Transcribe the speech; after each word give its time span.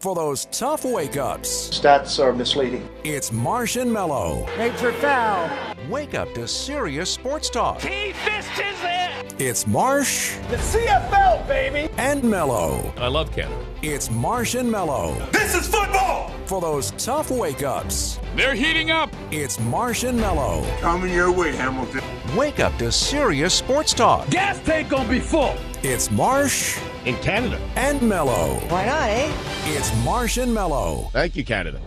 for 0.00 0.14
those 0.14 0.46
tough 0.46 0.84
wake 0.84 1.16
ups. 1.18 1.68
Stats 1.70 2.18
are 2.18 2.32
misleading. 2.32 2.88
It's 3.04 3.30
Marsh 3.30 3.76
and 3.76 3.92
Mello. 3.92 4.46
Major 4.56 4.92
foul. 4.94 5.50
Wake 5.88 6.14
up 6.14 6.32
to 6.34 6.48
serious 6.48 7.10
sports 7.10 7.50
talk. 7.50 7.82
He 7.82 8.12
fisted 8.12 8.64
it. 8.82 9.34
It's 9.38 9.66
Marsh. 9.66 10.36
The 10.48 10.56
CFL, 10.56 11.46
baby. 11.46 11.92
And 11.98 12.24
Mello. 12.24 12.92
I 12.96 13.08
love 13.08 13.30
Canada. 13.32 13.64
It's 13.82 14.10
Marsh 14.10 14.54
and 14.54 14.70
Mello. 14.70 15.14
This 15.32 15.54
is 15.54 15.66
football. 15.68 16.30
For 16.46 16.60
those 16.60 16.92
tough 16.92 17.30
wake 17.30 17.62
ups. 17.62 18.18
They're 18.36 18.54
heating 18.54 18.90
up. 18.90 19.10
It's 19.30 19.60
Marsh 19.60 20.04
and 20.04 20.18
Mello. 20.18 20.64
Coming 20.80 21.12
your 21.12 21.30
way, 21.30 21.54
Hamilton. 21.54 22.02
Wake 22.34 22.58
up 22.58 22.76
to 22.78 22.90
serious 22.90 23.52
sports 23.52 23.92
talk. 23.92 24.28
Gas 24.30 24.58
tank 24.64 24.88
gonna 24.88 25.08
be 25.08 25.20
full. 25.20 25.54
It's 25.82 26.10
Marsh. 26.10 26.78
In 27.06 27.16
Canada. 27.16 27.58
And 27.76 28.02
Mello. 28.02 28.56
Why 28.68 28.84
not, 28.84 29.08
eh? 29.08 29.32
It's 29.64 29.90
Marsh 30.04 30.36
and 30.36 30.52
Mello. 30.52 31.08
Thank 31.14 31.34
you, 31.34 31.44
Canada. 31.44 31.80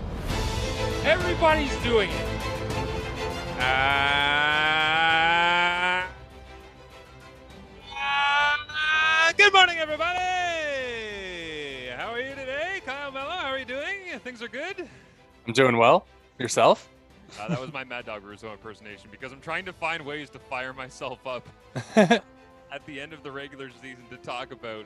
Everybody's 1.04 1.76
doing 1.84 2.10
it. 2.10 2.26
Uh, 3.60 3.64
uh, 7.96 9.34
good 9.38 9.54
morning, 9.54 9.78
everybody. 9.78 10.20
How 11.96 12.12
are 12.12 12.20
you 12.20 12.34
today? 12.34 12.82
Kyle 12.84 13.12
Mello, 13.12 13.30
how 13.30 13.50
are 13.50 13.60
you 13.60 13.66
doing? 13.66 14.20
Things 14.24 14.42
are 14.42 14.48
good? 14.48 14.90
I'm 15.46 15.54
doing 15.54 15.78
well. 15.78 16.08
Yourself? 16.40 16.90
Uh, 17.40 17.50
that 17.50 17.62
was 17.62 17.72
my 17.72 17.84
Mad 17.84 18.08
Dog 18.08 18.24
Russo 18.24 18.52
impersonation 18.52 19.10
because 19.12 19.32
I'm 19.32 19.42
trying 19.42 19.66
to 19.66 19.74
find 19.74 20.04
ways 20.04 20.32
to 20.32 20.40
fire 20.40 20.74
myself 20.74 21.20
up 21.28 21.48
at 21.96 22.24
the 22.88 23.00
end 23.00 23.14
of 23.14 23.22
the 23.22 23.32
regular 23.32 23.70
season 23.80 24.04
to 24.10 24.18
talk 24.18 24.52
about 24.52 24.86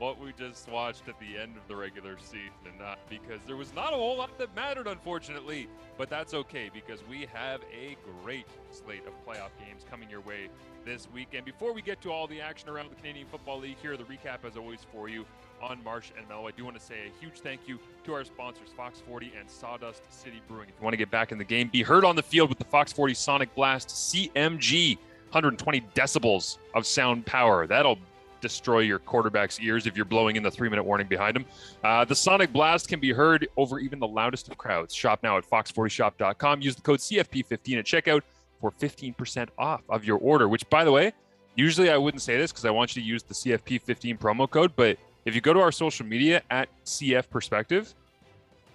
what 0.00 0.18
we 0.18 0.32
just 0.32 0.66
watched 0.70 1.06
at 1.08 1.20
the 1.20 1.36
end 1.38 1.56
of 1.58 1.68
the 1.68 1.76
regular 1.76 2.16
season. 2.18 2.80
Uh, 2.82 2.94
because 3.10 3.42
there 3.46 3.56
was 3.56 3.74
not 3.74 3.92
a 3.92 3.96
whole 3.96 4.16
lot 4.16 4.36
that 4.38 4.54
mattered, 4.56 4.86
unfortunately, 4.86 5.68
but 5.98 6.08
that's 6.08 6.32
okay 6.32 6.70
because 6.72 7.00
we 7.08 7.28
have 7.32 7.60
a 7.70 7.96
great 8.22 8.46
slate 8.70 9.02
of 9.06 9.12
playoff 9.26 9.50
games 9.62 9.84
coming 9.90 10.08
your 10.08 10.22
way 10.22 10.48
this 10.86 11.06
weekend. 11.12 11.30
And 11.40 11.44
before 11.44 11.74
we 11.74 11.82
get 11.82 12.00
to 12.00 12.10
all 12.10 12.26
the 12.26 12.40
action 12.40 12.70
around 12.70 12.90
the 12.90 12.96
Canadian 12.96 13.26
Football 13.26 13.60
League, 13.60 13.76
here 13.80 13.94
the 13.98 14.04
recap 14.04 14.44
as 14.46 14.56
always 14.56 14.80
for 14.90 15.10
you 15.10 15.26
on 15.60 15.84
Marsh 15.84 16.10
and 16.16 16.26
Mello. 16.26 16.48
I 16.48 16.52
do 16.52 16.64
want 16.64 16.78
to 16.78 16.82
say 16.82 16.94
a 17.06 17.20
huge 17.20 17.40
thank 17.40 17.60
you 17.68 17.78
to 18.04 18.14
our 18.14 18.24
sponsors, 18.24 18.70
Fox 18.74 19.02
40 19.06 19.34
and 19.38 19.50
Sawdust 19.50 20.02
City 20.10 20.40
Brewing. 20.48 20.70
If 20.70 20.76
you 20.78 20.82
want 20.82 20.94
to 20.94 20.98
get 20.98 21.10
back 21.10 21.30
in 21.30 21.36
the 21.36 21.44
game, 21.44 21.68
be 21.68 21.82
heard 21.82 22.06
on 22.06 22.16
the 22.16 22.22
field 22.22 22.48
with 22.48 22.58
the 22.58 22.64
Fox 22.64 22.90
40 22.92 23.12
Sonik 23.12 23.48
Blast 23.54 23.88
CMG. 23.88 24.96
120 25.30 25.82
decibels 25.94 26.58
of 26.74 26.84
sound 26.84 27.24
power. 27.24 27.64
That'll 27.64 28.00
destroy 28.40 28.80
your 28.80 28.98
quarterback's 28.98 29.60
ears 29.60 29.86
if 29.86 29.96
you're 29.96 30.04
blowing 30.04 30.36
in 30.36 30.42
the 30.42 30.50
three 30.50 30.68
minute 30.68 30.82
warning 30.82 31.06
behind 31.06 31.36
him. 31.36 31.44
Uh, 31.84 32.04
the 32.04 32.14
Sonik 32.14 32.52
Blast 32.52 32.88
can 32.88 33.00
be 33.00 33.12
heard 33.12 33.48
over 33.56 33.78
even 33.78 33.98
the 33.98 34.08
loudest 34.08 34.48
of 34.48 34.58
crowds. 34.58 34.94
Shop 34.94 35.20
now 35.22 35.36
at 35.36 35.48
fox40shop.com. 35.48 36.60
Use 36.60 36.74
the 36.76 36.82
code 36.82 37.00
CFP15 37.00 37.78
at 37.78 37.84
checkout 37.84 38.22
for 38.60 38.70
15% 38.72 39.48
off 39.58 39.82
of 39.88 40.04
your 40.04 40.18
order, 40.18 40.48
which, 40.48 40.68
by 40.68 40.84
the 40.84 40.92
way, 40.92 41.12
usually 41.54 41.90
I 41.90 41.96
wouldn't 41.96 42.22
say 42.22 42.36
this 42.36 42.52
because 42.52 42.64
I 42.64 42.70
want 42.70 42.94
you 42.94 43.02
to 43.02 43.08
use 43.08 43.22
the 43.22 43.34
CFP15 43.34 44.18
promo 44.18 44.48
code, 44.48 44.72
but 44.76 44.98
if 45.24 45.34
you 45.34 45.40
go 45.40 45.52
to 45.52 45.60
our 45.60 45.72
social 45.72 46.06
media 46.06 46.42
at 46.50 46.68
CF 46.84 47.28
Perspective, 47.30 47.94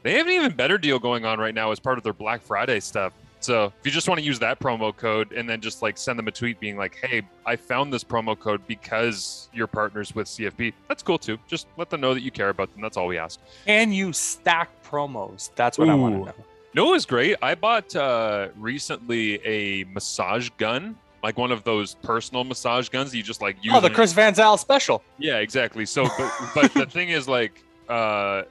they 0.04 0.14
have 0.14 0.28
an 0.28 0.34
even 0.34 0.56
better 0.56 0.78
deal 0.78 1.00
going 1.00 1.26
on 1.26 1.40
right 1.40 1.54
now 1.54 1.72
as 1.72 1.80
part 1.80 1.98
of 1.98 2.04
their 2.04 2.14
Black 2.14 2.42
Friday 2.42 2.80
stuff. 2.80 3.14
So 3.46 3.66
if 3.80 3.86
you 3.86 3.92
just 3.92 4.10
want 4.10 4.20
to 4.20 4.26
use 4.26 4.40
that 4.40 4.60
promo 4.60 4.96
code 4.96 5.32
and 5.32 5.48
then 5.48 5.62
just 5.62 5.84
like 5.84 6.00
send 6.00 6.18
them 6.18 6.28
a 6.28 6.32
tweet 6.32 6.60
being 6.60 6.78
like, 6.78 6.96
"Hey, 6.96 7.22
I 7.46 7.56
found 7.56 7.94
this 7.94 8.04
promo 8.04 8.38
code 8.38 8.66
because 8.66 9.50
you're 9.54 9.68
partners 9.68 10.16
with 10.16 10.28
CFP," 10.28 10.74
that's 10.88 11.04
cool 11.04 11.20
too. 11.20 11.38
Just 11.48 11.68
let 11.78 11.92
them 11.92 12.02
know 12.02 12.16
that 12.16 12.22
you 12.22 12.32
care 12.32 12.50
about 12.50 12.74
them. 12.74 12.82
That's 12.82 12.98
all 12.98 13.06
we 13.06 13.20
ask. 13.20 13.40
Can 13.66 13.92
you 13.92 14.14
stack 14.14 14.70
promos? 14.84 15.52
That's 15.56 15.78
what 15.78 15.90
I 15.90 15.94
want 15.94 16.16
to 16.16 16.26
know. 16.26 16.46
No, 16.74 16.90
it 16.90 16.92
was 16.92 17.06
great. 17.06 17.38
I 17.42 17.54
bought 17.54 17.96
uh, 17.96 18.50
recently 18.58 19.36
a 19.46 19.84
massage 19.86 20.50
gun, 20.58 20.98
like 21.22 21.38
one 21.38 21.52
of 21.52 21.64
those 21.64 21.94
personal 22.02 22.44
massage 22.44 22.90
guns 22.90 23.12
that 23.12 23.18
you 23.18 23.24
just 23.24 23.44
like 23.44 23.58
use. 23.64 23.74
Oh, 23.76 23.80
the 23.80 23.92
Chris 23.92 24.12
Van 24.12 24.34
Zyl 24.34 24.58
special. 24.58 25.04
Yeah, 25.20 25.38
exactly. 25.38 25.86
So, 25.86 26.08
but 26.18 26.52
but 26.56 26.74
the 26.74 26.86
thing 26.88 27.10
is, 27.10 27.28
like, 27.28 27.64
uh, 27.88 28.42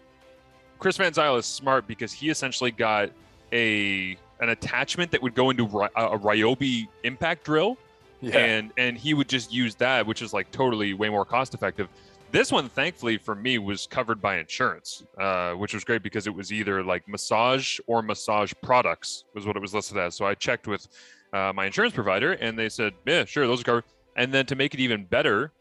Chris 0.79 0.97
Van 0.99 1.13
Zyl 1.13 1.37
is 1.37 1.47
smart 1.47 1.89
because 1.89 2.13
he 2.13 2.31
essentially 2.31 2.71
got 2.71 3.11
a 3.53 4.17
an 4.41 4.51
attachment 4.51 5.11
that 5.13 5.23
would 5.23 5.35
go 5.35 5.51
into 5.51 5.65
a 5.65 5.89
a 5.97 6.19
Ryobi 6.19 6.89
impact 7.03 7.45
drill, 7.45 7.77
and 8.23 8.73
and 8.77 8.97
he 8.97 9.15
would 9.15 9.29
just 9.29 9.53
use 9.53 9.75
that, 9.77 10.07
which 10.07 10.23
is 10.23 10.33
like 10.33 10.51
totally 10.51 10.95
way 10.95 11.09
more 11.09 11.25
cost 11.25 11.55
effective. 11.55 11.89
This 12.31 12.51
one, 12.51 12.69
thankfully 12.69 13.17
for 13.17 13.37
me, 13.37 13.59
was 13.59 13.87
covered 13.87 14.21
by 14.21 14.39
insurance, 14.39 15.05
uh, 15.19 15.53
which 15.53 15.73
was 15.73 15.85
great 15.85 16.03
because 16.03 16.27
it 16.27 16.35
was 16.35 16.53
either 16.53 16.83
like 16.83 17.07
massage 17.07 17.79
or 17.87 18.03
massage 18.03 18.53
products 18.61 19.25
was 19.35 19.47
what 19.47 19.57
it 19.57 19.63
was 19.63 19.73
listed 19.73 19.99
as. 19.99 20.17
So 20.17 20.27
I 20.27 20.35
checked 20.35 20.67
with 20.67 20.89
uh, 21.33 21.53
my 21.55 21.67
insurance 21.67 21.95
provider, 21.95 22.33
and 22.33 22.59
they 22.59 22.69
said, 22.69 22.95
"Yeah, 23.07 23.25
sure, 23.25 23.47
those 23.47 23.61
are 23.61 23.65
covered." 23.65 23.85
And 24.17 24.33
then 24.33 24.47
to 24.47 24.57
make 24.57 24.75
it 24.75 24.81
even 24.81 25.05
better 25.05 25.53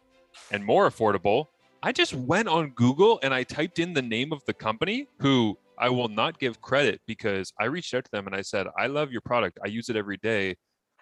and 0.51 0.63
more 0.63 0.89
affordable, 0.89 1.47
I 1.81 1.91
just 1.91 2.13
went 2.13 2.47
on 2.47 2.69
Google 2.69 3.19
and 3.23 3.33
I 3.33 3.43
typed 3.43 3.77
in 3.77 3.93
the 3.93 4.01
name 4.01 4.31
of 4.31 4.43
the 4.45 4.53
company 4.53 5.07
who 5.17 5.57
I 5.77 5.89
will 5.89 6.07
not 6.07 6.39
give 6.39 6.61
credit 6.61 7.01
because 7.07 7.51
I 7.59 7.65
reached 7.65 7.93
out 7.93 8.05
to 8.05 8.11
them 8.11 8.27
and 8.27 8.35
I 8.35 8.41
said, 8.41 8.67
I 8.77 8.87
love 8.87 9.11
your 9.11 9.21
product. 9.21 9.59
I 9.63 9.67
use 9.67 9.89
it 9.89 9.95
every 9.95 10.17
day. 10.17 10.55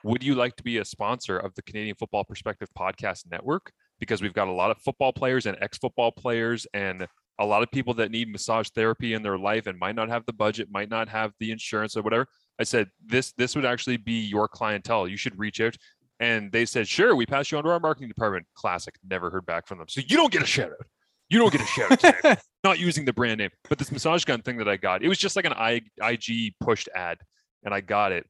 Would 0.04 0.24
you 0.24 0.36
like 0.36 0.56
to 0.56 0.64
be 0.64 0.78
a 0.80 0.86
sponsor 0.86 1.38
of 1.38 1.54
the 1.56 1.62
Canadian 1.62 1.96
Football 1.96 2.24
Perspective 2.24 2.70
Podcast 2.78 3.30
Network? 3.30 3.72
Because 4.00 4.22
we've 4.22 4.34
got 4.34 4.48
a 4.48 4.52
lot 4.52 4.72
of 4.72 4.78
football 4.80 5.14
players 5.14 5.46
and 5.46 5.58
ex 5.62 5.78
football 5.78 6.12
players 6.12 6.66
and 6.74 7.06
a 7.40 7.46
lot 7.46 7.64
of 7.64 7.72
people 7.72 7.94
that 7.96 8.12
need 8.12 8.32
massage 8.32 8.70
therapy 8.70 9.14
in 9.14 9.22
their 9.22 9.38
life 9.38 9.68
and 9.68 9.78
might 9.78 9.96
not 9.96 10.10
have 10.10 10.26
the 10.26 10.34
budget, 10.34 10.70
might 10.72 10.90
not 10.90 11.10
have 11.10 11.34
the 11.40 11.52
insurance 11.52 11.96
or 11.96 12.02
whatever. 12.02 12.28
I 12.60 12.64
said, 12.64 12.90
this 13.06 13.32
this 13.34 13.56
would 13.56 13.66
actually 13.66 13.98
be 13.98 14.22
your 14.22 14.48
clientele. 14.48 15.08
You 15.08 15.18
should 15.18 15.38
reach 15.38 15.62
out. 15.62 15.76
And 16.20 16.52
they 16.52 16.66
said, 16.66 16.88
sure, 16.88 17.16
we 17.16 17.26
pass 17.26 17.52
you 17.52 17.58
on 17.58 17.64
to 17.64 17.72
our 17.72 17.80
marketing 17.80 18.10
department. 18.10 18.46
Classic. 18.56 18.94
Never 19.08 19.32
heard 19.32 19.46
back 19.46 19.68
from 19.68 19.80
them. 19.80 19.88
So 19.88 20.02
you 20.08 20.18
don't 20.18 20.32
get 20.32 20.44
a 20.44 20.46
shout 20.46 20.72
out. 20.72 20.86
You 21.32 21.40
don't 21.40 21.52
get 21.52 21.62
a 21.62 21.66
shout 21.66 21.92
out 21.94 22.00
today. 22.00 22.36
Not 22.64 22.78
using 22.78 23.06
the 23.06 23.14
brand 23.14 23.38
name. 23.40 23.50
But 23.70 23.78
this 23.80 23.92
massage 23.92 24.24
gun 24.26 24.42
thing 24.42 24.58
that 24.58 24.68
I 24.68 24.76
got, 24.76 25.02
it 25.02 25.08
was 25.08 25.18
just 25.18 25.36
like 25.36 25.46
an 25.46 25.54
I, 25.54 25.82
IG 26.02 26.54
pushed 26.60 26.90
ad. 26.94 27.18
And 27.64 27.74
I 27.74 27.80
got 27.82 28.12
it. 28.12 28.26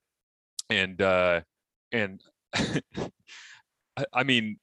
And 0.70 1.02
uh 1.02 1.42
and 1.92 2.22
I, 2.54 4.06
I 4.14 4.24
mean, 4.24 4.58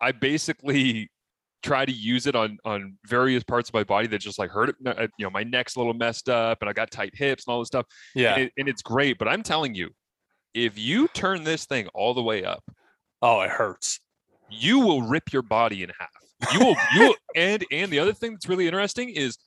I 0.00 0.12
basically 0.12 1.10
try 1.62 1.84
to 1.84 1.92
use 1.92 2.26
it 2.26 2.34
on 2.34 2.58
on 2.64 2.96
various 3.06 3.44
parts 3.44 3.68
of 3.68 3.74
my 3.74 3.84
body 3.84 4.06
that 4.08 4.18
just 4.18 4.38
like 4.38 4.50
hurt 4.50 4.70
it. 4.70 4.76
uh, 4.84 5.06
You 5.18 5.26
know, 5.26 5.30
my 5.30 5.44
neck's 5.44 5.76
a 5.76 5.78
little 5.78 5.94
messed 5.94 6.28
up 6.28 6.58
and 6.60 6.68
I 6.68 6.72
got 6.72 6.90
tight 6.90 7.14
hips 7.14 7.46
and 7.46 7.52
all 7.52 7.60
this 7.60 7.68
stuff 7.68 7.86
Yeah. 8.14 8.34
and, 8.34 8.42
it, 8.44 8.52
and 8.58 8.68
it's 8.68 8.82
great. 8.82 9.16
But 9.18 9.28
I'm 9.28 9.42
telling 9.42 9.74
you, 9.74 9.90
if 10.54 10.78
you 10.78 11.06
turn 11.08 11.44
this 11.44 11.66
thing 11.66 11.86
all 11.94 12.14
the 12.14 12.22
way 12.22 12.44
up, 12.44 12.64
oh, 13.22 13.42
it 13.42 13.50
hurts. 13.50 14.00
You 14.50 14.80
will 14.80 15.02
rip 15.02 15.32
your 15.32 15.42
body 15.42 15.82
in 15.82 15.90
half. 15.98 16.08
You 16.52 16.60
will, 16.60 16.76
you 16.94 17.00
will, 17.08 17.14
and 17.36 17.64
and 17.70 17.90
the 17.90 17.98
other 17.98 18.12
thing 18.12 18.32
that's 18.32 18.48
really 18.48 18.66
interesting 18.66 19.10
is 19.10 19.38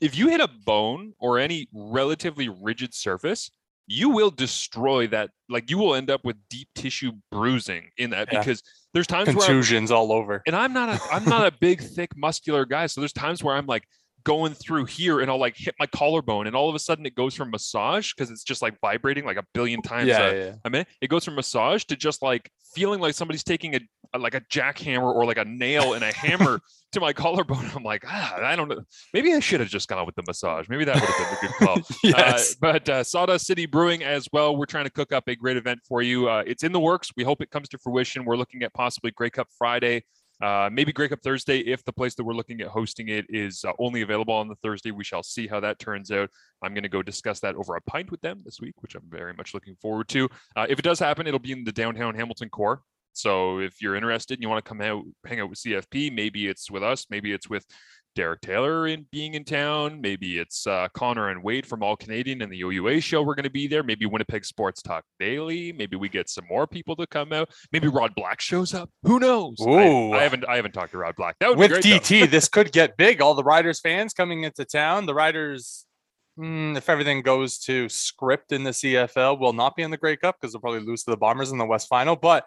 if 0.00 0.16
you 0.16 0.28
hit 0.28 0.40
a 0.40 0.48
bone 0.48 1.12
or 1.18 1.38
any 1.38 1.68
relatively 1.72 2.48
rigid 2.48 2.94
surface, 2.94 3.50
you 3.86 4.08
will 4.08 4.30
destroy 4.30 5.06
that. 5.08 5.30
Like 5.48 5.68
you 5.70 5.78
will 5.78 5.94
end 5.94 6.10
up 6.10 6.24
with 6.24 6.36
deep 6.48 6.68
tissue 6.74 7.12
bruising 7.30 7.90
in 7.98 8.10
that 8.10 8.28
Yeah. 8.32 8.38
because 8.38 8.62
there's 8.94 9.06
times 9.06 9.28
where 9.28 9.36
Contusions 9.46 9.90
all 9.90 10.10
over. 10.12 10.42
and 10.46 10.56
I'm 10.56 10.72
not 10.72 10.88
a 10.88 11.00
I'm 11.12 11.24
not 11.24 11.46
a 11.46 11.52
big, 11.60 11.82
thick, 11.82 12.16
muscular 12.16 12.64
guy. 12.64 12.86
So 12.86 13.00
there's 13.00 13.12
times 13.12 13.44
where 13.44 13.54
I'm 13.54 13.66
like 13.66 13.84
going 14.24 14.54
through 14.54 14.84
here 14.84 15.20
and 15.20 15.30
I'll 15.30 15.38
like 15.40 15.56
hit 15.56 15.74
my 15.78 15.86
collarbone 15.86 16.46
and 16.46 16.54
all 16.56 16.68
of 16.68 16.74
a 16.74 16.78
sudden 16.78 17.06
it 17.06 17.14
goes 17.14 17.34
from 17.34 17.50
massage 17.50 18.12
because 18.12 18.30
it's 18.30 18.44
just 18.44 18.62
like 18.62 18.74
vibrating 18.80 19.24
like 19.24 19.36
a 19.36 19.44
billion 19.54 19.82
times 19.82 20.08
Yeah, 20.08 20.26
a, 20.28 20.36
yeah. 20.46 20.54
a 20.64 20.70
minute. 20.70 20.88
It 21.00 21.08
goes 21.08 21.24
from 21.24 21.34
massage 21.36 21.84
to 21.84 21.96
just 21.96 22.22
like 22.22 22.50
feeling 22.74 23.00
like 23.00 23.14
somebody's 23.14 23.42
taking 23.44 23.74
a, 23.74 23.80
a- 24.14 24.18
like 24.18 24.34
a 24.34 24.40
jackhammer 24.42 25.02
or 25.14 25.24
like 25.24 25.38
a 25.38 25.44
nail 25.44 25.94
and 25.94 26.04
a 26.04 26.12
hammer 26.12 26.60
to 26.92 27.00
my 27.00 27.12
collarbone. 27.12 27.70
I'm 27.76 27.82
like, 27.84 28.04
ah, 28.06 28.36
I 28.42 28.56
don't 28.56 28.68
know. 28.68 28.80
Maybe 29.14 29.32
I 29.32 29.40
should 29.40 29.60
have 29.60 29.68
just 29.68 29.88
gone 29.88 30.04
with 30.06 30.16
the 30.16 30.24
massage. 30.26 30.68
Maybe 30.68 30.84
that 30.84 30.94
would 30.96 31.04
have 31.04 31.40
been 31.40 31.50
a 31.50 31.52
good 31.58 31.66
call. 31.66 31.96
yes. 32.04 32.52
Uh, 32.52 32.54
but 32.60 32.88
uh, 32.88 33.04
Sawdust 33.04 33.46
City 33.46 33.66
Brewing 33.66 34.02
as 34.02 34.28
well. 34.32 34.56
We're 34.56 34.66
trying 34.66 34.84
to 34.84 34.90
cook 34.90 35.12
up 35.12 35.28
a 35.28 35.36
great 35.36 35.56
event 35.56 35.80
for 35.86 36.02
you. 36.02 36.28
Uh, 36.28 36.42
it's 36.46 36.62
in 36.64 36.72
the 36.72 36.80
works. 36.80 37.10
We 37.16 37.24
hope 37.24 37.40
it 37.42 37.50
comes 37.50 37.68
to 37.70 37.78
fruition. 37.78 38.24
We're 38.24 38.36
looking 38.36 38.62
at 38.64 38.74
possibly 38.74 39.12
Grey 39.12 39.30
Cup 39.30 39.48
Friday, 39.56 40.04
uh, 40.40 40.70
maybe 40.72 40.92
Grey 40.92 41.08
Cup 41.08 41.20
Thursday 41.22 41.58
if 41.58 41.84
the 41.84 41.92
place 41.92 42.14
that 42.14 42.24
we're 42.24 42.34
looking 42.34 42.60
at 42.60 42.68
hosting 42.68 43.08
it 43.08 43.26
is 43.28 43.64
uh, 43.64 43.72
only 43.78 44.02
available 44.02 44.34
on 44.34 44.48
the 44.48 44.56
Thursday. 44.56 44.90
We 44.90 45.04
shall 45.04 45.22
see 45.22 45.46
how 45.46 45.60
that 45.60 45.78
turns 45.78 46.10
out. 46.10 46.30
I'm 46.62 46.72
going 46.74 46.82
to 46.82 46.88
go 46.88 47.02
discuss 47.02 47.40
that 47.40 47.56
over 47.56 47.76
a 47.76 47.80
pint 47.82 48.10
with 48.10 48.20
them 48.20 48.42
this 48.44 48.60
week, 48.60 48.74
which 48.80 48.94
I'm 48.94 49.08
very 49.08 49.34
much 49.34 49.54
looking 49.54 49.76
forward 49.76 50.08
to. 50.08 50.28
Uh, 50.56 50.66
if 50.68 50.78
it 50.78 50.82
does 50.82 50.98
happen, 50.98 51.26
it'll 51.26 51.38
be 51.38 51.52
in 51.52 51.64
the 51.64 51.72
downtown 51.72 52.14
Hamilton 52.14 52.48
core. 52.48 52.82
So 53.12 53.58
if 53.58 53.82
you're 53.82 53.96
interested 53.96 54.34
and 54.34 54.42
you 54.42 54.48
want 54.48 54.64
to 54.64 54.68
come 54.68 54.80
out, 54.80 55.04
hang 55.26 55.40
out 55.40 55.50
with 55.50 55.58
CFP, 55.58 56.14
maybe 56.14 56.46
it's 56.46 56.70
with 56.70 56.82
us, 56.82 57.06
maybe 57.10 57.32
it's 57.32 57.50
with 57.50 57.64
Derek 58.20 58.42
Taylor 58.42 58.86
in 58.86 59.06
being 59.10 59.32
in 59.32 59.44
town. 59.44 59.98
Maybe 60.02 60.38
it's 60.38 60.66
uh, 60.66 60.88
Connor 60.92 61.30
and 61.30 61.42
Wade 61.42 61.64
from 61.64 61.82
All 61.82 61.96
Canadian 61.96 62.42
and 62.42 62.52
the 62.52 62.60
OUA 62.62 63.00
show. 63.00 63.22
We're 63.22 63.34
going 63.34 63.44
to 63.44 63.50
be 63.50 63.66
there. 63.66 63.82
Maybe 63.82 64.04
Winnipeg 64.04 64.44
Sports 64.44 64.82
Talk 64.82 65.04
Daily. 65.18 65.72
Maybe 65.72 65.96
we 65.96 66.10
get 66.10 66.28
some 66.28 66.44
more 66.46 66.66
people 66.66 66.94
to 66.96 67.06
come 67.06 67.32
out. 67.32 67.48
Maybe 67.72 67.88
Rod 67.88 68.14
Black 68.14 68.42
shows 68.42 68.74
up. 68.74 68.90
Who 69.04 69.20
knows? 69.20 69.56
I- 69.58 69.64
Ooh. 69.64 70.12
I, 70.12 70.22
haven't 70.22 70.44
I 70.46 70.56
haven't 70.56 70.72
talked 70.72 70.90
to 70.92 70.98
Rod 70.98 71.16
Black. 71.16 71.36
That 71.40 71.48
would 71.48 71.56
With 71.58 71.82
be 71.82 71.92
great. 71.92 72.02
DT, 72.02 72.30
this 72.30 72.46
could 72.46 72.72
get 72.72 72.98
big. 72.98 73.22
All 73.22 73.32
the 73.34 73.42
Riders 73.42 73.80
fans 73.80 74.12
coming 74.12 74.42
into 74.44 74.66
town. 74.66 75.06
The 75.06 75.14
Riders, 75.14 75.86
mm, 76.38 76.76
if 76.76 76.90
everything 76.90 77.22
goes 77.22 77.56
to 77.60 77.88
script 77.88 78.52
in 78.52 78.64
the 78.64 78.72
CFL, 78.72 79.40
will 79.40 79.54
not 79.54 79.76
be 79.76 79.82
in 79.82 79.90
the 79.90 79.96
Grey 79.96 80.18
Cup 80.18 80.36
because 80.38 80.52
they'll 80.52 80.60
probably 80.60 80.80
lose 80.80 81.04
to 81.04 81.10
the 81.10 81.16
Bombers 81.16 81.52
in 81.52 81.56
the 81.56 81.64
West 81.64 81.88
Final. 81.88 82.16
But 82.16 82.44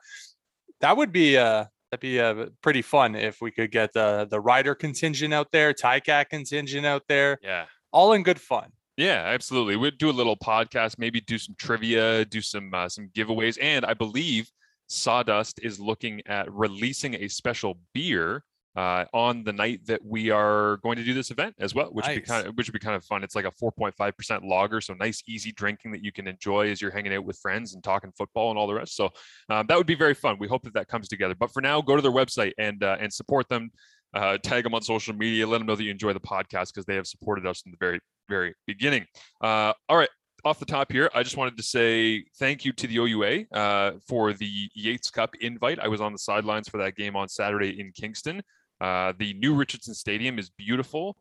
that 0.81 0.97
would 0.97 1.11
be 1.11 1.35
uh 1.35 1.65
that'd 1.93 2.01
be 2.01 2.19
uh, 2.19 2.47
pretty 2.61 2.81
fun 2.81 3.13
if 3.15 3.39
we 3.39 3.51
could 3.51 3.71
get 3.71 3.93
the 3.93 4.27
the 4.29 4.39
Rider 4.39 4.73
contingent 4.73 5.33
out 5.33 5.51
there, 5.51 5.73
Tycat 5.73 6.29
contingent 6.29 6.85
out 6.85 7.03
there, 7.07 7.37
Yeah. 7.43 7.65
all 7.91 8.13
in 8.13 8.23
good 8.23 8.41
fun. 8.41 8.71
Yeah, 8.97 9.23
absolutely. 9.25 9.75
We'd 9.75 9.97
do 9.97 10.09
a 10.09 10.11
little 10.11 10.37
podcast, 10.37 10.97
maybe 10.99 11.19
do 11.21 11.37
some 11.37 11.55
trivia, 11.57 12.25
do 12.25 12.41
some 12.41 12.73
uh, 12.73 12.89
some 12.89 13.09
giveaways, 13.09 13.57
and 13.61 13.85
I 13.85 13.93
believe 13.93 14.49
Sawdust 14.87 15.59
is 15.63 15.79
looking 15.79 16.21
at 16.25 16.51
releasing 16.51 17.15
a 17.15 17.27
special 17.27 17.77
beer 17.93 18.43
uh, 18.75 19.05
on 19.13 19.43
the 19.43 19.53
night 19.53 19.85
that 19.85 20.03
we 20.03 20.29
are 20.29 20.77
going 20.77 20.97
to 20.97 21.03
do 21.03 21.13
this 21.13 21.31
event 21.31 21.55
as 21.59 21.75
well, 21.75 21.87
which 21.87 22.07
would 22.07 22.15
be 22.15 22.21
kind 22.21 22.47
of 22.47 22.55
which 22.55 22.67
would 22.67 22.73
be 22.73 22.79
kind 22.79 22.95
of 22.95 23.05
fun. 23.05 23.23
It's 23.23 23.35
like 23.35 23.45
a 23.45 23.51
4.5 23.51 24.17
percent 24.17 24.43
lager, 24.43 24.81
so 24.81 24.93
nice, 24.93 25.21
easy 25.27 25.51
drinking 25.51 25.91
that 25.91 26.03
you 26.03 26.11
can 26.11 26.27
enjoy 26.27 26.69
as 26.69 26.81
you're 26.81 26.91
hanging 26.91 27.13
out 27.13 27.25
with 27.25 27.37
friends 27.37 27.73
and 27.73 27.83
talking 27.83 28.11
football 28.17 28.49
and 28.49 28.57
all 28.57 28.67
the 28.67 28.73
rest. 28.73 28.95
So 28.95 29.09
um, 29.49 29.67
that 29.67 29.77
would 29.77 29.87
be 29.87 29.95
very 29.95 30.13
fun. 30.13 30.37
We 30.39 30.47
hope 30.47 30.63
that 30.63 30.73
that 30.73 30.87
comes 30.87 31.07
together. 31.07 31.35
But 31.35 31.51
for 31.51 31.61
now, 31.61 31.81
go 31.81 31.95
to 31.95 32.01
their 32.01 32.11
website 32.11 32.53
and 32.57 32.83
uh, 32.83 32.97
and 32.99 33.13
support 33.13 33.47
them. 33.49 33.71
Uh, 34.15 34.37
tag 34.37 34.63
them 34.63 34.75
on 34.75 34.81
social 34.83 35.15
media. 35.15 35.47
Let 35.47 35.57
them 35.57 35.65
know 35.65 35.75
that 35.75 35.83
you 35.83 35.89
enjoy 35.89 36.13
the 36.13 36.19
podcast 36.19 36.67
because 36.67 36.85
they 36.85 36.95
have 36.95 37.07
supported 37.07 37.47
us 37.47 37.61
from 37.61 37.71
the 37.71 37.77
very 37.79 37.99
very 38.29 38.53
beginning. 38.67 39.05
Uh, 39.41 39.73
all 39.89 39.97
right, 39.97 40.09
off 40.45 40.59
the 40.59 40.65
top 40.65 40.91
here, 40.91 41.09
I 41.13 41.23
just 41.23 41.37
wanted 41.37 41.57
to 41.57 41.63
say 41.63 42.25
thank 42.37 42.65
you 42.65 42.73
to 42.73 42.87
the 42.87 42.97
OUA 42.97 43.45
uh, 43.53 43.93
for 44.07 44.33
the 44.33 44.69
Yates 44.75 45.09
Cup 45.09 45.35
invite. 45.39 45.79
I 45.79 45.87
was 45.87 46.01
on 46.01 46.11
the 46.11 46.19
sidelines 46.19 46.67
for 46.67 46.77
that 46.79 46.95
game 46.95 47.15
on 47.15 47.29
Saturday 47.29 47.79
in 47.79 47.91
Kingston. 47.93 48.41
Uh, 48.83 49.13
the 49.17 49.33
new 49.35 49.55
Richardson 49.55 49.93
Stadium 49.93 50.37
is 50.37 50.49
beautiful. 50.49 51.15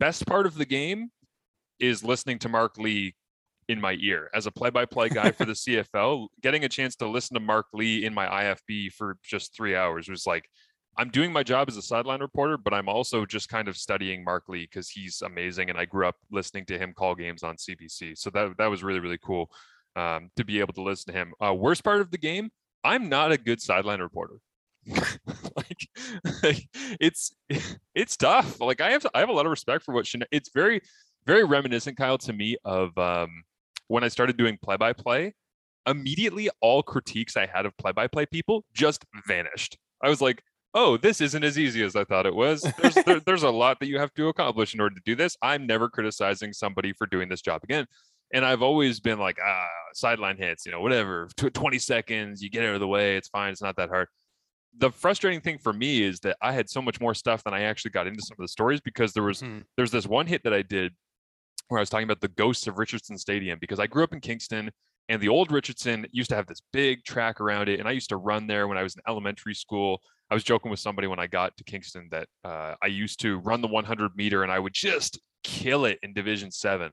Best 0.00 0.26
part 0.26 0.44
of 0.44 0.56
the 0.56 0.64
game 0.64 1.10
is 1.78 2.02
listening 2.02 2.40
to 2.40 2.48
Mark 2.48 2.76
Lee 2.78 3.14
in 3.68 3.80
my 3.80 3.96
ear 4.00 4.28
as 4.34 4.46
a 4.46 4.50
play-by-play 4.50 5.08
guy 5.10 5.30
for 5.30 5.44
the 5.44 5.52
CFL. 5.52 6.26
Getting 6.42 6.64
a 6.64 6.68
chance 6.68 6.96
to 6.96 7.06
listen 7.06 7.34
to 7.34 7.40
Mark 7.40 7.66
Lee 7.72 8.04
in 8.04 8.12
my 8.12 8.26
IFB 8.26 8.92
for 8.92 9.18
just 9.22 9.54
three 9.56 9.76
hours 9.76 10.08
was 10.08 10.26
like 10.26 10.48
I'm 10.96 11.10
doing 11.10 11.32
my 11.32 11.44
job 11.44 11.68
as 11.68 11.76
a 11.76 11.82
sideline 11.82 12.20
reporter, 12.20 12.56
but 12.56 12.74
I'm 12.74 12.88
also 12.88 13.24
just 13.24 13.48
kind 13.48 13.68
of 13.68 13.76
studying 13.76 14.24
Mark 14.24 14.48
Lee 14.48 14.64
because 14.68 14.88
he's 14.88 15.22
amazing, 15.22 15.70
and 15.70 15.78
I 15.78 15.84
grew 15.84 16.08
up 16.08 16.16
listening 16.32 16.64
to 16.66 16.78
him 16.78 16.92
call 16.92 17.14
games 17.14 17.44
on 17.44 17.54
CBC. 17.54 18.18
So 18.18 18.30
that 18.30 18.56
that 18.58 18.66
was 18.66 18.82
really 18.82 18.98
really 18.98 19.18
cool 19.18 19.48
um, 19.94 20.30
to 20.36 20.44
be 20.44 20.58
able 20.58 20.72
to 20.74 20.82
listen 20.82 21.12
to 21.12 21.18
him. 21.20 21.34
Uh, 21.40 21.54
worst 21.54 21.84
part 21.84 22.00
of 22.00 22.10
the 22.10 22.18
game, 22.18 22.50
I'm 22.82 23.08
not 23.08 23.30
a 23.30 23.38
good 23.38 23.62
sideline 23.62 24.00
reporter. 24.00 24.40
like, 25.56 25.88
like, 26.42 26.68
it's 27.00 27.34
it's 27.94 28.16
tough. 28.16 28.60
Like 28.60 28.80
I 28.80 28.90
have 28.90 29.06
I 29.14 29.20
have 29.20 29.28
a 29.28 29.32
lot 29.32 29.46
of 29.46 29.50
respect 29.50 29.84
for 29.84 29.94
what 29.94 30.06
Shane. 30.06 30.24
It's 30.30 30.50
very 30.54 30.80
very 31.26 31.44
reminiscent, 31.44 31.96
Kyle, 31.96 32.18
to 32.18 32.32
me 32.32 32.56
of 32.64 32.96
um, 32.96 33.42
when 33.88 34.04
I 34.04 34.08
started 34.08 34.36
doing 34.36 34.58
play 34.62 34.76
by 34.76 34.92
play. 34.92 35.34
Immediately, 35.86 36.50
all 36.60 36.82
critiques 36.82 37.36
I 37.36 37.46
had 37.46 37.66
of 37.66 37.76
play 37.76 37.92
by 37.92 38.06
play 38.06 38.26
people 38.26 38.64
just 38.74 39.04
vanished. 39.26 39.78
I 40.02 40.08
was 40.08 40.20
like, 40.20 40.42
oh, 40.74 40.96
this 40.96 41.20
isn't 41.20 41.44
as 41.44 41.58
easy 41.58 41.82
as 41.82 41.96
I 41.96 42.04
thought 42.04 42.26
it 42.26 42.34
was. 42.34 42.62
There's, 42.80 42.94
there, 42.94 43.20
there's 43.26 43.42
a 43.42 43.50
lot 43.50 43.80
that 43.80 43.86
you 43.86 43.98
have 43.98 44.12
to 44.14 44.28
accomplish 44.28 44.74
in 44.74 44.80
order 44.80 44.94
to 44.94 45.02
do 45.04 45.14
this. 45.14 45.36
I'm 45.42 45.66
never 45.66 45.88
criticizing 45.88 46.52
somebody 46.52 46.92
for 46.92 47.06
doing 47.06 47.28
this 47.28 47.40
job 47.40 47.62
again. 47.64 47.86
And 48.32 48.44
I've 48.44 48.62
always 48.62 49.00
been 49.00 49.18
like, 49.18 49.38
ah, 49.42 49.66
sideline 49.94 50.36
hits, 50.36 50.66
you 50.66 50.72
know, 50.72 50.80
whatever, 50.80 51.28
20 51.38 51.78
seconds, 51.78 52.42
you 52.42 52.50
get 52.50 52.64
out 52.64 52.74
of 52.74 52.80
the 52.80 52.88
way. 52.88 53.16
It's 53.16 53.28
fine. 53.28 53.52
It's 53.52 53.62
not 53.62 53.76
that 53.76 53.88
hard. 53.88 54.08
The 54.78 54.90
frustrating 54.90 55.40
thing 55.40 55.58
for 55.58 55.72
me 55.72 56.02
is 56.02 56.20
that 56.20 56.36
I 56.40 56.52
had 56.52 56.70
so 56.70 56.80
much 56.80 57.00
more 57.00 57.14
stuff 57.14 57.42
than 57.44 57.52
I 57.54 57.62
actually 57.62 57.90
got 57.90 58.06
into 58.06 58.22
some 58.22 58.36
of 58.38 58.44
the 58.44 58.48
stories 58.48 58.80
because 58.80 59.12
there 59.12 59.22
was 59.24 59.42
Mhm. 59.42 59.64
there's 59.76 59.90
this 59.90 60.06
one 60.06 60.26
hit 60.26 60.42
that 60.44 60.54
I 60.54 60.62
did 60.62 60.94
where 61.68 61.78
I 61.78 61.82
was 61.82 61.90
talking 61.90 62.04
about 62.04 62.20
the 62.20 62.28
ghosts 62.28 62.66
of 62.66 62.78
Richardson 62.78 63.18
Stadium 63.18 63.58
because 63.60 63.78
I 63.80 63.86
grew 63.86 64.04
up 64.04 64.12
in 64.12 64.20
Kingston 64.20 64.70
and 65.08 65.20
the 65.20 65.28
old 65.28 65.50
Richardson 65.50 66.06
used 66.12 66.30
to 66.30 66.36
have 66.36 66.46
this 66.46 66.60
big 66.72 67.02
track 67.04 67.40
around 67.40 67.68
it. 67.68 67.80
And 67.80 67.88
I 67.88 67.92
used 67.92 68.08
to 68.10 68.16
run 68.16 68.46
there 68.46 68.68
when 68.68 68.78
I 68.78 68.82
was 68.82 68.94
in 68.94 69.02
elementary 69.08 69.54
school. 69.54 70.00
I 70.30 70.34
was 70.34 70.44
joking 70.44 70.70
with 70.70 70.80
somebody 70.80 71.08
when 71.08 71.18
I 71.18 71.26
got 71.26 71.56
to 71.56 71.64
Kingston 71.64 72.08
that 72.10 72.28
uh, 72.44 72.74
I 72.82 72.86
used 72.86 73.18
to 73.20 73.38
run 73.38 73.60
the 73.62 73.68
100 73.68 74.14
meter 74.16 74.42
and 74.42 74.52
I 74.52 74.58
would 74.58 74.74
just 74.74 75.18
kill 75.42 75.86
it 75.86 75.98
in 76.02 76.12
Division 76.12 76.50
Seven. 76.50 76.92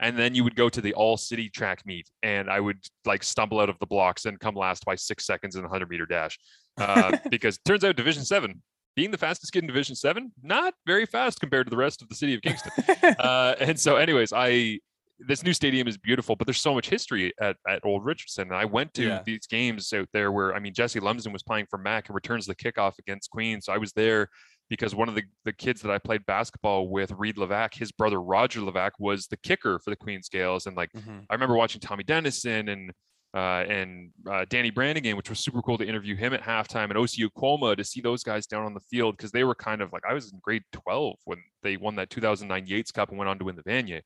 And 0.00 0.18
then 0.18 0.34
you 0.34 0.42
would 0.44 0.56
go 0.56 0.68
to 0.68 0.80
the 0.80 0.92
all 0.94 1.16
city 1.16 1.48
track 1.48 1.86
meet 1.86 2.10
and 2.22 2.50
I 2.50 2.60
would 2.60 2.78
like 3.04 3.22
stumble 3.22 3.60
out 3.60 3.68
of 3.68 3.78
the 3.78 3.86
blocks 3.86 4.24
and 4.24 4.38
come 4.40 4.54
last 4.56 4.84
by 4.84 4.96
six 4.96 5.24
seconds 5.24 5.54
in 5.54 5.62
the 5.62 5.68
100 5.68 5.88
meter 5.88 6.06
dash. 6.06 6.36
Uh, 6.78 7.16
because 7.30 7.58
turns 7.64 7.84
out 7.84 7.94
Division 7.96 8.24
Seven, 8.24 8.60
being 8.96 9.10
the 9.10 9.18
fastest 9.18 9.52
kid 9.52 9.62
in 9.62 9.68
Division 9.68 9.94
Seven, 9.94 10.32
not 10.42 10.74
very 10.86 11.06
fast 11.06 11.40
compared 11.40 11.66
to 11.66 11.70
the 11.70 11.76
rest 11.76 12.02
of 12.02 12.08
the 12.08 12.14
city 12.14 12.34
of 12.34 12.42
Kingston 12.42 12.72
uh, 13.18 13.54
and 13.60 13.78
so, 13.78 13.96
anyways, 13.96 14.32
I 14.32 14.80
this 15.20 15.44
new 15.44 15.52
stadium 15.52 15.86
is 15.86 15.96
beautiful, 15.96 16.34
but 16.34 16.44
there's 16.46 16.60
so 16.60 16.74
much 16.74 16.88
history 16.88 17.32
at, 17.40 17.56
at 17.68 17.80
Old 17.84 18.04
Richardson. 18.04 18.48
And 18.48 18.56
I 18.56 18.64
went 18.64 18.92
to 18.94 19.04
Yeah. 19.04 19.22
these 19.24 19.46
games 19.46 19.92
out 19.92 20.08
there 20.12 20.32
where 20.32 20.54
I 20.54 20.58
mean 20.58 20.74
Jesse 20.74 20.98
Lumsden 20.98 21.32
was 21.32 21.42
playing 21.42 21.66
for 21.70 21.78
Mac 21.78 22.08
and 22.08 22.16
returns 22.16 22.46
the 22.46 22.54
kickoff 22.54 22.98
against 22.98 23.30
Queen. 23.30 23.60
So 23.60 23.72
I 23.72 23.78
was 23.78 23.92
there 23.92 24.28
because 24.70 24.94
one 24.94 25.08
of 25.08 25.14
the, 25.14 25.22
the 25.44 25.52
kids 25.52 25.82
that 25.82 25.90
I 25.90 25.98
played 25.98 26.24
basketball 26.26 26.88
with, 26.88 27.12
Reed 27.12 27.36
Levac, 27.36 27.74
his 27.74 27.92
brother 27.92 28.20
Roger 28.20 28.60
Levac 28.60 28.92
was 28.98 29.26
the 29.26 29.36
kicker 29.36 29.78
for 29.78 29.90
the 29.90 29.96
Queens 29.96 30.28
Gaels. 30.28 30.66
And 30.66 30.76
like 30.76 30.90
Mhm. 30.92 31.26
I 31.28 31.34
remember 31.34 31.54
watching 31.56 31.80
Tommy 31.80 32.04
Dennison 32.04 32.68
and 32.68 32.92
uh, 33.34 33.64
and 33.68 34.10
uh, 34.30 34.44
Danny 34.48 34.70
Brannagan, 34.70 35.16
which 35.16 35.28
was 35.28 35.40
super 35.40 35.60
cool 35.60 35.76
to 35.76 35.84
interview 35.84 36.14
him 36.14 36.32
at 36.32 36.40
halftime, 36.40 36.84
and 36.84 36.94
Osie 36.94 37.28
Ukwuoma 37.28 37.76
to 37.76 37.82
see 37.82 38.00
those 38.00 38.22
guys 38.22 38.46
down 38.46 38.64
on 38.64 38.74
the 38.74 38.80
field 38.80 39.16
because 39.16 39.32
they 39.32 39.42
were 39.42 39.56
kind 39.56 39.80
of 39.82 39.92
like 39.92 40.04
I 40.08 40.14
was 40.14 40.32
in 40.32 40.38
grade 40.40 40.62
12 40.70 41.16
when 41.24 41.42
they 41.64 41.76
won 41.76 41.96
that 41.96 42.10
2009 42.10 42.66
Yates 42.68 42.92
Cup 42.92 43.08
and 43.08 43.18
went 43.18 43.28
on 43.28 43.40
to 43.40 43.44
win 43.44 43.56
the 43.56 43.64
Vanier. 43.64 44.02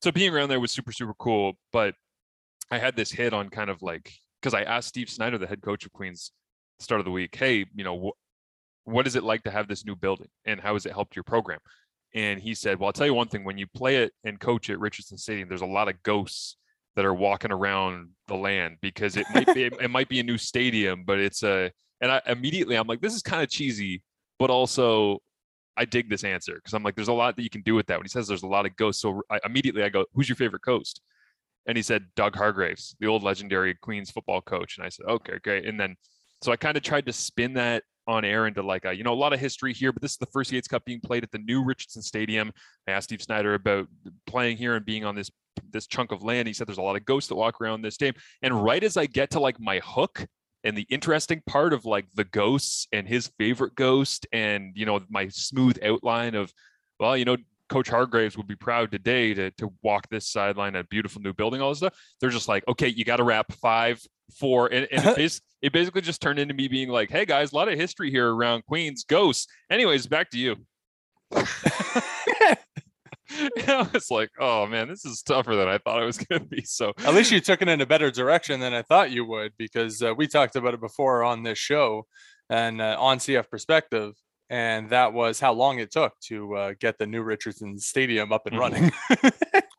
So 0.00 0.12
being 0.12 0.32
around 0.32 0.48
there 0.48 0.60
was 0.60 0.70
super 0.70 0.92
super 0.92 1.14
cool. 1.14 1.54
But 1.72 1.96
I 2.70 2.78
had 2.78 2.94
this 2.94 3.10
hit 3.10 3.32
on 3.32 3.48
kind 3.50 3.68
of 3.68 3.82
like 3.82 4.12
because 4.40 4.54
I 4.54 4.62
asked 4.62 4.86
Steve 4.88 5.10
Snyder, 5.10 5.38
the 5.38 5.48
head 5.48 5.60
coach 5.60 5.84
of 5.84 5.92
Queens, 5.92 6.30
start 6.78 7.00
of 7.00 7.04
the 7.04 7.10
week, 7.10 7.34
hey, 7.34 7.66
you 7.74 7.82
know, 7.82 8.12
what 8.88 9.06
is 9.06 9.16
it 9.16 9.22
like 9.22 9.42
to 9.44 9.50
have 9.50 9.68
this 9.68 9.84
new 9.84 9.94
building, 9.94 10.28
and 10.44 10.60
how 10.60 10.74
has 10.74 10.86
it 10.86 10.92
helped 10.92 11.16
your 11.16 11.24
program? 11.24 11.60
And 12.14 12.40
he 12.40 12.54
said, 12.54 12.78
well, 12.78 12.86
I'll 12.86 12.92
tell 12.92 13.06
you 13.06 13.14
one 13.14 13.28
thing: 13.28 13.44
when 13.44 13.58
you 13.58 13.66
play 13.66 13.96
it 13.96 14.12
and 14.24 14.40
coach 14.40 14.70
at 14.70 14.80
Richardson 14.80 15.18
Stadium, 15.18 15.48
there's 15.48 15.60
a 15.60 15.66
lot 15.66 15.88
of 15.88 16.02
ghosts 16.02 16.56
that 16.96 17.04
are 17.04 17.14
walking 17.14 17.52
around 17.52 18.08
the 18.26 18.34
land 18.34 18.76
because 18.80 19.16
it 19.16 19.26
might 19.32 19.52
be 19.54 19.64
it 19.64 19.90
might 19.90 20.08
be 20.08 20.20
a 20.20 20.24
new 20.24 20.38
stadium, 20.38 21.04
but 21.06 21.18
it's 21.18 21.42
a 21.42 21.70
and 22.00 22.10
I 22.10 22.20
immediately 22.26 22.76
I'm 22.76 22.86
like, 22.86 23.00
this 23.00 23.14
is 23.14 23.22
kind 23.22 23.42
of 23.42 23.48
cheesy, 23.48 24.02
but 24.38 24.50
also 24.50 25.18
I 25.76 25.84
dig 25.84 26.10
this 26.10 26.24
answer 26.24 26.54
because 26.54 26.74
I'm 26.74 26.82
like, 26.82 26.96
there's 26.96 27.08
a 27.08 27.12
lot 27.12 27.36
that 27.36 27.42
you 27.42 27.50
can 27.50 27.62
do 27.62 27.74
with 27.74 27.86
that. 27.86 27.98
When 27.98 28.04
he 28.04 28.08
says 28.08 28.26
there's 28.26 28.42
a 28.42 28.48
lot 28.48 28.66
of 28.66 28.74
ghosts, 28.76 29.02
so 29.02 29.22
I, 29.30 29.38
immediately 29.44 29.84
I 29.84 29.90
go, 29.90 30.06
who's 30.12 30.28
your 30.28 30.36
favorite 30.36 30.62
ghost? 30.62 31.00
And 31.66 31.76
he 31.76 31.82
said 31.82 32.06
Doug 32.16 32.34
Hargreaves, 32.34 32.96
the 32.98 33.06
old 33.06 33.22
legendary 33.22 33.74
Queens 33.74 34.10
football 34.10 34.40
coach. 34.40 34.78
And 34.78 34.86
I 34.86 34.88
said, 34.88 35.06
okay, 35.06 35.38
great. 35.44 35.66
And 35.66 35.78
then 35.78 35.94
so 36.42 36.50
I 36.50 36.56
kind 36.56 36.76
of 36.76 36.82
tried 36.82 37.06
to 37.06 37.12
spin 37.12 37.54
that 37.54 37.84
on 38.08 38.24
air 38.24 38.46
into 38.46 38.62
like 38.62 38.84
a, 38.84 38.92
you 38.92 39.04
know, 39.04 39.12
a 39.12 39.14
lot 39.14 39.32
of 39.32 39.38
history 39.38 39.72
here, 39.72 39.92
but 39.92 40.02
this 40.02 40.12
is 40.12 40.16
the 40.16 40.26
first 40.26 40.50
Yates 40.50 40.66
Cup 40.66 40.84
being 40.84 41.00
played 41.00 41.22
at 41.22 41.30
the 41.30 41.38
new 41.38 41.62
Richardson 41.62 42.02
Stadium. 42.02 42.50
I 42.88 42.92
asked 42.92 43.04
Steve 43.04 43.22
Snyder 43.22 43.54
about 43.54 43.86
playing 44.26 44.56
here 44.56 44.74
and 44.74 44.84
being 44.84 45.04
on 45.04 45.14
this 45.14 45.30
this 45.70 45.86
chunk 45.86 46.12
of 46.12 46.22
land. 46.22 46.48
He 46.48 46.54
said 46.54 46.66
there's 46.66 46.78
a 46.78 46.82
lot 46.82 46.96
of 46.96 47.04
ghosts 47.04 47.28
that 47.28 47.34
walk 47.34 47.60
around 47.60 47.82
this 47.82 47.94
stadium. 47.94 48.20
And 48.42 48.64
right 48.64 48.82
as 48.82 48.96
I 48.96 49.06
get 49.06 49.30
to 49.30 49.40
like 49.40 49.60
my 49.60 49.80
hook 49.84 50.26
and 50.64 50.76
the 50.76 50.86
interesting 50.88 51.42
part 51.46 51.72
of 51.72 51.84
like 51.84 52.06
the 52.14 52.24
ghosts 52.24 52.88
and 52.92 53.06
his 53.06 53.30
favorite 53.38 53.74
ghost 53.74 54.26
and 54.32 54.72
you 54.74 54.86
know 54.86 55.00
my 55.08 55.28
smooth 55.28 55.78
outline 55.84 56.34
of 56.34 56.52
well, 56.98 57.16
you 57.16 57.24
know, 57.24 57.36
Coach 57.68 57.88
Hargreaves 57.88 58.36
would 58.36 58.48
be 58.48 58.56
proud 58.56 58.90
today 58.90 59.34
to 59.34 59.50
to 59.52 59.72
walk 59.82 60.08
this 60.08 60.26
sideline, 60.26 60.74
a 60.74 60.84
beautiful 60.84 61.20
new 61.20 61.34
building, 61.34 61.60
all 61.60 61.70
this 61.70 61.78
stuff. 61.78 61.98
They're 62.20 62.30
just 62.30 62.48
like, 62.48 62.66
okay, 62.66 62.88
you 62.88 63.04
got 63.04 63.16
to 63.16 63.24
wrap 63.24 63.52
five, 63.52 64.02
four, 64.36 64.66
and, 64.72 64.86
and 64.90 65.04
it, 65.06 65.16
bas- 65.16 65.40
it 65.62 65.72
basically 65.72 66.00
just 66.02 66.20
turned 66.20 66.38
into 66.38 66.54
me 66.54 66.68
being 66.68 66.88
like, 66.88 67.10
hey 67.10 67.24
guys, 67.24 67.52
a 67.52 67.54
lot 67.56 67.68
of 67.68 67.78
history 67.78 68.10
here 68.10 68.32
around 68.32 68.64
Queens 68.66 69.04
ghosts. 69.08 69.46
Anyways, 69.70 70.06
back 70.06 70.30
to 70.30 70.38
you. 70.38 70.56
and 71.30 71.46
I 73.68 73.88
was 73.92 74.10
like, 74.10 74.30
oh 74.40 74.66
man, 74.66 74.88
this 74.88 75.04
is 75.04 75.22
tougher 75.22 75.54
than 75.54 75.68
I 75.68 75.78
thought 75.78 76.02
it 76.02 76.06
was 76.06 76.18
going 76.18 76.40
to 76.42 76.48
be. 76.48 76.62
So 76.64 76.92
At 77.04 77.14
least 77.14 77.30
you 77.30 77.40
took 77.40 77.60
it 77.62 77.68
in 77.68 77.80
a 77.80 77.86
better 77.86 78.10
direction 78.10 78.60
than 78.60 78.72
I 78.74 78.82
thought 78.82 79.10
you 79.10 79.24
would, 79.26 79.52
because 79.58 80.02
uh, 80.02 80.14
we 80.14 80.26
talked 80.26 80.56
about 80.56 80.74
it 80.74 80.80
before 80.80 81.24
on 81.24 81.42
this 81.42 81.58
show 81.58 82.06
and 82.50 82.80
uh, 82.80 82.96
on 82.98 83.18
CF 83.18 83.48
Perspective, 83.50 84.14
and 84.48 84.88
that 84.90 85.12
was 85.12 85.38
how 85.40 85.52
long 85.52 85.78
it 85.78 85.90
took 85.90 86.18
to 86.20 86.54
uh, 86.56 86.72
get 86.80 86.96
the 86.98 87.06
new 87.06 87.22
Richardson 87.22 87.78
Stadium 87.78 88.32
up 88.32 88.46
and 88.46 88.56
Mhm. 88.56 88.60
running. 88.60 88.92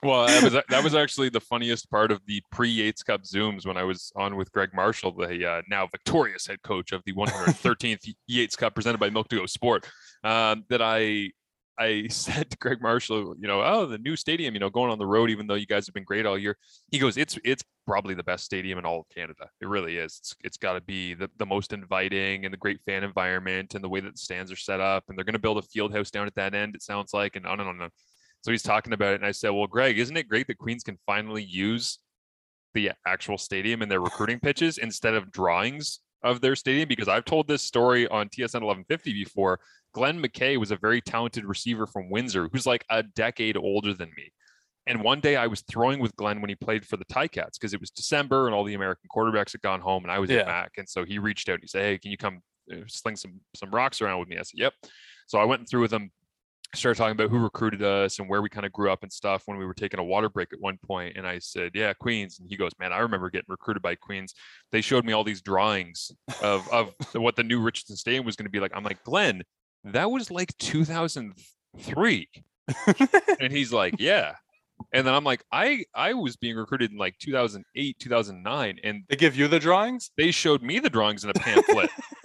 Well, 0.01 0.27
that 0.27 0.43
was 0.43 0.53
that 0.53 0.83
was 0.83 0.95
actually 0.95 1.29
the 1.29 1.41
funniest 1.41 1.89
part 1.91 2.11
of 2.11 2.21
the 2.25 2.41
pre 2.51 2.69
Yates 2.69 3.03
Cup 3.03 3.23
zooms 3.23 3.65
when 3.65 3.75
I 3.75 3.83
was 3.83 4.13
on 4.15 4.37
with 4.37 4.51
Greg 4.51 4.69
Marshall, 4.73 5.11
the 5.11 5.45
uh, 5.45 5.61
now 5.69 5.87
victorious 5.87 6.47
head 6.47 6.61
coach 6.61 6.93
of 6.93 7.03
the 7.05 7.13
113th 7.13 8.09
Yates 8.27 8.55
Cup 8.55 8.75
presented 8.75 8.99
by 8.99 9.09
Milk 9.09 9.27
to 9.29 9.37
Go 9.37 9.45
Sport. 9.45 9.89
Um, 10.23 10.63
that 10.69 10.81
I 10.81 11.31
I 11.79 12.07
said 12.09 12.49
to 12.51 12.57
Greg 12.57 12.81
Marshall, 12.81 13.35
you 13.39 13.47
know, 13.47 13.61
oh, 13.61 13.85
the 13.85 13.97
new 13.97 14.15
stadium, 14.15 14.53
you 14.53 14.59
know, 14.59 14.69
going 14.69 14.91
on 14.91 14.99
the 14.99 15.05
road, 15.05 15.29
even 15.29 15.47
though 15.47 15.55
you 15.55 15.65
guys 15.65 15.87
have 15.87 15.93
been 15.93 16.03
great 16.03 16.25
all 16.25 16.37
year. 16.37 16.57
He 16.91 16.99
goes, 16.99 17.17
it's 17.17 17.39
it's 17.43 17.63
probably 17.87 18.13
the 18.13 18.23
best 18.23 18.43
stadium 18.45 18.77
in 18.77 18.85
all 18.85 18.99
of 18.99 19.09
Canada. 19.09 19.49
It 19.61 19.67
really 19.67 19.97
is. 19.97 20.17
It's, 20.19 20.35
it's 20.43 20.57
got 20.57 20.73
to 20.73 20.81
be 20.81 21.13
the, 21.13 21.29
the 21.39 21.45
most 21.45 21.73
inviting 21.73 22.45
and 22.45 22.53
the 22.53 22.57
great 22.57 22.79
fan 22.85 23.03
environment 23.03 23.73
and 23.73 23.83
the 23.83 23.89
way 23.89 23.99
that 24.01 24.11
the 24.11 24.17
stands 24.17 24.51
are 24.51 24.57
set 24.57 24.79
up. 24.79 25.05
And 25.07 25.17
they're 25.17 25.25
going 25.25 25.33
to 25.33 25.39
build 25.39 25.57
a 25.57 25.63
field 25.63 25.93
house 25.93 26.11
down 26.11 26.27
at 26.27 26.35
that 26.35 26.53
end. 26.53 26.75
It 26.75 26.83
sounds 26.83 27.13
like, 27.13 27.35
and 27.35 27.45
on 27.47 27.59
and 27.59 27.67
on 27.67 27.75
and 27.75 27.83
on. 27.83 27.89
So 28.41 28.51
he's 28.51 28.63
talking 28.63 28.93
about 28.93 29.13
it, 29.13 29.15
and 29.15 29.25
I 29.25 29.31
said, 29.31 29.49
well, 29.49 29.67
Greg, 29.67 29.99
isn't 29.99 30.15
it 30.15 30.27
great 30.29 30.47
that 30.47 30.57
Queens 30.57 30.83
can 30.83 30.97
finally 31.05 31.43
use 31.43 31.99
the 32.73 32.91
actual 33.05 33.37
stadium 33.37 33.81
in 33.81 33.89
their 33.89 33.99
recruiting 34.01 34.39
pitches 34.39 34.77
instead 34.77 35.13
of 35.15 35.31
drawings 35.31 35.99
of 36.23 36.39
their 36.41 36.55
stadium 36.55 36.87
because 36.87 37.07
I've 37.07 37.25
told 37.25 37.47
this 37.47 37.61
story 37.63 38.07
on 38.09 38.27
TSN 38.29 38.61
1150 38.61 39.13
before. 39.13 39.59
Glenn 39.93 40.21
McKay 40.21 40.57
was 40.57 40.69
a 40.71 40.75
very 40.77 41.01
talented 41.01 41.45
receiver 41.45 41.87
from 41.87 42.09
Windsor 42.11 42.47
who's 42.53 42.67
like 42.67 42.85
a 42.91 43.01
decade 43.01 43.57
older 43.57 43.93
than 43.93 44.11
me. 44.15 44.31
And 44.85 45.01
one 45.03 45.19
day 45.19 45.35
I 45.35 45.47
was 45.47 45.61
throwing 45.61 45.99
with 45.99 46.15
Glenn 46.15 46.41
when 46.41 46.49
he 46.49 46.55
played 46.55 46.85
for 46.85 46.97
the 46.97 47.05
Ticats 47.05 47.53
because 47.59 47.73
it 47.73 47.79
was 47.79 47.89
December 47.89 48.45
and 48.47 48.53
all 48.55 48.63
the 48.63 48.73
American 48.75 49.09
quarterbacks 49.15 49.51
had 49.53 49.61
gone 49.61 49.79
home 49.81 50.03
and 50.03 50.11
I 50.11 50.19
was 50.19 50.29
Yeah. 50.29 50.39
at 50.41 50.47
Mac. 50.47 50.71
And 50.77 50.87
so 50.87 51.05
he 51.05 51.17
reached 51.19 51.49
out 51.49 51.53
and 51.55 51.63
he 51.63 51.67
said, 51.67 51.81
Hey, 51.83 51.97
can 51.97 52.11
you 52.11 52.17
come 52.17 52.41
uh, 52.71 52.75
sling 52.87 53.15
some 53.15 53.39
some 53.55 53.71
rocks 53.71 53.99
around 54.01 54.19
with 54.19 54.29
me? 54.29 54.35
I 54.37 54.43
said, 54.43 54.59
Yep. 54.59 54.73
So 55.27 55.39
I 55.39 55.45
went 55.45 55.67
through 55.69 55.81
with 55.81 55.93
him, 55.93 56.11
started 56.75 56.97
talking 56.97 57.11
about 57.13 57.29
who 57.29 57.39
recruited 57.39 57.81
us 57.81 58.19
and 58.19 58.29
where 58.29 58.41
we 58.41 58.49
kind 58.49 58.65
of 58.65 58.71
grew 58.71 58.91
up 58.91 59.01
and 59.03 59.11
stuff 59.11 59.43
when 59.45 59.57
we 59.57 59.65
were 59.65 59.73
taking 59.73 59.99
a 59.99 60.03
water 60.03 60.29
break 60.29 60.53
at 60.53 60.59
one. 60.59 60.77
And 61.15 61.25
I 61.25 61.39
said, 61.39 61.71
Yeah, 61.73 61.93
Queens. 61.93 62.39
And 62.39 62.49
he 62.49 62.57
goes, 62.57 62.71
Man, 62.79 62.93
I 62.93 62.99
remember 62.99 63.29
getting 63.29 63.47
recruited 63.49 63.81
by 63.81 63.95
Queens. 63.95 64.33
They 64.71 64.81
showed 64.81 65.05
me 65.05 65.13
all 65.13 65.23
these 65.23 65.41
drawings 65.41 66.11
of 66.41 66.67
of 66.69 66.93
what 67.13 67.35
the 67.35 67.43
new 67.43 67.59
Richardson 67.61 67.95
Stadium 67.95 68.25
was 68.25 68.35
going 68.35 68.45
to 68.45 68.51
be 68.51 68.59
like. 68.59 68.71
I'm 68.75 68.83
like, 68.83 69.03
Glenn, 69.03 69.43
that 69.83 70.11
was 70.11 70.29
like 70.29 70.55
2003. 70.57 72.29
and 73.39 73.51
he's 73.51 73.73
like, 73.73 73.95
Yeah. 73.99 74.35
And 74.93 75.05
then 75.05 75.13
I'm 75.13 75.23
like, 75.25 75.43
I 75.51 75.83
I 75.93 76.13
was 76.13 76.37
being 76.37 76.55
recruited 76.55 76.91
in 76.91 76.97
like 76.97 77.17
2008, 77.19 77.99
2009, 77.99 78.79
and 78.83 79.03
They 79.09 79.15
give 79.15 79.35
you 79.35 79.47
the 79.47 79.59
drawings? 79.59 80.11
they 80.17 80.31
showed 80.31 80.61
me 80.61 80.79
the 80.79 80.89
drawings 80.89 81.23
in 81.23 81.29
a 81.29 81.33
pamphlet. 81.33 81.89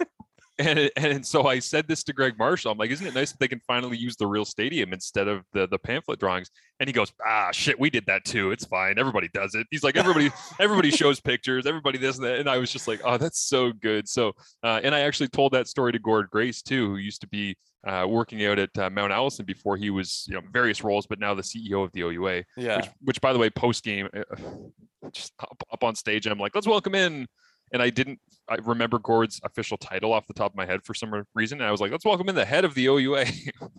and 0.75 0.91
and 0.95 1.25
so 1.25 1.47
I 1.47 1.59
said 1.59 1.87
this 1.87 2.03
to 2.03 2.13
Greg 2.13 2.37
Marshall. 2.37 2.71
I'm 2.71 2.77
like, 2.77 2.91
isn't 2.91 3.05
it 3.05 3.13
nice 3.15 3.31
that 3.31 3.39
they 3.39 3.47
can 3.47 3.61
finally 3.67 3.97
use 3.97 4.15
the 4.15 4.27
real 4.27 4.45
stadium 4.45 4.93
instead 4.93 5.27
of 5.27 5.43
the 5.53 5.67
the 5.67 5.79
pamphlet 5.79 6.19
drawings? 6.19 6.49
And 6.79 6.89
he 6.89 6.93
goes, 6.93 7.11
ah, 7.25 7.51
shit, 7.51 7.79
we 7.79 7.89
did 7.89 8.05
that 8.07 8.25
too. 8.25 8.51
It's 8.51 8.65
fine. 8.65 8.99
Everybody 8.99 9.29
does 9.33 9.55
it. 9.55 9.65
He's 9.71 9.83
like, 9.83 9.95
everybody 9.95 10.29
everybody 10.59 10.91
shows 10.91 11.19
pictures. 11.19 11.65
Everybody 11.65 11.97
this 11.97 12.17
and 12.17 12.25
that. 12.25 12.39
And 12.39 12.49
I 12.49 12.57
was 12.57 12.71
just 12.71 12.87
like, 12.87 13.01
oh, 13.05 13.17
that's 13.17 13.39
so 13.39 13.71
good. 13.71 14.07
So 14.09 14.33
uh, 14.63 14.81
and 14.83 14.93
I 14.93 15.01
actually 15.01 15.29
told 15.29 15.53
that 15.53 15.67
story 15.67 15.91
to 15.93 15.99
Gord 15.99 16.29
Grace 16.29 16.61
too, 16.61 16.89
who 16.89 16.97
used 16.97 17.21
to 17.21 17.27
be 17.27 17.55
uh, 17.87 18.05
working 18.09 18.43
out 18.45 18.57
at 18.57 18.75
uh, 18.77 18.89
Mount 18.89 19.13
Allison 19.13 19.45
before 19.45 19.77
he 19.77 19.91
was, 19.91 20.25
you 20.27 20.33
know, 20.33 20.41
various 20.51 20.83
roles, 20.83 21.05
but 21.05 21.19
now 21.19 21.35
the 21.35 21.43
CEO 21.43 21.83
of 21.83 21.91
the 21.91 22.01
OUA 22.01 22.43
Yeah. 22.57 22.77
which, 22.77 22.85
which 23.01 23.21
by 23.21 23.31
the 23.31 23.37
way, 23.37 23.49
post 23.51 23.83
game, 23.83 24.09
just 25.11 25.33
up, 25.39 25.55
up 25.71 25.83
on 25.83 25.95
stage, 25.95 26.25
I'm 26.25 26.39
like, 26.39 26.55
let's 26.55 26.67
welcome 26.67 26.95
in. 26.95 27.27
And 27.75 27.83
I 27.83 27.89
didn't 27.89 28.21
I 28.47 28.55
remember 28.63 28.99
Gord's 28.99 29.41
official 29.43 29.77
title 29.77 30.13
off 30.13 30.27
the 30.27 30.33
top 30.33 30.51
of 30.51 30.55
my 30.55 30.65
head 30.65 30.81
for 30.85 30.93
some 30.93 31.25
reason. 31.33 31.59
And 31.59 31.67
I 31.67 31.71
was 31.71 31.81
like, 31.81 31.91
let's 31.91 32.05
welcome 32.05 32.29
in 32.29 32.35
the 32.35 32.45
head 32.45 32.63
of 32.63 32.73
the 32.73 32.85
OUA. 32.85 33.25
oh 33.61 33.69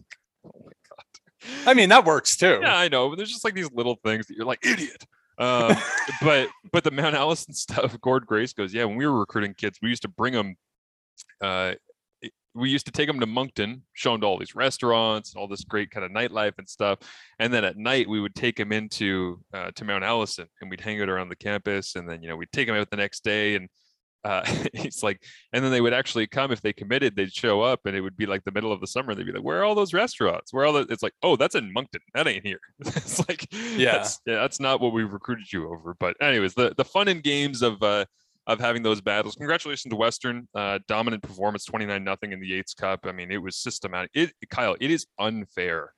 my 0.44 0.72
God. 0.90 1.66
I 1.66 1.72
mean, 1.72 1.88
that 1.88 2.04
works 2.04 2.36
too. 2.36 2.58
yeah, 2.60 2.76
I 2.76 2.88
know, 2.88 3.08
but 3.08 3.16
there's 3.16 3.30
just 3.30 3.42
like 3.42 3.54
these 3.54 3.70
little 3.72 3.96
things 4.04 4.26
that 4.26 4.36
you're 4.36 4.44
like, 4.44 4.66
idiot. 4.66 5.06
Um, 5.38 5.74
but 6.22 6.50
but 6.72 6.84
the 6.84 6.90
Mount 6.90 7.14
Allison 7.14 7.54
stuff, 7.54 7.98
Gord 8.02 8.26
Grace 8.26 8.52
goes, 8.52 8.74
yeah, 8.74 8.84
when 8.84 8.96
we 8.96 9.06
were 9.06 9.18
recruiting 9.18 9.54
kids, 9.54 9.78
we 9.80 9.88
used 9.88 10.02
to 10.02 10.08
bring 10.08 10.34
them 10.34 10.56
uh 11.40 11.72
we 12.56 12.70
used 12.70 12.86
to 12.86 12.92
take 12.92 13.06
them 13.06 13.20
to 13.20 13.26
Moncton, 13.26 13.82
show 13.92 14.12
them 14.12 14.22
to 14.22 14.26
all 14.26 14.38
these 14.38 14.54
restaurants, 14.54 15.34
all 15.36 15.46
this 15.46 15.62
great 15.62 15.90
kind 15.90 16.06
of 16.06 16.10
nightlife 16.10 16.54
and 16.56 16.66
stuff. 16.66 16.98
And 17.38 17.52
then 17.52 17.64
at 17.64 17.76
night, 17.76 18.08
we 18.08 18.18
would 18.18 18.34
take 18.34 18.56
them 18.56 18.72
into 18.72 19.40
uh, 19.52 19.70
to 19.74 19.84
Mount 19.84 20.04
Allison, 20.04 20.46
and 20.60 20.70
we'd 20.70 20.80
hang 20.80 21.00
out 21.02 21.10
around 21.10 21.28
the 21.28 21.36
campus. 21.36 21.96
And 21.96 22.08
then 22.08 22.22
you 22.22 22.28
know 22.28 22.36
we'd 22.36 22.52
take 22.52 22.66
them 22.66 22.76
out 22.76 22.90
the 22.90 22.96
next 22.96 23.22
day, 23.24 23.56
and 23.56 23.68
uh, 24.26 24.42
it's 24.74 25.02
like, 25.02 25.22
and 25.52 25.64
then 25.64 25.70
they 25.70 25.80
would 25.80 25.92
actually 25.92 26.26
come 26.26 26.50
if 26.50 26.60
they 26.60 26.72
committed. 26.72 27.14
They'd 27.14 27.32
show 27.32 27.62
up, 27.62 27.80
and 27.86 27.94
it 27.96 28.00
would 28.00 28.16
be 28.16 28.26
like 28.26 28.42
the 28.44 28.50
middle 28.52 28.72
of 28.72 28.80
the 28.80 28.86
summer. 28.86 29.14
They'd 29.14 29.26
be 29.26 29.32
like, 29.32 29.42
"Where 29.44 29.60
are 29.60 29.64
all 29.64 29.74
those 29.74 29.94
restaurants? 29.94 30.52
Where 30.52 30.64
are 30.64 30.66
all 30.66 30.72
the?" 30.72 30.86
It's 30.90 31.02
like, 31.02 31.14
"Oh, 31.22 31.36
that's 31.36 31.54
in 31.54 31.72
Moncton. 31.72 32.00
That 32.14 32.26
ain't 32.26 32.44
here." 32.44 32.60
it's 32.80 33.20
like, 33.28 33.46
Yeah. 33.52 33.98
that's, 33.98 34.20
yeah, 34.26 34.34
that's 34.36 34.58
not 34.60 34.80
what 34.80 34.92
we 34.92 35.04
recruited 35.04 35.52
you 35.52 35.70
over. 35.72 35.94
But 35.98 36.16
anyways, 36.20 36.54
the 36.54 36.74
the 36.76 36.84
fun 36.84 37.08
and 37.08 37.22
games 37.22 37.62
of 37.62 37.82
uh 37.82 38.04
of 38.48 38.60
having 38.60 38.82
those 38.82 39.00
battles. 39.00 39.34
Congratulations 39.36 39.90
to 39.90 39.96
Western, 39.96 40.46
uh, 40.54 40.78
dominant 40.88 41.22
performance, 41.22 41.64
twenty 41.64 41.86
nine 41.86 42.04
nothing 42.04 42.32
in 42.32 42.40
the 42.40 42.46
Yates 42.48 42.74
Cup. 42.74 43.00
I 43.04 43.12
mean, 43.12 43.30
it 43.30 43.38
was 43.38 43.56
systematic. 43.56 44.10
It 44.14 44.32
Kyle, 44.50 44.76
it 44.80 44.90
is 44.90 45.06
unfair 45.18 45.92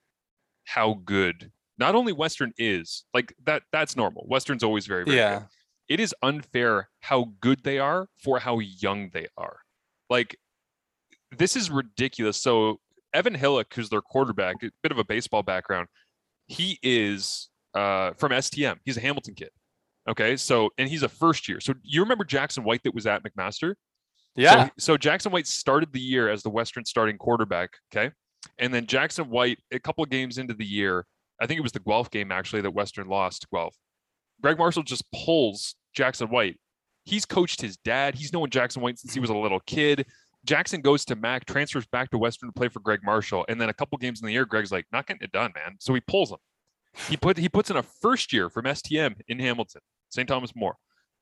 how 0.65 1.01
good 1.05 1.51
not 1.79 1.95
only 1.95 2.13
Western 2.13 2.53
is 2.59 3.05
like 3.15 3.35
that. 3.45 3.63
That's 3.73 3.97
normal. 3.97 4.27
Western's 4.29 4.63
always 4.65 4.87
very 4.87 5.05
very 5.05 5.17
Yeah. 5.17 5.39
good. 5.41 5.49
It 5.89 6.01
is 6.01 6.15
unfair 6.23 6.89
how 7.01 7.33
good 7.41 7.65
they 7.65 7.79
are 7.79 8.09
for 8.23 8.39
how 8.39 8.59
young 8.59 9.11
they 9.13 9.27
are. 9.37 9.61
Like 10.11 10.37
this 11.37 11.57
is 11.57 11.71
ridiculous. 11.71 12.37
So 12.37 12.81
Evan 13.13 13.35
Hillock, 13.35 13.73
who's 13.75 13.89
their 13.89 14.03
quarterback, 14.03 14.57
a 14.63 14.71
bit 14.83 14.93
of 14.93 14.99
a 14.99 15.05
baseball 15.05 15.43
background, 15.43 15.89
he 16.47 16.79
is 16.83 17.49
uh, 17.75 18.13
from 18.19 18.33
STM. 18.33 18.77
He's 18.85 18.97
a 18.97 19.01
Hamilton 19.01 19.35
kid. 19.35 19.51
Okay, 20.09 20.37
so 20.37 20.71
and 20.79 20.89
he's 20.89 21.03
a 21.03 21.09
first 21.09 21.49
year. 21.49 21.61
So 21.61 21.75
you 21.83 22.01
remember 22.03 22.25
Jackson 22.25 22.65
White 22.65 22.83
that 22.85 22.95
was 22.95 23.07
at 23.07 23.23
McMaster? 23.23 23.75
Yeah. 24.37 24.67
So, 24.67 24.71
so 24.79 24.97
Jackson 24.97 25.33
White 25.33 25.47
started 25.47 25.93
the 25.93 26.01
year 26.01 26.31
as 26.31 26.43
the 26.43 26.51
Western 26.51 26.85
starting 26.85 27.19
quarterback. 27.19 27.71
Okay. 27.93 28.11
And 28.59 28.73
then 28.73 28.87
Jackson 28.87 29.29
White, 29.29 29.59
a 29.73 29.79
couple 29.79 30.03
of 30.03 30.11
games 30.11 30.39
into 30.39 30.55
the 30.55 30.65
year, 30.65 31.05
I 31.41 31.47
think 31.47 31.59
it 31.59 31.63
was 31.63 31.73
the 31.73 31.81
Guelph 31.81 32.11
game 32.11 32.33
actually 32.33 32.63
that 32.63 32.71
Western 32.71 33.09
lost 33.09 33.43
to 33.43 33.49
Guelph. 33.53 33.77
Greg 34.43 34.59
Marshall 34.59 34.83
just 34.83 35.05
pulls 35.13 35.75
Jackson 35.95 36.29
White. 36.29 36.59
He's 37.05 37.25
coached 37.25 37.61
his 37.61 37.77
dad. 37.79 38.15
He's 38.15 38.33
known 38.33 38.51
Jackson 38.51 38.83
White 38.83 38.99
since 38.99 39.15
he 39.15 39.21
was 39.21 39.31
a 39.31 39.37
little 39.37 39.61
kid. 39.61 40.07
Jackson 40.45 40.81
goes 40.81 41.05
to 41.07 41.17
Mac, 41.17 41.45
transfers 41.47 41.87
back 41.87 42.11
to 42.11 42.19
Western 42.19 42.49
to 42.49 42.53
play 42.53 42.69
for 42.69 42.81
Greg 42.81 43.01
Marshall. 43.03 43.45
And 43.49 43.61
then 43.61 43.69
a 43.69 43.75
couple 43.75 43.99
games 43.99 44.21
in 44.21 44.27
the 44.27 44.33
year, 44.33 44.45
Greg's 44.45 44.71
like, 44.71 44.87
not 44.93 45.07
getting 45.07 45.23
it 45.23 45.33
done, 45.33 45.53
man. 45.55 45.77
So 45.81 45.95
he 45.95 46.01
pulls 46.01 46.31
him. 46.31 46.39
He 47.09 47.17
put 47.17 47.37
he 47.37 47.49
puts 47.49 47.71
in 47.71 47.77
a 47.77 47.83
first 47.83 48.33
year 48.33 48.49
from 48.49 48.65
STM 48.65 49.17
in 49.29 49.39
Hamilton, 49.39 49.83
St. 50.09 50.29
Thomas 50.29 50.55
More. 50.57 50.77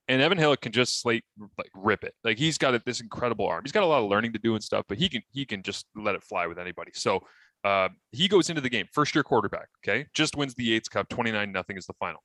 And 0.08 0.23
Evan 0.23 0.38
Hillock 0.38 0.61
can 0.61 0.73
just 0.73 1.00
slate 1.00 1.25
like 1.58 1.70
rip 1.75 2.04
it. 2.04 2.14
Like 2.23 2.38
he's 2.38 2.56
got 2.56 2.82
this 2.85 3.00
incredible 3.00 3.46
arm. 3.46 3.62
He's 3.64 3.73
got 3.73 3.82
a 3.82 3.87
lot 3.87 4.02
of 4.02 4.08
learning 4.08 4.32
to 4.35 4.38
do 4.38 4.54
and 4.54 4.62
stuff, 4.62 4.85
but 4.88 4.99
he 4.99 5.08
can 5.08 5.23
he 5.32 5.44
can 5.44 5.62
just 5.62 5.87
let 5.96 6.14
it 6.14 6.23
fly 6.23 6.46
with 6.46 6.58
anybody. 6.58 6.92
So 6.94 7.20
uh, 7.64 7.88
he 8.12 8.28
goes 8.28 8.49
into 8.49 8.61
the 8.61 8.70
game, 8.70 8.87
first 8.92 9.14
year 9.14 9.25
quarterback. 9.25 9.68
Okay, 9.85 10.06
just 10.14 10.37
wins 10.37 10.54
the 10.54 10.64
Yates 10.64 10.88
Cup, 10.88 11.08
twenty 11.08 11.32
nine 11.32 11.50
nothing 11.50 11.76
is 11.76 11.87
the 11.87 11.94
final. 11.94 12.23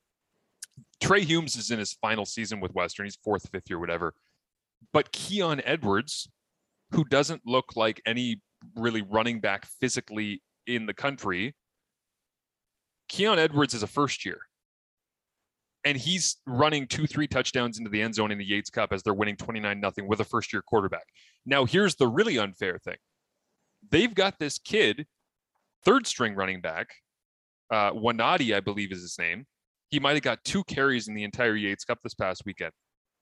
Trey 1.00 1.24
Humes 1.24 1.56
is 1.56 1.70
in 1.70 1.78
his 1.78 1.94
final 1.94 2.24
season 2.24 2.60
with 2.60 2.72
Western. 2.74 3.06
He's 3.06 3.18
fourth, 3.24 3.48
fifth 3.50 3.68
year, 3.68 3.78
whatever. 3.78 4.14
But 4.92 5.12
Keon 5.12 5.60
Edwards, 5.64 6.28
who 6.92 7.04
doesn't 7.04 7.42
look 7.46 7.76
like 7.76 8.00
any 8.06 8.40
really 8.76 9.02
running 9.02 9.40
back 9.40 9.66
physically 9.80 10.42
in 10.66 10.86
the 10.86 10.94
country, 10.94 11.54
Keon 13.08 13.38
Edwards 13.38 13.74
is 13.74 13.82
a 13.82 13.86
first 13.86 14.24
year. 14.24 14.38
And 15.84 15.98
he's 15.98 16.36
running 16.46 16.86
two, 16.86 17.08
three 17.08 17.26
touchdowns 17.26 17.78
into 17.78 17.90
the 17.90 18.00
end 18.00 18.14
zone 18.14 18.30
in 18.30 18.38
the 18.38 18.44
Yates 18.44 18.70
Cup 18.70 18.92
as 18.92 19.02
they're 19.02 19.12
winning 19.12 19.36
29 19.36 19.80
nothing 19.80 20.06
with 20.06 20.20
a 20.20 20.24
first 20.24 20.52
year 20.52 20.62
quarterback. 20.62 21.06
Now, 21.44 21.64
here's 21.64 21.96
the 21.96 22.06
really 22.06 22.38
unfair 22.38 22.78
thing 22.78 22.96
they've 23.90 24.14
got 24.14 24.38
this 24.38 24.58
kid, 24.58 25.06
third 25.84 26.06
string 26.06 26.36
running 26.36 26.60
back, 26.60 26.90
uh, 27.72 27.90
Wanati, 27.92 28.54
I 28.54 28.60
believe 28.60 28.92
is 28.92 29.02
his 29.02 29.18
name. 29.18 29.46
He 29.92 30.00
might 30.00 30.14
have 30.14 30.22
got 30.22 30.42
two 30.42 30.64
carries 30.64 31.06
in 31.06 31.14
the 31.14 31.22
entire 31.22 31.54
Yates 31.54 31.84
Cup 31.84 31.98
this 32.02 32.14
past 32.14 32.42
weekend. 32.46 32.72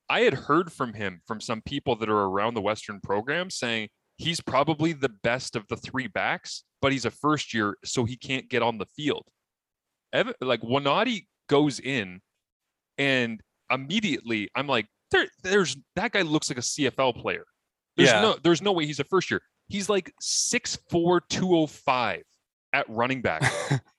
I 0.09 0.21
had 0.21 0.35
heard 0.35 0.73
from 0.73 0.95
him 0.95 1.21
from 1.27 1.41
some 1.41 1.63
people 1.63 1.97
that 1.97 2.09
are 2.09 2.25
around 2.27 2.55
the 2.55 2.61
Western 2.61 3.01
program 3.01 3.51
saying 3.51 3.89
he's 4.19 4.41
probably 4.41 4.93
the 4.93 5.09
best 5.09 5.57
of 5.57 5.67
the 5.69 5.77
three 5.77 6.07
backs, 6.07 6.63
but 6.81 6.93
he's 6.93 7.05
a 7.05 7.11
first 7.11 7.53
year, 7.53 7.77
so 7.85 8.05
he 8.05 8.17
can't 8.17 8.49
get 8.49 8.63
on 8.63 8.79
the 8.79 8.87
field. 8.87 9.25
Evan, 10.13 10.35
like 10.41 10.63
Wanati 10.63 11.27
goes 11.49 11.81
in, 11.81 12.21
and 12.99 13.41
immediately 13.69 14.49
I'm 14.55 14.69
like, 14.69 14.87
there, 15.11 15.27
there's 15.43 15.77
that 15.97 16.13
guy 16.13 16.23
looks 16.23 16.51
like 16.51 16.59
a 16.59 16.63
CFL 16.63 17.21
player. 17.21 17.45
There's 17.97 18.11
Yeah. 18.11 18.21
no, 18.21 18.37
there's 18.45 18.63
no 18.63 18.71
way 18.71 18.87
he's 18.87 19.01
a 19.01 19.05
first 19.05 19.29
year. 19.29 19.43
He's 19.69 19.89
like 19.89 20.13
6'4", 20.23 21.21
205 21.29 22.23
at 22.73 22.89
running 22.89 23.23
back. 23.23 23.43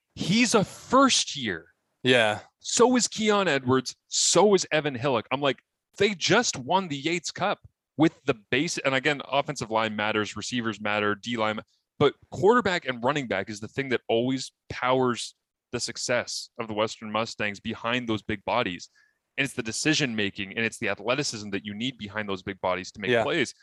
he's 0.15 0.55
a 0.55 0.63
first 0.63 1.35
year. 1.35 1.65
Yeah. 2.03 2.39
So 2.59 2.95
is 2.95 3.07
Keon 3.07 3.47
Edwards. 3.47 3.95
So 4.07 4.53
is 4.53 4.65
Evan 4.71 4.95
Hillock. 4.95 5.27
I'm 5.31 5.41
like, 5.41 5.59
they 5.97 6.13
just 6.15 6.57
won 6.57 6.87
the 6.87 6.95
Yates 6.97 7.31
Cup 7.31 7.59
with 7.97 8.13
the 8.25 8.35
base. 8.49 8.77
And 8.79 8.95
again, 8.95 9.21
offensive 9.29 9.71
line 9.71 9.95
matters, 9.95 10.35
receivers 10.35 10.79
matter, 10.79 11.15
D 11.15 11.37
line, 11.37 11.59
but 11.99 12.13
quarterback 12.31 12.87
and 12.87 13.03
running 13.03 13.27
back 13.27 13.49
is 13.49 13.59
the 13.59 13.67
thing 13.67 13.89
that 13.89 14.01
always 14.07 14.51
powers 14.69 15.35
the 15.71 15.79
success 15.79 16.49
of 16.59 16.67
the 16.67 16.73
Western 16.73 17.11
Mustangs 17.11 17.59
behind 17.59 18.07
those 18.07 18.21
big 18.21 18.43
bodies. 18.45 18.89
And 19.37 19.45
it's 19.45 19.53
the 19.53 19.63
decision 19.63 20.15
making 20.15 20.55
and 20.57 20.65
it's 20.65 20.77
the 20.79 20.89
athleticism 20.89 21.49
that 21.51 21.65
you 21.65 21.73
need 21.73 21.97
behind 21.97 22.27
those 22.27 22.41
big 22.43 22.59
bodies 22.61 22.91
to 22.93 22.99
make 22.99 23.11
Yeah. 23.11 23.23
plays. 23.23 23.53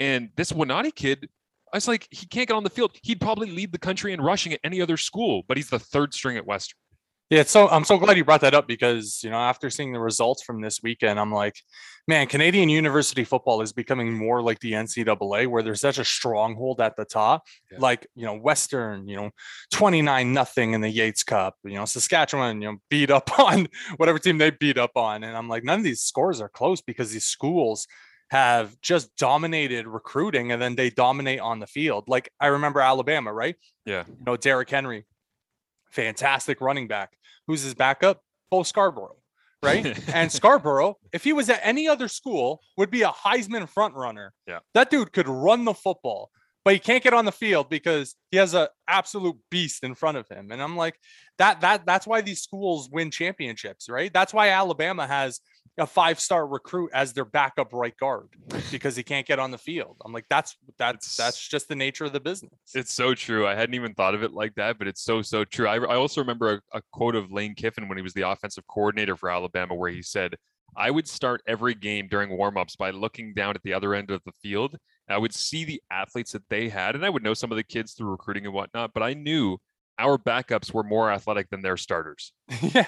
And 0.00 0.30
this 0.36 0.52
Wanati 0.52 0.94
kid, 0.94 1.28
I 1.72 1.76
was 1.76 1.88
like, 1.88 2.06
he 2.10 2.26
can't 2.26 2.48
get 2.48 2.54
on 2.54 2.64
the 2.64 2.70
field. 2.70 2.92
He'd 3.02 3.20
probably 3.20 3.50
lead 3.50 3.72
the 3.72 3.78
country 3.78 4.12
in 4.12 4.20
rushing 4.20 4.52
at 4.52 4.60
any 4.64 4.80
other 4.80 4.96
school, 4.96 5.42
but 5.48 5.56
he's 5.56 5.68
the 5.68 5.78
third 5.78 6.14
string 6.14 6.36
at 6.36 6.46
Western. 6.46 6.78
Yeah, 7.30 7.42
so 7.42 7.68
I'm 7.68 7.84
so 7.84 7.98
glad 7.98 8.16
you 8.16 8.24
brought 8.24 8.40
that 8.40 8.54
up 8.54 8.66
because 8.66 9.20
you 9.22 9.28
know 9.28 9.36
after 9.36 9.68
seeing 9.68 9.92
the 9.92 10.00
results 10.00 10.42
from 10.42 10.62
this 10.62 10.82
weekend, 10.82 11.20
I'm 11.20 11.30
like, 11.32 11.56
man, 12.06 12.26
Canadian 12.26 12.70
university 12.70 13.22
football 13.22 13.60
is 13.60 13.70
becoming 13.74 14.14
more 14.16 14.40
like 14.40 14.60
the 14.60 14.72
NCAA, 14.72 15.46
where 15.46 15.62
there's 15.62 15.82
such 15.82 15.98
a 15.98 16.04
stronghold 16.06 16.80
at 16.80 16.96
the 16.96 17.04
top, 17.04 17.44
Yeah. 17.70 17.78
like 17.80 18.06
you 18.14 18.24
know 18.24 18.34
Western, 18.38 19.06
you 19.08 19.16
know, 19.16 19.30
29 19.72 20.32
nothing 20.32 20.72
in 20.72 20.80
the 20.80 20.88
Yates 20.88 21.22
Cup, 21.22 21.56
you 21.64 21.74
know 21.74 21.84
Saskatchewan, 21.84 22.62
you 22.62 22.72
know, 22.72 22.78
beat 22.88 23.10
up 23.10 23.38
on 23.38 23.68
whatever 23.98 24.18
team 24.18 24.38
they 24.38 24.50
beat 24.50 24.78
up 24.78 24.92
on, 24.96 25.22
and 25.22 25.36
I'm 25.36 25.48
like, 25.50 25.64
none 25.64 25.78
of 25.78 25.84
these 25.84 26.00
scores 26.00 26.40
are 26.40 26.48
close 26.48 26.80
because 26.80 27.10
these 27.12 27.26
schools 27.26 27.86
have 28.30 28.78
just 28.80 29.14
dominated 29.16 29.86
recruiting 29.86 30.52
and 30.52 30.60
then 30.62 30.76
they 30.76 30.88
dominate 30.90 31.40
on 31.40 31.60
the 31.60 31.66
field. 31.66 32.04
Like 32.08 32.30
I 32.40 32.46
remember 32.48 32.80
Alabama, 32.80 33.32
right? 33.34 33.56
Yeah. 33.86 34.04
You 34.06 34.24
know, 34.26 34.36
Derrick 34.36 34.68
Henry, 34.68 35.06
fantastic 35.90 36.60
running 36.60 36.88
back. 36.88 37.12
Who's 37.48 37.62
his 37.62 37.74
backup? 37.74 38.22
Bo 38.50 38.62
Scarborough, 38.62 39.16
right? 39.62 39.98
and 40.14 40.30
Scarborough, 40.30 40.98
if 41.12 41.24
he 41.24 41.32
was 41.32 41.50
at 41.50 41.60
any 41.62 41.88
other 41.88 42.06
school, 42.06 42.60
would 42.76 42.90
be 42.90 43.02
a 43.02 43.08
Heisman 43.08 43.68
front 43.68 43.94
runner. 43.94 44.32
Yeah. 44.46 44.60
That 44.74 44.90
dude 44.90 45.12
could 45.12 45.28
run 45.28 45.64
the 45.64 45.74
football, 45.74 46.30
but 46.64 46.74
he 46.74 46.78
can't 46.78 47.02
get 47.02 47.14
on 47.14 47.24
the 47.24 47.32
field 47.32 47.68
because 47.68 48.14
he 48.30 48.36
has 48.36 48.54
an 48.54 48.68
absolute 48.86 49.36
beast 49.50 49.82
in 49.82 49.94
front 49.94 50.18
of 50.18 50.28
him. 50.28 50.50
And 50.52 50.62
I'm 50.62 50.76
like, 50.76 50.98
that 51.38 51.62
that 51.62 51.86
that's 51.86 52.06
why 52.06 52.20
these 52.20 52.42
schools 52.42 52.88
win 52.92 53.10
championships, 53.10 53.88
right? 53.88 54.12
That's 54.12 54.34
why 54.34 54.50
Alabama 54.50 55.06
has 55.06 55.40
a 55.78 55.86
five-star 55.86 56.46
recruit 56.46 56.90
as 56.92 57.12
their 57.12 57.24
backup 57.24 57.72
right 57.72 57.96
guard 57.96 58.28
because 58.70 58.96
he 58.96 59.02
can't 59.02 59.26
get 59.26 59.38
on 59.38 59.50
the 59.50 59.58
field. 59.58 59.96
I'm 60.04 60.12
like, 60.12 60.26
that's 60.28 60.56
that's 60.78 61.16
that's 61.16 61.48
just 61.48 61.68
the 61.68 61.76
nature 61.76 62.04
of 62.04 62.12
the 62.12 62.20
business. 62.20 62.52
It's 62.74 62.92
so 62.92 63.14
true. 63.14 63.46
I 63.46 63.54
hadn't 63.54 63.74
even 63.74 63.94
thought 63.94 64.14
of 64.14 64.22
it 64.22 64.32
like 64.32 64.54
that, 64.56 64.78
but 64.78 64.88
it's 64.88 65.02
so 65.02 65.22
so 65.22 65.44
true. 65.44 65.68
I, 65.68 65.76
I 65.76 65.96
also 65.96 66.20
remember 66.20 66.54
a, 66.72 66.78
a 66.78 66.82
quote 66.92 67.14
of 67.14 67.30
Lane 67.30 67.54
Kiffin 67.54 67.88
when 67.88 67.98
he 67.98 68.02
was 68.02 68.14
the 68.14 68.28
offensive 68.28 68.66
coordinator 68.66 69.16
for 69.16 69.30
Alabama, 69.30 69.74
where 69.74 69.90
he 69.90 70.02
said, 70.02 70.34
"I 70.76 70.90
would 70.90 71.08
start 71.08 71.42
every 71.46 71.74
game 71.74 72.08
during 72.08 72.30
warmups 72.30 72.76
by 72.76 72.90
looking 72.90 73.34
down 73.34 73.54
at 73.54 73.62
the 73.62 73.72
other 73.72 73.94
end 73.94 74.10
of 74.10 74.22
the 74.24 74.32
field. 74.32 74.72
and 74.72 75.14
I 75.14 75.18
would 75.18 75.34
see 75.34 75.64
the 75.64 75.82
athletes 75.90 76.32
that 76.32 76.48
they 76.50 76.68
had, 76.68 76.94
and 76.94 77.04
I 77.04 77.10
would 77.10 77.22
know 77.22 77.34
some 77.34 77.52
of 77.52 77.56
the 77.56 77.64
kids 77.64 77.92
through 77.94 78.10
recruiting 78.10 78.46
and 78.46 78.54
whatnot. 78.54 78.92
But 78.92 79.02
I 79.02 79.14
knew 79.14 79.58
our 79.98 80.18
backups 80.18 80.72
were 80.72 80.84
more 80.84 81.10
athletic 81.10 81.50
than 81.50 81.62
their 81.62 81.76
starters." 81.76 82.32
yeah. 82.62 82.86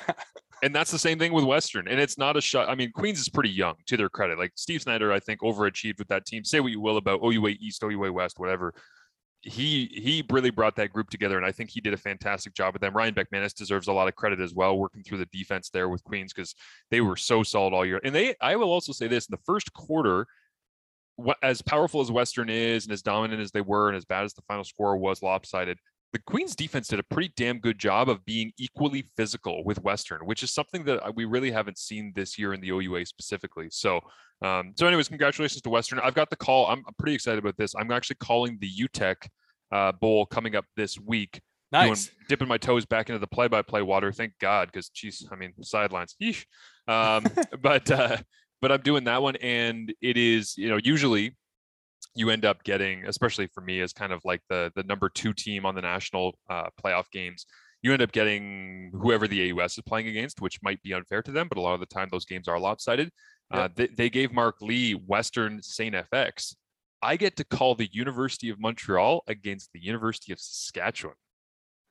And 0.62 0.74
that's 0.74 0.90
the 0.90 0.98
same 0.98 1.18
thing 1.18 1.32
with 1.32 1.44
Western. 1.44 1.88
And 1.88 1.98
it's 1.98 2.18
not 2.18 2.36
a 2.36 2.40
shot. 2.40 2.68
I 2.68 2.74
mean, 2.74 2.92
Queens 2.92 3.18
is 3.18 3.28
pretty 3.28 3.50
young 3.50 3.76
to 3.86 3.96
their 3.96 4.08
credit. 4.08 4.38
Like 4.38 4.52
Steve 4.56 4.82
Snyder, 4.82 5.12
I 5.12 5.20
think, 5.20 5.40
overachieved 5.40 5.98
with 5.98 6.08
that 6.08 6.26
team. 6.26 6.44
Say 6.44 6.60
what 6.60 6.72
you 6.72 6.80
will 6.80 6.96
about 6.96 7.20
OUA 7.22 7.50
East, 7.60 7.82
OUA 7.82 8.12
West, 8.12 8.38
whatever. 8.38 8.74
He 9.42 9.86
he 9.94 10.22
really 10.30 10.50
brought 10.50 10.76
that 10.76 10.92
group 10.92 11.08
together, 11.08 11.38
and 11.38 11.46
I 11.46 11.52
think 11.52 11.70
he 11.70 11.80
did 11.80 11.94
a 11.94 11.96
fantastic 11.96 12.52
job 12.52 12.74
with 12.74 12.82
them. 12.82 12.92
Ryan 12.92 13.14
Beckmanis 13.14 13.54
deserves 13.54 13.88
a 13.88 13.92
lot 13.92 14.06
of 14.06 14.14
credit 14.14 14.38
as 14.38 14.52
well, 14.52 14.76
working 14.76 15.02
through 15.02 15.16
the 15.16 15.28
defense 15.32 15.70
there 15.70 15.88
with 15.88 16.04
Queens 16.04 16.34
because 16.34 16.54
they 16.90 17.00
were 17.00 17.16
so 17.16 17.42
solid 17.42 17.72
all 17.72 17.86
year. 17.86 18.02
And 18.04 18.14
they, 18.14 18.34
I 18.42 18.56
will 18.56 18.70
also 18.70 18.92
say 18.92 19.08
this: 19.08 19.28
in 19.28 19.32
the 19.32 19.42
first 19.46 19.72
quarter, 19.72 20.26
as 21.42 21.62
powerful 21.62 22.02
as 22.02 22.12
Western 22.12 22.50
is, 22.50 22.84
and 22.84 22.92
as 22.92 23.00
dominant 23.00 23.40
as 23.40 23.50
they 23.50 23.62
were, 23.62 23.88
and 23.88 23.96
as 23.96 24.04
bad 24.04 24.24
as 24.24 24.34
the 24.34 24.42
final 24.42 24.62
score 24.62 24.98
was 24.98 25.22
lopsided, 25.22 25.78
the 26.12 26.18
Queens 26.18 26.56
defense 26.56 26.88
did 26.88 26.98
a 26.98 27.04
pretty 27.04 27.32
damn 27.36 27.58
good 27.58 27.78
job 27.78 28.08
of 28.08 28.24
being 28.24 28.52
equally 28.58 29.04
physical 29.16 29.62
with 29.64 29.80
Western, 29.82 30.20
which 30.22 30.42
is 30.42 30.52
something 30.52 30.84
that 30.84 31.06
uh, 31.06 31.12
we 31.14 31.24
really 31.24 31.50
haven't 31.50 31.78
seen 31.78 32.12
this 32.16 32.38
year 32.38 32.52
in 32.52 32.60
the 32.60 32.70
OUA 32.70 33.06
specifically. 33.06 33.68
So, 33.70 34.00
um, 34.42 34.72
so 34.76 34.86
anyways, 34.86 35.08
congratulations 35.08 35.62
to 35.62 35.70
Western. 35.70 36.00
I've 36.00 36.14
got 36.14 36.28
the 36.30 36.36
call. 36.36 36.66
I'm, 36.66 36.82
pretty 36.98 37.14
excited 37.14 37.38
about 37.38 37.56
this. 37.56 37.74
I'm 37.76 37.92
actually 37.92 38.16
calling 38.16 38.58
the 38.60 38.70
Uteck 38.70 39.16
uh, 39.70 39.92
Bowl 39.92 40.26
coming 40.26 40.56
up 40.56 40.64
this 40.76 40.98
week. 40.98 41.40
Doing- 41.72 41.90
Nice. 41.90 42.10
dipping 42.28 42.48
my 42.48 42.58
toes 42.58 42.84
back 42.84 43.08
into 43.08 43.20
the 43.20 43.28
play-by-play 43.28 43.82
water. 43.82 44.10
Thank 44.10 44.32
God, 44.40 44.70
because 44.72 44.88
geez, 44.88 45.28
I 45.30 45.36
mean 45.36 45.52
sidelines. 45.62 46.16
Yeesh. 46.20 46.44
Um, 46.88 47.24
but 47.62 47.88
uh, 47.88 48.16
but 48.60 48.72
I'm 48.72 48.80
doing 48.80 49.04
that 49.04 49.22
one, 49.22 49.36
and 49.36 49.94
it 50.02 50.16
is 50.16 50.56
you 50.56 50.68
know 50.68 50.80
usually 50.82 51.36
you 52.14 52.30
end 52.30 52.44
up 52.44 52.62
getting, 52.64 53.06
especially 53.06 53.48
for 53.54 53.60
me, 53.60 53.80
as 53.80 53.92
kind 53.92 54.12
of 54.12 54.20
like 54.24 54.40
the 54.48 54.72
the 54.74 54.82
number 54.84 55.08
two 55.08 55.32
team 55.32 55.64
on 55.64 55.74
the 55.74 55.82
national 55.82 56.32
uh, 56.48 56.68
playoff 56.82 57.10
games. 57.12 57.46
You 57.82 57.92
end 57.92 58.02
up 58.02 58.12
getting 58.12 58.92
whoever 58.92 59.26
the 59.26 59.52
AUS 59.52 59.78
is 59.78 59.84
playing 59.86 60.08
against, 60.08 60.42
which 60.42 60.58
might 60.62 60.82
be 60.82 60.92
unfair 60.92 61.22
to 61.22 61.32
them, 61.32 61.48
but 61.48 61.56
a 61.56 61.62
lot 61.62 61.74
of 61.74 61.80
the 61.80 61.86
time 61.86 62.08
those 62.10 62.26
games 62.26 62.46
are 62.46 62.58
lopsided. 62.58 63.10
Uh, 63.50 63.68
they, 63.74 63.86
they 63.86 64.10
gave 64.10 64.32
Mark 64.32 64.60
Lee 64.60 64.92
Western 64.92 65.62
Saint 65.62 65.94
FX. 65.94 66.54
I 67.02 67.16
get 67.16 67.36
to 67.36 67.44
call 67.44 67.74
the 67.74 67.88
University 67.92 68.50
of 68.50 68.60
Montreal 68.60 69.22
against 69.26 69.72
the 69.72 69.82
University 69.82 70.32
of 70.32 70.38
Saskatchewan. 70.38 71.16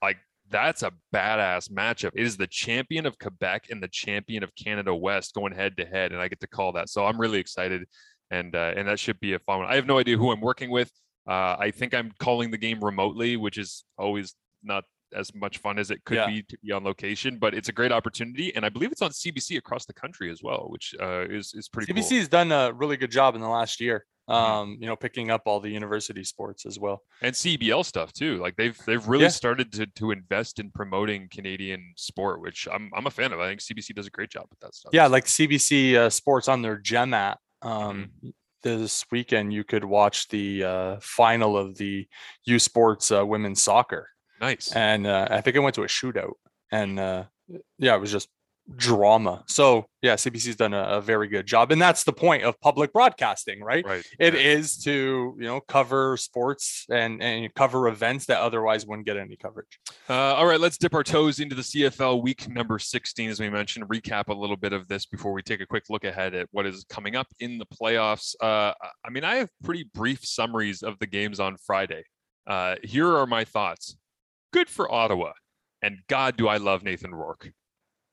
Like 0.02 0.18
that's 0.50 0.84
a 0.84 0.92
badass 1.14 1.72
matchup. 1.72 2.12
It 2.16 2.26
is 2.26 2.38
the 2.38 2.48
champion 2.48 3.06
of 3.06 3.18
Quebec 3.20 3.66
and 3.70 3.82
the 3.82 3.88
champion 3.88 4.44
of 4.44 4.56
Canada 4.56 4.96
West 4.96 5.34
going 5.34 5.54
head 5.54 5.78
to 5.78 5.86
head, 5.86 6.12
and 6.12 6.22
I 6.22 6.28
get 6.28 6.40
to 6.42 6.48
call 6.48 6.74
that. 6.74 6.90
So 6.90 7.06
I'm 7.06 7.20
really 7.20 7.40
excited, 7.40 7.86
and 8.32 8.56
uh, 8.56 8.74
and 8.76 8.88
that 8.88 9.00
should 9.00 9.20
be 9.20 9.34
a 9.34 9.40
fun 9.40 9.60
one. 9.60 9.68
I 9.68 9.76
have 9.76 9.86
no 9.88 9.98
idea 10.00 10.18
who 10.18 10.32
I'm 10.32 10.42
working 10.42 10.70
with. 10.70 10.92
Uh, 11.28 11.56
I 11.60 11.72
think 11.72 11.94
I'm 11.94 12.12
calling 12.20 12.50
the 12.52 12.58
game 12.58 12.84
remotely, 12.84 13.38
which 13.38 13.58
is 13.58 13.84
always 13.98 14.36
not 14.64 14.84
as 15.14 15.34
much 15.34 15.58
fun 15.58 15.80
as 15.80 15.90
it 15.90 16.04
could 16.06 16.18
Yeah. 16.18 16.28
be 16.28 16.44
to 16.44 16.58
be 16.64 16.72
on 16.72 16.84
location, 16.84 17.38
but 17.40 17.54
it's 17.56 17.68
a 17.70 17.72
great 17.74 17.92
opportunity, 17.92 18.56
and 18.56 18.64
I 18.66 18.70
believe 18.70 18.92
it's 18.92 19.02
on 19.02 19.12
CBC 19.12 19.58
across 19.58 19.86
the 19.86 19.94
country 19.94 20.30
as 20.32 20.42
well, 20.44 20.68
which 20.70 20.94
uh, 21.02 21.26
is 21.30 21.54
is 21.56 21.68
pretty 21.70 21.92
CBC 21.92 22.10
cool. 22.10 22.18
has 22.20 22.28
done 22.28 22.52
a 22.52 22.72
really 22.74 22.98
good 22.98 23.12
job 23.12 23.36
in 23.36 23.42
the 23.42 23.48
last 23.50 23.80
year. 23.80 24.06
Mhm. 24.30 24.34
Um, 24.36 24.78
you 24.80 24.86
know, 24.86 24.96
picking 24.96 25.32
up 25.32 25.42
all 25.48 25.60
the 25.60 25.72
university 25.72 26.24
sports 26.24 26.64
as 26.68 26.78
well. 26.78 27.02
and 27.24 27.36
CBL 27.36 27.84
stuff 27.84 28.14
too. 28.14 28.38
Like 28.38 28.56
they've 28.58 28.78
they've 28.86 29.08
really 29.08 29.24
Yeah. 29.24 29.30
started 29.30 29.72
to 29.74 29.88
to 29.88 30.12
invest 30.12 30.60
in 30.60 30.70
promoting 30.70 31.28
Canadian 31.30 31.94
sport, 31.98 32.40
which 32.40 32.68
I'm 32.72 32.92
I'm 32.96 33.08
a 33.08 33.12
fan 33.12 33.34
of. 33.34 33.40
I 33.40 33.48
think 33.50 33.62
CBC 33.62 33.94
does 33.96 34.06
a 34.06 34.12
great 34.12 34.30
job 34.30 34.46
with 34.52 34.60
that 34.60 34.76
stuff. 34.76 34.92
Yeah, 34.94 35.08
like 35.08 35.26
CBC 35.26 35.96
uh, 35.96 36.10
Sports 36.12 36.48
on 36.48 36.62
their 36.62 36.78
Gem 36.78 37.16
app. 37.16 37.40
Um, 37.62 38.12
This 38.62 39.06
weekend, 39.10 39.54
you 39.54 39.64
could 39.64 39.86
watch 39.86 40.28
the 40.28 40.66
uh, 40.66 40.96
final 41.00 41.56
of 41.56 41.78
the 41.78 42.06
U 42.44 42.60
Sports 42.60 43.10
uh, 43.10 43.26
women's 43.26 43.64
soccer, 43.64 44.10
nice. 44.42 44.76
and 44.76 45.08
uh, 45.08 45.30
I 45.32 45.40
think 45.40 45.56
it 45.56 45.62
went 45.62 45.76
to 45.76 45.84
a 45.84 45.88
shootout. 45.88 46.34
And 46.70 47.00
uh, 47.00 47.24
yeah, 47.78 47.96
it 47.96 48.02
was 48.02 48.12
just 48.12 48.28
drama. 48.76 49.44
So 49.48 49.86
yeah, 50.02 50.16
CBC's 50.16 50.56
done 50.56 50.74
a, 50.74 50.84
a 50.84 51.02
very 51.02 51.28
good 51.28 51.46
job, 51.46 51.72
and 51.72 51.82
that's 51.82 52.04
the 52.04 52.14
point 52.14 52.44
of 52.44 52.60
public 52.62 52.94
broadcasting, 52.94 53.62
right? 53.62 53.86
Right. 53.86 54.06
It 54.20 54.34
yeah. 54.34 54.40
is 54.40 54.78
to 54.84 55.36
you 55.38 55.46
know 55.46 55.60
cover 55.62 56.16
sports 56.18 56.86
and 56.90 57.22
and 57.22 57.54
cover 57.54 57.88
events 57.88 58.26
that 58.28 58.40
otherwise 58.40 58.86
wouldn't 58.86 59.06
get 59.06 59.18
any 59.18 59.36
coverage. 59.36 59.80
Uh, 60.10 60.36
all 60.36 60.46
right, 60.46 60.60
let's 60.60 60.78
dip 60.78 60.94
our 60.94 61.04
toes 61.04 61.40
into 61.40 61.56
the 61.56 61.62
CFL 61.62 62.22
week 62.22 62.48
number 62.50 62.80
16, 62.80 63.30
as 63.30 63.40
we 63.40 63.50
mentioned. 63.50 63.88
Recap 63.90 64.30
a 64.30 64.34
little 64.34 64.58
bit 64.58 64.74
of 64.74 64.88
this 64.88 65.06
before 65.06 65.34
we 65.34 65.42
take 65.42 65.62
a 65.62 65.66
quick 65.66 65.84
look 65.90 66.04
ahead 66.04 66.34
at 66.34 66.48
what 66.52 66.66
is 66.66 66.86
coming 66.90 67.16
up 67.16 67.28
in 67.40 67.58
the 67.58 67.66
playoffs. 67.66 68.36
Uh, 68.42 68.74
I- 68.82 68.90
I 69.06 69.10
mean, 69.12 69.24
I 69.24 69.36
have 69.36 69.50
pretty 69.64 69.90
brief 69.94 70.26
summaries 70.26 70.84
of 70.84 71.00
the 71.00 71.08
games 71.08 71.40
on 71.40 71.58
Friday. 71.58 72.04
Uh, 72.46 72.76
here 72.84 73.18
are 73.18 73.26
my 73.26 73.44
thoughts. 73.44 73.98
Good 74.54 74.70
for 74.70 74.92
Ottawa, 74.92 75.34
and 75.82 75.98
God, 76.08 76.38
do 76.38 76.48
I 76.48 76.58
love 76.58 76.84
Nathan 76.84 77.14
Rourke. 77.14 77.52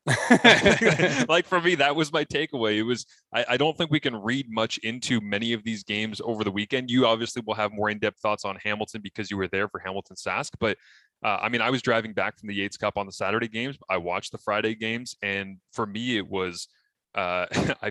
like 1.28 1.46
for 1.46 1.60
me, 1.60 1.74
that 1.74 1.96
was 1.96 2.12
my 2.12 2.24
takeaway. 2.24 2.76
It 2.76 2.84
was 2.84 3.06
I, 3.34 3.44
I 3.50 3.56
don't 3.56 3.76
think 3.76 3.90
we 3.90 3.98
can 3.98 4.14
read 4.14 4.46
much 4.48 4.78
into 4.78 5.20
many 5.20 5.52
of 5.52 5.64
these 5.64 5.82
games 5.82 6.20
over 6.24 6.44
the 6.44 6.50
weekend. 6.50 6.90
You 6.90 7.06
obviously 7.06 7.42
will 7.44 7.54
have 7.54 7.72
more 7.72 7.90
in-depth 7.90 8.20
thoughts 8.20 8.44
on 8.44 8.56
Hamilton 8.62 9.00
because 9.02 9.30
you 9.30 9.36
were 9.36 9.48
there 9.48 9.68
for 9.68 9.80
Hamilton 9.80 10.14
Sask. 10.16 10.50
But 10.60 10.78
uh, 11.24 11.38
I 11.42 11.48
mean, 11.48 11.60
I 11.60 11.70
was 11.70 11.82
driving 11.82 12.12
back 12.12 12.38
from 12.38 12.48
the 12.48 12.54
Yates 12.54 12.76
Cup 12.76 12.96
on 12.96 13.06
the 13.06 13.12
Saturday 13.12 13.48
games. 13.48 13.76
I 13.90 13.96
watched 13.96 14.30
the 14.30 14.38
Friday 14.38 14.76
games, 14.76 15.16
and 15.22 15.58
for 15.72 15.86
me, 15.86 16.16
it 16.16 16.28
was 16.28 16.68
uh, 17.16 17.46
I 17.82 17.90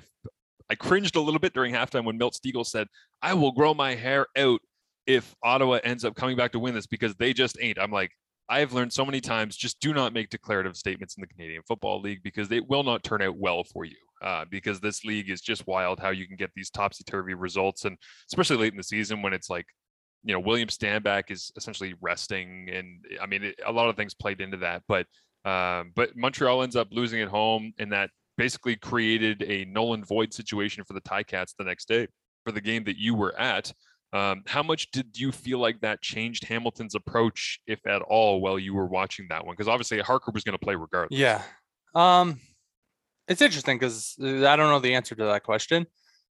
I 0.70 0.76
cringed 0.76 1.16
a 1.18 1.22
little 1.22 1.40
bit 1.40 1.54
during 1.54 1.74
halftime 1.74 2.06
when 2.06 2.18
Milt 2.18 2.40
Stegall 2.42 2.66
said, 2.66 2.88
"I 3.22 3.34
will 3.34 3.52
grow 3.52 3.74
my 3.74 3.96
hair 3.96 4.28
out 4.38 4.62
if 5.06 5.36
Ottawa 5.44 5.80
ends 5.84 6.06
up 6.06 6.16
coming 6.16 6.38
back 6.38 6.54
to 6.54 6.60
win 6.60 6.74
this 6.76 6.88
because 6.88 7.16
they 7.16 7.34
just 7.34 7.58
ain't." 7.62 7.80
I'm 7.80 7.92
like. 7.92 8.12
I've 8.48 8.74
learned 8.74 8.94
so 8.94 9.06
many 9.06 9.22
times 9.22 9.56
just 9.56 9.80
do 9.80 9.94
not 9.94 10.14
make 10.14 10.30
declarative 10.30 10.78
statements 10.78 11.16
in 11.18 11.22
the 11.22 11.28
Canadian 11.28 11.64
Football 11.68 12.02
League 12.02 12.22
because 12.24 12.48
they 12.48 12.60
will 12.60 12.84
not 12.84 13.04
turn 13.04 13.22
out 13.22 13.38
well 13.38 13.64
for 13.64 13.86
you. 13.86 13.96
Uh, 14.22 14.46
because 14.50 14.80
this 14.80 15.04
league 15.04 15.30
is 15.30 15.42
just 15.42 15.68
wild 15.68 16.00
how 16.00 16.10
you 16.10 16.26
can 16.26 16.38
get 16.38 16.50
these 16.56 16.70
topsy 16.70 17.04
turvy 17.04 17.34
results, 17.34 17.84
and 17.84 17.98
especially 18.32 18.56
late 18.56 18.72
in 18.72 18.78
the 18.78 18.84
season 18.84 19.22
when 19.22 19.34
it's 19.34 19.50
like, 19.50 19.66
you 20.24 20.34
know, 20.34 20.40
William 20.40 20.70
Stanback 20.70 21.30
is 21.30 21.52
essentially 21.58 21.94
resting, 22.02 22.70
and 22.72 23.06
I 23.22 23.26
mean, 23.26 23.44
it, 23.44 23.60
a 23.66 23.72
lot 23.72 23.90
of 23.90 23.98
things 23.98 24.14
played 24.14 24.40
into 24.40 24.58
that. 24.58 24.84
But 24.88 25.06
um, 25.44 25.92
but 25.96 26.16
Montreal 26.16 26.64
ends 26.64 26.78
up 26.78 26.88
losing 26.92 27.22
at 27.22 27.28
home, 27.28 27.74
and 27.78 27.92
that 27.92 28.10
basically 28.38 28.78
created 28.78 29.44
a 29.44 29.66
null 29.66 29.94
and 29.94 30.08
void 30.08 30.34
situation 30.34 30.84
for 30.86 30.94
the 30.94 31.02
Ticats 31.02 31.54
the 31.58 31.66
next 31.66 31.88
day 31.88 32.08
for 32.46 32.52
the 32.52 32.62
game 32.62 32.84
that 32.86 32.98
you 32.98 33.16
were 33.16 33.38
at. 33.40 33.72
Um, 34.16 34.44
how 34.46 34.64
much 34.64 34.92
did 34.92 35.20
you 35.20 35.34
feel 35.34 35.60
like 35.60 35.82
that 35.82 36.02
changed 36.02 36.46
Hamilton's 36.46 36.96
approach, 36.96 37.60
if 37.68 37.86
at 37.86 38.02
all, 38.02 38.40
while 38.40 38.58
you 38.58 38.74
were 38.74 38.86
watching 38.86 39.28
that 39.30 39.46
one? 39.46 39.56
Because 39.56 39.68
obviously 39.68 40.00
Harker 40.00 40.32
was 40.32 40.46
going 40.46 40.58
to 40.58 40.64
play 40.64 40.76
regardless. 40.76 41.20
Yeah. 41.20 41.42
Um, 41.94 42.40
it's 43.28 43.42
interesting 43.42 43.78
because 43.78 44.16
I 44.22 44.56
don't 44.56 44.70
know 44.70 44.80
the 44.80 44.96
answer 44.96 45.16
to 45.16 45.26
that 45.26 45.44
question. 45.44 45.86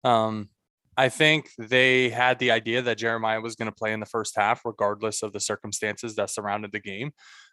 Um, 0.05 0.51
I 0.95 1.09
think 1.09 1.49
they 1.59 2.11
had 2.11 2.39
the 2.39 2.51
idea 2.51 2.83
that 2.83 2.99
Jeremiah 2.99 3.41
was 3.41 3.57
going 3.57 3.71
to 3.71 3.75
play 3.75 3.95
in 3.95 4.01
the 4.01 4.07
first 4.07 4.37
half, 4.37 4.61
regardless 4.67 5.23
of 5.23 5.33
the 5.33 5.41
circumstances 5.41 6.17
that 6.17 6.29
surrounded 6.29 6.73
the 6.73 6.81
game. 6.81 7.13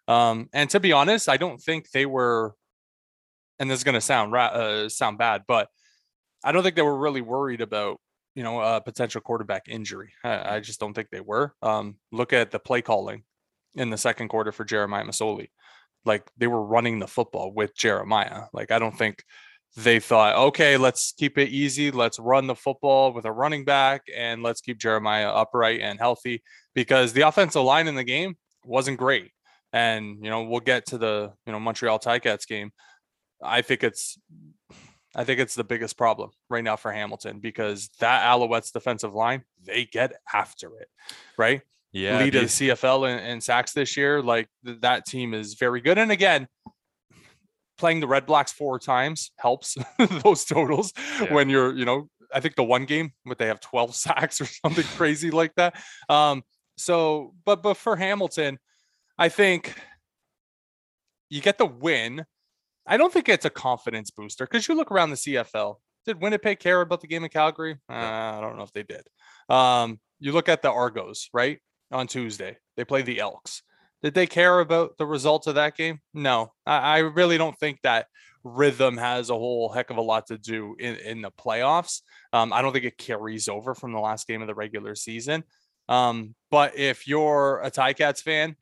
Um, 0.09 0.49
and 0.51 0.69
to 0.71 0.81
be 0.81 0.91
honest, 0.91 1.29
I 1.29 1.37
don't 1.37 1.61
think 1.61 1.91
they 1.91 2.05
were, 2.05 2.53
and 3.59 3.71
this 3.71 3.79
is 3.79 3.85
going 3.85 3.95
to 3.95 4.01
sound 4.01 4.35
uh, 4.35 4.89
sound 4.89 5.19
bad, 5.19 5.43
but 5.47 5.69
I 6.43 6.51
don't 6.51 6.63
think 6.63 6.75
they 6.75 6.81
were 6.81 6.97
really 6.97 7.21
worried 7.21 7.61
about 7.61 8.01
you 8.37 8.43
know 8.43 8.61
a 8.61 8.79
potential 8.79 9.19
quarterback 9.19 9.63
injury. 9.67 10.13
I, 10.23 10.57
I 10.57 10.59
just 10.59 10.79
don't 10.79 10.93
think 10.93 11.09
they 11.09 11.21
were. 11.21 11.55
Um, 11.63 11.95
look 12.11 12.33
at 12.33 12.51
the 12.51 12.59
play 12.59 12.83
calling 12.83 13.23
in 13.73 13.89
the 13.89 13.97
second 13.97 14.27
quarter 14.27 14.51
for 14.51 14.63
Jeremiah 14.63 15.03
Masoli. 15.03 15.47
Like 16.05 16.29
they 16.37 16.45
were 16.45 16.63
running 16.63 16.99
the 16.99 17.07
football 17.07 17.51
with 17.51 17.75
Jeremiah. 17.75 18.43
Like 18.53 18.69
I 18.69 18.77
don't 18.77 18.95
think 18.95 19.23
they 19.75 19.99
thought, 19.99 20.35
okay, 20.35 20.77
let's 20.77 21.15
keep 21.17 21.39
it 21.39 21.49
easy. 21.49 21.89
Let's 21.89 22.19
run 22.19 22.45
the 22.45 22.53
football 22.53 23.11
with 23.11 23.25
a 23.25 23.31
running 23.31 23.65
back 23.65 24.03
and 24.15 24.43
let's 24.43 24.61
keep 24.61 24.77
Jeremiah 24.77 25.29
upright 25.29 25.81
and 25.81 25.97
healthy 25.97 26.43
because 26.75 27.13
the 27.13 27.21
offensive 27.21 27.63
line 27.63 27.87
in 27.87 27.95
the 27.95 28.03
game 28.03 28.37
wasn't 28.63 28.99
great. 28.99 29.31
And, 29.73 30.23
you 30.23 30.29
know, 30.29 30.43
we'll 30.43 30.59
get 30.59 30.85
to 30.87 30.99
the, 30.99 31.33
you 31.47 31.51
know, 31.51 31.59
Montreal 31.59 31.97
Ticats 31.97 32.47
game. 32.47 32.69
I 33.41 33.63
think 33.63 33.83
it's, 33.83 34.19
I 35.17 35.23
think 35.23 35.39
it's 35.39 35.55
the 35.55 35.63
biggest 35.63 35.97
problem 35.97 36.29
right 36.49 36.63
now 36.63 36.75
for 36.75 36.91
Hamilton 36.91 37.39
because 37.39 37.89
that 37.99 38.23
Alouettes 38.23 38.71
defensive 38.71 39.13
line, 39.13 39.43
they 39.65 39.85
get 39.85 40.13
after 40.31 40.77
it, 40.77 40.87
right? 41.37 41.61
Yeah, 41.91 42.19
lead 42.19 42.33
the 42.33 42.41
CFL 42.41 43.11
in, 43.11 43.25
in 43.25 43.41
sacks 43.41 43.73
this 43.73 43.97
year. 43.97 44.21
Like 44.21 44.47
th- 44.65 44.81
that 44.81 45.05
team 45.05 45.33
is 45.33 45.55
very 45.55 45.81
good. 45.81 45.97
And 45.97 46.11
again, 46.11 46.47
playing 47.77 47.99
the 48.01 48.07
Red 48.07 48.25
Blacks 48.27 48.51
four 48.51 48.77
times 48.77 49.31
helps 49.37 49.75
those 50.23 50.45
totals 50.45 50.93
Yeah. 51.19 51.33
when 51.33 51.49
you're, 51.49 51.75
you 51.75 51.85
know, 51.85 52.09
I 52.33 52.39
think 52.39 52.55
the 52.55 52.63
one 52.63 52.85
game, 52.85 53.13
what 53.23 53.37
they 53.39 53.47
have 53.47 53.59
12 53.61 53.95
sacks 54.05 54.39
or 54.41 54.45
something 54.45 54.83
crazy 54.95 55.31
like 55.31 55.55
that. 55.55 55.81
Um, 56.09 56.43
so, 56.77 57.33
but 57.45 57.63
but 57.63 57.75
for 57.75 57.95
Hamilton, 57.95 58.59
I 59.17 59.29
think 59.29 59.73
you 61.29 61.41
get 61.41 61.57
the 61.57 61.65
win. 61.65 62.25
I 62.87 62.97
don't 62.97 63.11
think 63.11 63.27
it's 63.29 63.45
a 63.45 63.49
confidence 63.49 64.11
booster 64.11 64.45
because 64.45 64.67
you 64.67 64.75
look 64.75 64.91
around 64.91 65.09
the 65.09 65.17
CFL. 65.17 65.75
Did 66.05 66.21
Winnipeg 66.21 66.59
care 66.59 66.79
about 66.79 67.01
the 67.01 67.07
game 67.07 67.25
in 67.25 67.29
Calgary? 67.29 67.77
Uh, 67.89 67.93
I 67.93 68.39
don't 68.41 68.55
know 68.55 68.63
if 68.63 68.71
they 68.71 68.83
did. 68.83 69.05
Um, 69.49 69.99
you 70.19 70.31
look 70.31 70.47
at 70.47 70.61
the 70.61 70.71
Argos, 70.71 71.29
right? 71.33 71.59
On 71.91 72.07
Tuesday, 72.07 72.57
they 72.77 72.85
play 72.85 73.01
the 73.01 73.19
Elks. 73.19 73.61
Did 74.03 74.13
they 74.13 74.27
care 74.27 74.59
about 74.59 74.97
the 74.97 75.05
results 75.05 75.47
of 75.47 75.55
that 75.55 75.75
game? 75.75 75.99
No, 76.13 76.53
I, 76.65 76.77
I 76.77 76.97
really 76.99 77.37
don't 77.37 77.57
think 77.57 77.79
that 77.81 78.07
rhythm 78.43 78.97
has 78.97 79.29
a 79.29 79.33
whole 79.33 79.69
heck 79.69 79.89
of 79.89 79.97
a 79.97 80.01
lot 80.01 80.27
to 80.27 80.37
do 80.37 80.75
in, 80.79 80.95
in 80.97 81.21
the 81.21 81.31
playoffs. 81.31 82.01
Um, 82.31 82.53
I 82.53 82.61
don't 82.61 82.71
think 82.71 82.85
it 82.85 82.97
carries 82.97 83.49
over 83.49 83.75
from 83.75 83.91
the 83.91 83.99
last 83.99 84.27
game 84.27 84.41
of 84.41 84.47
the 84.47 84.55
regular 84.55 84.95
season. 84.95 85.43
Um, 85.89 86.35
but 86.51 86.77
if 86.77 87.07
you're 87.07 87.61
a 87.61 87.71
Ticats 87.71 88.21
fan, 88.21 88.55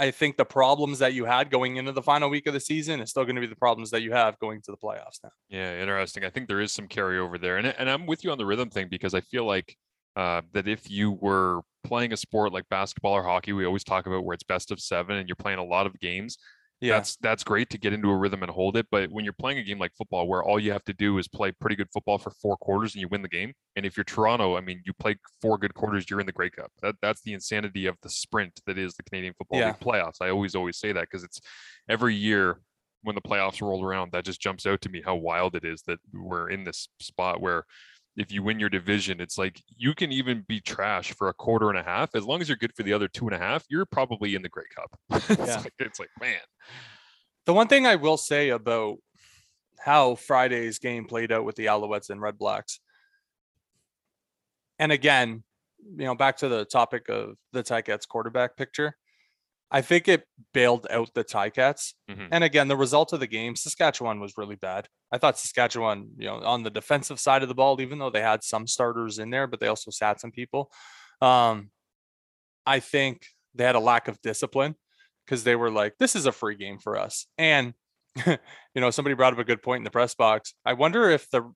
I 0.00 0.10
think 0.10 0.38
the 0.38 0.46
problems 0.46 0.98
that 1.00 1.12
you 1.12 1.26
had 1.26 1.50
going 1.50 1.76
into 1.76 1.92
the 1.92 2.02
final 2.02 2.30
week 2.30 2.46
of 2.46 2.54
the 2.54 2.60
season 2.60 3.00
is 3.00 3.10
still 3.10 3.24
going 3.24 3.34
to 3.34 3.40
be 3.40 3.46
the 3.46 3.54
problems 3.54 3.90
that 3.90 4.00
you 4.00 4.12
have 4.12 4.38
going 4.38 4.62
to 4.62 4.70
the 4.70 4.78
playoffs 4.78 5.18
now. 5.22 5.30
Yeah, 5.50 5.78
interesting. 5.78 6.24
I 6.24 6.30
think 6.30 6.48
there 6.48 6.60
is 6.60 6.72
some 6.72 6.88
carryover 6.88 7.38
there, 7.38 7.58
and 7.58 7.66
and 7.66 7.90
I'm 7.90 8.06
with 8.06 8.24
you 8.24 8.32
on 8.32 8.38
the 8.38 8.46
rhythm 8.46 8.70
thing 8.70 8.88
because 8.90 9.12
I 9.12 9.20
feel 9.20 9.44
like 9.44 9.76
uh, 10.16 10.40
that 10.52 10.66
if 10.66 10.90
you 10.90 11.12
were 11.12 11.60
playing 11.84 12.14
a 12.14 12.16
sport 12.16 12.52
like 12.52 12.68
basketball 12.70 13.12
or 13.12 13.22
hockey, 13.22 13.52
we 13.52 13.66
always 13.66 13.84
talk 13.84 14.06
about 14.06 14.24
where 14.24 14.34
it's 14.34 14.42
best 14.42 14.70
of 14.70 14.80
seven 14.80 15.16
and 15.16 15.28
you're 15.28 15.36
playing 15.36 15.58
a 15.58 15.64
lot 15.64 15.86
of 15.86 15.98
games. 16.00 16.38
Yeah. 16.80 16.94
That's 16.94 17.16
that's 17.16 17.44
great 17.44 17.68
to 17.70 17.78
get 17.78 17.92
into 17.92 18.10
a 18.10 18.16
rhythm 18.16 18.42
and 18.42 18.50
hold 18.50 18.76
it. 18.76 18.86
But 18.90 19.10
when 19.10 19.24
you're 19.24 19.34
playing 19.34 19.58
a 19.58 19.62
game 19.62 19.78
like 19.78 19.92
football, 19.96 20.26
where 20.26 20.42
all 20.42 20.58
you 20.58 20.72
have 20.72 20.84
to 20.84 20.94
do 20.94 21.18
is 21.18 21.28
play 21.28 21.52
pretty 21.52 21.76
good 21.76 21.88
football 21.92 22.16
for 22.18 22.30
four 22.42 22.56
quarters 22.56 22.94
and 22.94 23.02
you 23.02 23.08
win 23.08 23.22
the 23.22 23.28
game. 23.28 23.52
And 23.76 23.84
if 23.84 23.96
you're 23.96 24.04
Toronto, 24.04 24.56
I 24.56 24.60
mean, 24.60 24.80
you 24.86 24.92
play 24.94 25.16
four 25.42 25.58
good 25.58 25.74
quarters, 25.74 26.06
you're 26.08 26.20
in 26.20 26.26
the 26.26 26.32
Grey 26.32 26.50
Cup. 26.50 26.70
That 26.82 26.94
that's 27.02 27.20
the 27.22 27.34
insanity 27.34 27.86
of 27.86 27.96
the 28.02 28.08
sprint 28.08 28.60
that 28.66 28.78
is 28.78 28.94
the 28.94 29.02
Canadian 29.02 29.34
Football 29.36 29.58
Yeah. 29.60 29.66
League 29.68 29.80
playoffs. 29.80 30.16
I 30.22 30.30
always 30.30 30.54
always 30.54 30.78
say 30.78 30.92
that 30.92 31.02
because 31.02 31.22
it's 31.22 31.40
every 31.88 32.14
year 32.14 32.60
when 33.02 33.14
the 33.14 33.22
playoffs 33.22 33.60
roll 33.62 33.84
around, 33.84 34.12
that 34.12 34.24
just 34.24 34.40
jumps 34.40 34.66
out 34.66 34.80
to 34.82 34.88
me 34.88 35.02
how 35.04 35.14
wild 35.16 35.54
it 35.56 35.64
is 35.64 35.82
that 35.86 35.98
we're 36.12 36.48
in 36.50 36.64
this 36.64 36.88
spot 37.00 37.40
where 37.40 37.64
if 38.16 38.32
you 38.32 38.42
win 38.42 38.58
your 38.60 38.68
division, 38.68 39.20
it's 39.20 39.38
like 39.38 39.62
you 39.76 39.94
can 39.94 40.12
even 40.12 40.44
be 40.48 40.60
trash 40.60 41.12
for 41.12 41.28
a 41.28 41.34
quarter 41.34 41.70
and 41.70 41.78
a 41.78 41.82
half. 41.82 42.14
As 42.14 42.24
long 42.24 42.40
as 42.40 42.48
you're 42.48 42.56
good 42.56 42.74
for 42.74 42.82
the 42.82 42.92
other 42.92 43.08
two 43.08 43.26
and 43.26 43.34
a 43.34 43.38
half, 43.38 43.64
you're 43.70 43.86
probably 43.86 44.34
in 44.34 44.42
the 44.42 44.48
Grey 44.48 44.64
Cup. 44.74 44.98
it's, 45.30 45.48
Yeah. 45.48 45.60
like, 45.60 45.72
it's 45.78 46.00
like, 46.00 46.10
man. 46.20 46.40
The 47.46 47.54
one 47.54 47.68
thing 47.68 47.86
I 47.86 47.96
will 47.96 48.16
say 48.16 48.50
about 48.50 48.98
how 49.78 50.14
Friday's 50.16 50.78
game 50.78 51.06
played 51.06 51.32
out 51.32 51.44
with 51.44 51.56
the 51.56 51.66
Alouettes 51.66 52.10
and 52.10 52.20
Red 52.20 52.36
Blacks, 52.38 52.80
and 54.78 54.92
again, 54.92 55.42
you 55.96 56.04
know, 56.04 56.14
back 56.14 56.36
to 56.38 56.48
the 56.48 56.64
topic 56.64 57.08
of 57.08 57.36
the 57.52 57.62
Ticats 57.62 58.06
quarterback 58.06 58.56
picture, 58.56 58.96
I 59.70 59.82
think 59.82 60.08
it 60.08 60.24
bailed 60.52 60.86
out 60.90 61.10
the 61.14 61.24
Ticats. 61.24 61.94
Mhm. 62.10 62.28
And 62.32 62.42
again, 62.44 62.68
the 62.68 62.76
result 62.76 63.12
of 63.12 63.20
the 63.20 63.26
game, 63.26 63.54
Saskatchewan 63.54 64.18
was 64.20 64.34
really 64.36 64.56
bad. 64.56 64.88
I 65.12 65.18
thought 65.18 65.38
Saskatchewan, 65.38 66.10
you 66.18 66.26
know, 66.26 66.42
on 66.42 66.62
the 66.64 66.70
defensive 66.70 67.20
side 67.20 67.42
of 67.42 67.48
the 67.48 67.54
ball, 67.54 67.80
even 67.80 67.98
though 67.98 68.10
they 68.10 68.20
had 68.22 68.42
some 68.42 68.66
starters 68.66 69.18
in 69.18 69.30
there, 69.30 69.46
but 69.46 69.60
they 69.60 69.68
also 69.68 69.90
sat 69.90 70.20
some 70.20 70.32
people. 70.32 70.72
Um, 71.22 71.70
I 72.66 72.80
think 72.80 73.26
they 73.54 73.64
had 73.64 73.74
a 73.76 73.80
lack 73.80 74.08
of 74.08 74.20
discipline 74.22 74.76
because 75.24 75.44
they 75.44 75.56
were 75.56 75.70
like, 75.70 75.94
this 75.98 76.16
is 76.16 76.26
a 76.26 76.32
free 76.32 76.56
game 76.56 76.78
for 76.78 76.98
us. 76.98 77.26
And, 77.38 77.74
you 78.26 78.36
know, 78.76 78.90
somebody 78.90 79.14
brought 79.14 79.32
up 79.32 79.38
a 79.38 79.44
good 79.44 79.62
point 79.62 79.80
in 79.80 79.84
the 79.84 79.90
press 79.90 80.14
box. 80.14 80.54
I 80.64 80.72
wonder 80.74 81.08
if 81.10 81.30
the 81.30 81.52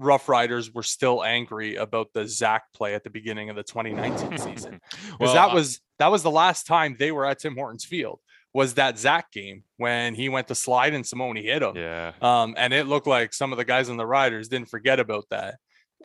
Rough 0.00 0.28
Riders 0.28 0.72
were 0.72 0.82
still 0.82 1.22
angry 1.22 1.76
about 1.76 2.08
the 2.14 2.26
Zach 2.26 2.64
play 2.74 2.94
at 2.94 3.04
the 3.04 3.10
beginning 3.10 3.50
of 3.50 3.56
the 3.56 3.62
2019 3.62 4.38
season. 4.38 4.80
Because 4.90 5.18
Well, 5.18 5.34
that 5.34 5.54
was 5.54 5.80
that 5.98 6.10
was 6.10 6.22
the 6.22 6.30
last 6.30 6.66
time 6.66 6.96
they 6.98 7.12
were 7.12 7.26
at 7.26 7.38
Tim 7.38 7.54
Hortons 7.54 7.84
Field 7.84 8.20
was 8.52 8.74
that 8.74 8.98
Zach 8.98 9.30
game 9.30 9.62
when 9.76 10.14
he 10.14 10.28
went 10.28 10.48
to 10.48 10.54
slide 10.54 10.94
and 10.94 11.04
Simoni 11.04 11.44
hit 11.44 11.62
him. 11.62 11.76
yeah. 11.76 12.12
Um, 12.20 12.54
and 12.56 12.72
it 12.72 12.86
looked 12.86 13.06
like 13.06 13.32
some 13.32 13.52
of 13.52 13.58
the 13.58 13.64
guys 13.64 13.88
on 13.88 13.96
the 13.96 14.06
riders 14.06 14.48
didn't 14.48 14.68
forget 14.68 14.98
about 14.98 15.24
that, 15.30 15.56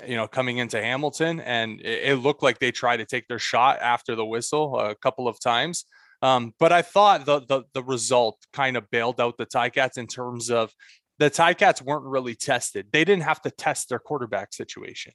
you 0.06 0.16
know, 0.16 0.28
coming 0.28 0.58
into 0.58 0.80
Hamilton. 0.82 1.40
And 1.40 1.82
it, 1.82 2.10
it 2.12 2.16
looked 2.18 2.44
like 2.44 2.60
they 2.60 2.72
tried 2.72 2.98
to 2.98 3.06
take 3.06 3.28
their 3.28 3.40
shot 3.40 3.80
after 3.82 4.16
the 4.16 4.26
whistle 4.26 4.80
a 4.80 4.96
couple 4.96 5.28
of 5.28 5.40
times. 5.40 5.86
Um, 6.22 6.54
but 6.60 6.72
I 6.72 6.82
thought 6.82 7.26
the, 7.26 7.42
the 7.42 7.64
the 7.74 7.84
result 7.84 8.38
kind 8.54 8.78
of 8.78 8.90
bailed 8.90 9.20
out 9.20 9.38
the 9.38 9.46
Ticats 9.46 9.98
in 9.98 10.08
terms 10.08 10.50
of 10.50 10.72
the 11.20 11.30
Ticats 11.30 11.82
weren't 11.82 12.06
really 12.06 12.36
tested. 12.36 12.88
They 12.92 13.06
didn't 13.06 13.24
have 13.24 13.42
to 13.44 13.52
test 13.52 13.90
their 13.90 14.00
quarterback 14.00 14.54
situation, 14.54 15.14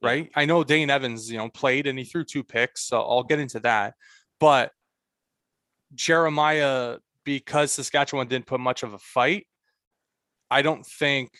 Yeah. 0.00 0.08
right? 0.08 0.30
I 0.34 0.44
know 0.46 0.64
Dane 0.64 0.90
Evans, 0.90 1.30
you 1.30 1.38
know, 1.38 1.48
played 1.50 1.86
and 1.86 1.98
he 1.98 2.04
threw 2.04 2.24
two 2.24 2.42
picks, 2.42 2.82
so 2.84 3.00
I'll 3.00 3.22
get 3.22 3.38
into 3.38 3.60
that. 3.60 3.94
But 4.40 4.72
Jeremiah, 5.94 6.98
because 7.24 7.72
Saskatchewan 7.72 8.28
didn't 8.28 8.46
put 8.46 8.60
much 8.60 8.82
of 8.82 8.94
a 8.94 8.98
fight, 8.98 9.46
I 10.50 10.62
don't 10.62 10.84
think 10.86 11.30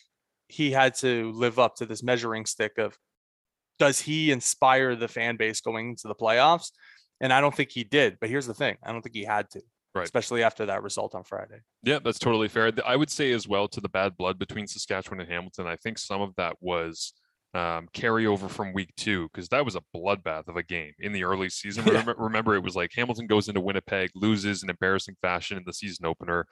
he 0.48 0.70
had 0.70 0.94
to 0.96 1.32
live 1.32 1.58
up 1.58 1.76
to 1.76 1.86
this 1.86 2.02
measuring 2.02 2.44
stick 2.46 2.78
of 2.78 2.96
does 3.78 4.00
he 4.00 4.30
inspire 4.30 4.94
the 4.94 5.08
fan 5.08 5.36
base 5.36 5.60
going 5.60 5.90
into 5.90 6.08
the 6.08 6.14
playoffs? 6.14 6.70
And 7.20 7.32
I 7.32 7.40
don't 7.40 7.54
think 7.54 7.70
he 7.70 7.84
did. 7.84 8.18
But 8.20 8.28
here's 8.28 8.46
the 8.46 8.54
thing 8.54 8.76
I 8.82 8.92
don't 8.92 9.00
think 9.02 9.14
he 9.14 9.24
had 9.24 9.48
to, 9.50 9.62
Right. 9.94 10.04
especially 10.04 10.42
after 10.42 10.64
that 10.66 10.82
result 10.82 11.14
on 11.14 11.22
Friday. 11.22 11.60
Yeah, 11.82 11.98
that's 12.02 12.18
totally 12.18 12.48
fair. 12.48 12.72
I 12.86 12.96
would 12.96 13.10
say 13.10 13.32
as 13.32 13.46
well 13.46 13.68
to 13.68 13.80
the 13.80 13.90
bad 13.90 14.16
blood 14.16 14.38
between 14.38 14.66
Saskatchewan 14.66 15.20
and 15.20 15.30
Hamilton. 15.30 15.66
I 15.66 15.76
think 15.76 15.98
some 15.98 16.22
of 16.22 16.34
that 16.36 16.56
was 16.60 17.12
um, 17.54 17.88
carryover 17.92 18.48
from 18.48 18.72
week 18.72 18.94
two 18.96 19.28
because 19.28 19.48
that 19.50 19.64
was 19.64 19.76
a 19.76 19.82
bloodbath 19.94 20.48
of 20.48 20.56
a 20.56 20.62
game 20.62 20.92
in 20.98 21.12
the 21.12 21.24
early 21.24 21.50
season. 21.50 21.84
Yeah. 21.86 21.90
Remember, 21.90 22.14
remember, 22.16 22.54
it 22.54 22.62
was 22.62 22.74
like 22.74 22.92
Hamilton 22.96 23.26
goes 23.26 23.48
into 23.48 23.60
Winnipeg, 23.60 24.10
loses 24.14 24.62
in 24.62 24.70
embarrassing 24.70 25.16
fashion 25.20 25.58
in 25.58 25.64
the 25.66 25.72
season 25.74 26.06
opener, 26.06 26.46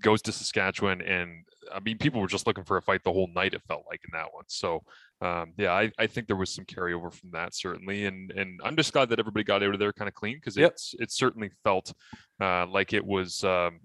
goes 0.00 0.22
to 0.22 0.32
Saskatchewan, 0.32 1.00
and 1.02 1.44
I 1.72 1.80
mean, 1.80 1.98
people 1.98 2.20
were 2.20 2.26
just 2.26 2.46
looking 2.46 2.64
for 2.64 2.76
a 2.76 2.82
fight 2.82 3.02
the 3.04 3.12
whole 3.12 3.28
night. 3.34 3.54
It 3.54 3.62
felt 3.68 3.84
like 3.88 4.00
in 4.04 4.10
that 4.12 4.32
one. 4.32 4.44
So, 4.48 4.82
um, 5.20 5.52
yeah, 5.56 5.72
I, 5.72 5.90
I 5.98 6.06
think 6.06 6.26
there 6.26 6.36
was 6.36 6.50
some 6.50 6.64
carryover 6.64 7.12
from 7.12 7.30
that 7.32 7.54
certainly, 7.54 8.06
and 8.06 8.30
and 8.32 8.60
I'm 8.64 8.76
just 8.76 8.92
glad 8.92 9.08
that 9.10 9.18
everybody 9.20 9.44
got 9.44 9.62
out 9.62 9.74
of 9.74 9.78
there 9.78 9.92
kind 9.92 10.08
of 10.08 10.14
clean 10.14 10.36
because 10.36 10.56
Yep. 10.56 10.72
it's 10.72 10.94
it 10.98 11.10
certainly 11.12 11.50
felt 11.64 11.92
uh, 12.40 12.66
like 12.66 12.92
it 12.92 13.04
was. 13.04 13.44
Um, 13.44 13.80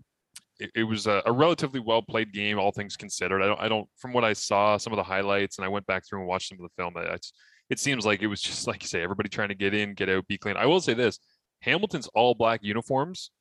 it, 0.60 0.72
it 0.74 0.84
was 0.84 1.06
a, 1.06 1.22
a 1.28 1.32
relatively 1.32 1.80
well 1.80 2.02
played 2.02 2.34
game, 2.34 2.58
all 2.58 2.72
things 2.72 2.98
considered. 2.98 3.44
I 3.44 3.46
don't, 3.46 3.60
I 3.62 3.70
don't, 3.70 3.88
from 3.96 4.12
what 4.12 4.24
I 4.24 4.34
saw, 4.34 4.78
some 4.78 4.92
of 4.92 4.98
the 4.98 5.04
highlights, 5.04 5.60
and 5.60 5.66
I 5.66 5.68
went 5.68 5.86
back 5.86 6.04
through 6.04 6.20
and 6.22 6.28
watched 6.28 6.50
some 6.50 6.58
of 6.58 6.64
the 6.64 6.82
film. 6.82 6.98
I, 6.98 7.16
it 7.70 7.80
seems 7.80 8.08
like 8.08 8.24
it 8.24 8.28
was 8.28 8.42
just 8.42 8.66
like 8.68 8.82
you 8.82 8.88
say, 8.88 9.04
everybody 9.04 9.30
trying 9.30 9.50
to 9.50 9.56
get 9.56 9.76
in, 9.76 9.94
get 9.94 10.10
out, 10.10 10.28
be 10.28 10.38
clean. 10.40 10.58
I 10.58 10.66
will 10.66 10.82
say 10.82 10.96
this: 10.96 11.20
Hamilton's 11.62 12.08
all 12.16 12.34
black 12.34 12.62
uniforms 12.64 13.32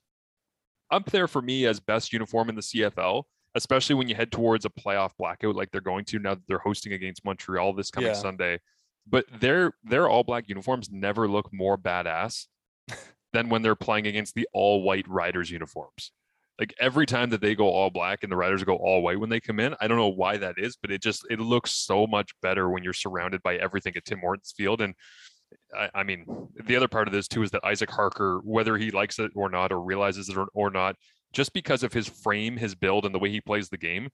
up 0.91 1.11
there 1.11 1.29
for 1.29 1.43
me 1.43 1.67
as 1.67 1.81
best 1.81 2.13
uniform 2.13 2.49
in 2.49 2.55
the 2.55 2.63
CFL, 2.63 3.25
especially 3.55 3.95
when 3.95 4.09
you 4.09 4.15
head 4.15 4.33
towards 4.33 4.65
a 4.65 4.71
playoff 4.71 5.13
blackout 5.19 5.57
like 5.57 5.71
they're 5.71 5.81
going 5.81 6.05
to 6.07 6.19
now 6.19 6.35
that 6.35 6.47
they're 6.47 6.59
hosting 6.59 6.93
against 6.93 7.25
Montreal 7.25 7.73
this 7.73 7.91
coming 7.91 8.09
Yeah. 8.09 8.15
Sunday. 8.15 8.61
But 9.09 9.25
their 9.41 9.73
their 9.85 10.09
all 10.09 10.25
black 10.25 10.49
uniforms 10.49 10.91
never 10.91 11.29
look 11.29 11.53
more 11.53 11.79
badass 11.79 12.47
than 13.33 13.49
when 13.49 13.63
they're 13.63 13.75
playing 13.77 14.07
against 14.07 14.35
the 14.35 14.49
all 14.53 14.83
white 14.83 15.07
Riders 15.09 15.51
uniforms. 15.51 16.13
Like 16.59 16.75
every 16.81 17.05
time 17.05 17.31
that 17.31 17.43
they 17.43 17.55
go 17.55 17.69
all 17.69 17.91
black 17.91 18.23
and 18.23 18.33
the 18.33 18.37
Riders 18.37 18.65
go 18.65 18.77
all 18.77 19.03
white 19.03 19.21
when 19.21 19.29
they 19.29 19.41
come 19.41 19.61
in, 19.61 19.75
I 19.79 19.87
don't 19.89 19.99
know 19.99 20.09
why 20.09 20.39
that 20.39 20.55
is, 20.57 20.77
but 20.81 20.91
it 20.91 21.03
just 21.03 21.27
it 21.31 21.39
looks 21.39 21.73
so 21.73 22.07
much 22.07 22.33
better 22.41 22.71
when 22.71 22.83
you're 22.83 22.95
surrounded 22.95 23.43
by 23.43 23.57
everything 23.57 23.93
at 23.97 24.07
Tim 24.07 24.21
Hortons 24.21 24.55
Field. 24.57 24.81
And 24.81 24.95
I, 25.77 25.91
I 25.95 26.03
mean, 26.03 26.27
the 26.67 26.77
other 26.77 26.89
part 26.89 27.09
of 27.09 27.13
this 27.13 27.29
too 27.29 27.43
is 27.43 27.51
that 27.53 27.65
Isaac 27.65 27.91
Harker, 27.91 28.41
whether 28.45 28.77
he 28.77 28.91
likes 28.91 29.19
it 29.19 29.31
or 29.35 29.49
not 29.49 29.73
or 29.73 29.81
realizes 29.81 30.29
it 30.29 30.37
or, 30.37 30.49
or 30.55 30.71
not, 30.71 30.97
just 31.33 31.53
because 31.53 31.83
of 31.83 31.93
his 31.93 32.09
frame, 32.09 32.57
his 32.57 32.75
build, 32.75 33.05
and 33.05 33.15
the 33.15 33.19
way 33.19 33.31
he 33.31 33.41
plays 33.41 33.69
the 33.69 33.77
game. 33.77 34.09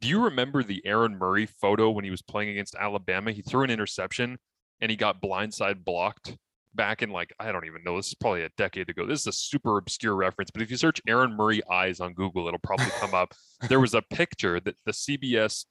Do 0.00 0.08
you 0.08 0.22
remember 0.22 0.62
the 0.62 0.82
Aaron 0.84 1.16
Murray 1.16 1.46
photo 1.46 1.90
when 1.90 2.04
he 2.04 2.10
was 2.10 2.22
playing 2.22 2.50
against 2.50 2.74
Alabama? 2.74 3.32
He 3.32 3.42
threw 3.42 3.64
an 3.64 3.70
interception 3.70 4.38
and 4.80 4.90
he 4.90 4.96
got 4.96 5.22
blindside 5.22 5.84
blocked 5.84 6.36
back 6.74 7.02
in 7.02 7.10
like 7.10 7.32
I 7.40 7.50
don't 7.50 7.64
even 7.64 7.82
know. 7.82 7.96
This 7.96 8.08
is 8.08 8.14
probably 8.14 8.42
a 8.42 8.50
decade 8.58 8.90
ago. 8.90 9.06
This 9.06 9.20
is 9.20 9.26
a 9.26 9.32
super 9.32 9.78
obscure 9.78 10.14
reference, 10.14 10.50
but 10.50 10.62
if 10.62 10.70
you 10.70 10.76
search 10.76 11.00
Aaron 11.08 11.34
Murray 11.34 11.62
eyes 11.70 12.00
on 12.00 12.12
Google, 12.12 12.46
it'll 12.46 12.60
probably 12.60 12.90
come 13.00 13.14
up. 13.14 13.34
There 13.68 13.80
was 13.80 13.94
a 13.94 14.02
picture 14.02 14.60
that 14.60 14.76
the 14.84 14.92
CBS 14.92 15.64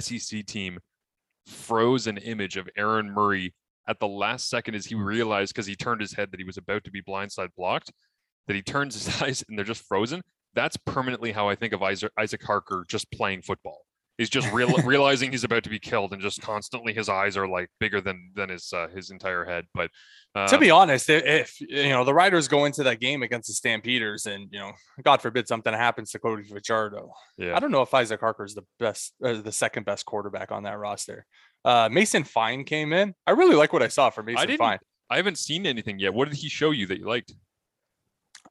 SEC 0.00 0.44
team 0.44 0.78
froze 1.46 2.06
an 2.06 2.18
image 2.18 2.58
of 2.58 2.68
Aaron 2.76 3.10
Murray 3.10 3.54
at 3.88 3.98
the 4.00 4.08
last 4.08 4.48
second 4.48 4.74
as 4.74 4.86
he 4.86 4.94
realized 4.94 5.54
because 5.54 5.66
he 5.66 5.76
turned 5.76 6.00
his 6.00 6.12
head 6.12 6.30
that 6.30 6.40
he 6.40 6.44
was 6.44 6.56
about 6.56 6.84
to 6.84 6.90
be 6.90 7.02
blindside 7.02 7.50
blocked, 7.56 7.92
that 8.46 8.54
he 8.56 8.62
turns 8.62 8.94
his 8.94 9.22
eyes 9.22 9.44
and 9.48 9.58
they're 9.58 9.64
just 9.64 9.86
frozen. 9.86 10.22
That's 10.54 10.76
permanently 10.76 11.32
how 11.32 11.48
I 11.48 11.54
think 11.54 11.72
of 11.72 11.82
Isaac, 11.82 12.12
Isaac 12.18 12.42
Harker 12.42 12.84
just 12.88 13.10
playing 13.12 13.42
football. 13.42 13.84
He's 14.20 14.28
just 14.28 14.52
real, 14.52 14.68
realizing 14.84 15.30
he's 15.30 15.44
about 15.44 15.62
to 15.64 15.70
be 15.70 15.78
killed, 15.78 16.12
and 16.12 16.20
just 16.20 16.42
constantly 16.42 16.92
his 16.92 17.08
eyes 17.08 17.38
are 17.38 17.48
like 17.48 17.70
bigger 17.80 18.02
than 18.02 18.32
than 18.34 18.50
his 18.50 18.70
uh, 18.70 18.88
his 18.88 19.10
entire 19.10 19.46
head. 19.46 19.64
But 19.72 19.90
um, 20.34 20.46
to 20.48 20.58
be 20.58 20.70
honest, 20.70 21.08
if 21.08 21.58
you 21.58 21.88
know 21.88 22.04
the 22.04 22.12
Riders 22.12 22.46
go 22.46 22.66
into 22.66 22.82
that 22.82 23.00
game 23.00 23.22
against 23.22 23.48
the 23.48 23.54
Stampeders, 23.54 24.26
and 24.26 24.48
you 24.52 24.58
know, 24.58 24.72
God 25.02 25.22
forbid 25.22 25.48
something 25.48 25.72
happens 25.72 26.10
to 26.10 26.18
Cody 26.18 26.42
Fajardo, 26.42 27.10
yeah, 27.38 27.56
I 27.56 27.60
don't 27.60 27.70
know 27.70 27.80
if 27.80 27.94
Isaac 27.94 28.20
Harker 28.20 28.44
is 28.44 28.54
the 28.54 28.66
best, 28.78 29.14
uh, 29.24 29.40
the 29.40 29.52
second 29.52 29.86
best 29.86 30.04
quarterback 30.04 30.52
on 30.52 30.64
that 30.64 30.78
roster. 30.78 31.24
Uh, 31.64 31.88
Mason 31.90 32.24
Fine 32.24 32.64
came 32.64 32.92
in. 32.92 33.14
I 33.26 33.32
really 33.32 33.56
like 33.56 33.72
what 33.72 33.82
I 33.82 33.88
saw 33.88 34.10
from 34.10 34.26
Mason 34.26 34.46
didn't- 34.46 34.58
Fine. 34.58 34.78
I 35.10 35.16
haven't 35.16 35.38
seen 35.38 35.66
anything 35.66 35.98
yet. 35.98 36.14
What 36.14 36.28
did 36.28 36.38
he 36.38 36.48
show 36.48 36.70
you 36.70 36.86
that 36.86 36.98
you 36.98 37.06
liked? 37.06 37.34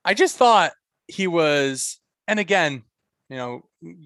I 0.04 0.14
just 0.14 0.38
thought 0.38 0.72
he 1.08 1.26
was, 1.28 2.00
and 2.28 2.40
again, 2.40 2.84
you 3.30 3.38
know, 3.38 3.62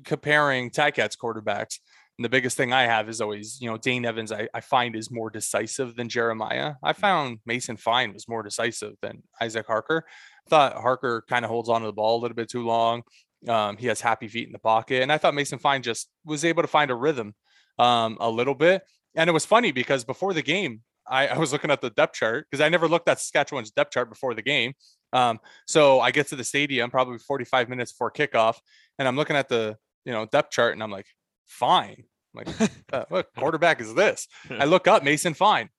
comparing 0.06 0.70
Ticats 0.70 1.18
quarterbacks, 1.18 1.80
and 2.18 2.24
the 2.26 2.30
biggest 2.30 2.56
thing 2.56 2.72
I 2.72 2.84
have 2.84 3.10
is 3.10 3.22
always, 3.22 3.60
you 3.60 3.68
know, 3.70 3.78
Dane 3.78 4.06
Evans, 4.06 4.32
I, 4.32 4.48
I 4.54 4.62
find 4.62 4.96
is 4.96 5.10
more 5.10 5.32
decisive 5.32 5.96
than 5.96 6.10
Jeremiah. 6.10 6.76
I 6.84 6.94
found 6.94 7.40
Mason 7.46 7.76
Fine 7.76 8.14
was 8.14 8.28
more 8.30 8.44
decisive 8.44 8.94
than 9.02 9.24
Isaac 9.42 9.66
Harker. 9.66 10.06
I 10.46 10.50
thought 10.50 10.76
Harker 10.76 11.24
kind 11.28 11.44
of 11.44 11.50
holds 11.50 11.70
on 11.70 11.82
to 11.82 11.88
the 11.88 11.94
ball 11.94 12.20
a 12.20 12.22
little 12.22 12.36
bit 12.36 12.50
too 12.50 12.66
long. 12.66 13.02
Um, 13.48 13.78
he 13.78 13.88
has 13.88 14.00
happy 14.00 14.28
feet 14.28 14.46
in 14.48 14.54
the 14.54 14.60
pocket. 14.60 15.02
And 15.02 15.12
I 15.12 15.18
thought 15.18 15.34
Mason 15.34 15.58
Fine 15.58 15.82
just 15.82 16.08
was 16.24 16.46
able 16.46 16.62
to 16.62 16.68
find 16.68 16.92
a 16.92 16.96
rhythm 16.96 17.34
um, 17.80 18.18
a 18.20 18.30
little 18.30 18.56
bit. 18.56 18.84
And 19.16 19.30
it 19.30 19.34
was 19.34 19.46
funny 19.46 19.72
because 19.72 20.04
before 20.04 20.34
the 20.34 20.42
game, 20.42 20.82
I, 21.08 21.28
I 21.28 21.38
was 21.38 21.52
looking 21.52 21.72
at 21.72 21.82
the 21.82 21.90
depth 21.90 22.16
chart 22.16 22.48
because 22.50 22.62
I 22.62 22.70
never 22.70 22.88
looked 22.88 23.08
at 23.10 23.20
Saskatchewan's 23.20 23.72
depth 23.72 23.92
chart 23.92 24.10
before 24.10 24.34
the 24.34 24.42
game. 24.42 24.74
Um, 25.12 25.40
so 25.68 26.00
I 26.00 26.12
get 26.12 26.28
to 26.28 26.36
the 26.36 26.44
stadium 26.44 26.90
probably 26.90 27.20
45 27.20 27.70
minutes 27.70 27.92
before 27.92 28.12
kickoff, 28.12 28.58
and 28.98 29.08
I'm 29.08 29.16
looking 29.16 29.36
at 29.36 29.50
the 29.50 29.78
you 30.06 30.12
know 30.12 30.26
depth 30.26 30.52
chart, 30.52 30.74
and 30.74 30.82
I'm 30.82 30.92
like, 30.92 31.06
fine. 31.46 32.04
I'm 32.36 32.46
like, 32.46 32.72
uh, 32.92 33.06
what 33.10 33.30
quarterback 33.38 33.80
is 33.80 33.94
this? 33.94 34.28
I 34.50 34.66
look 34.66 34.88
up 34.88 35.04
Mason 35.04 35.34
Fine 35.34 35.70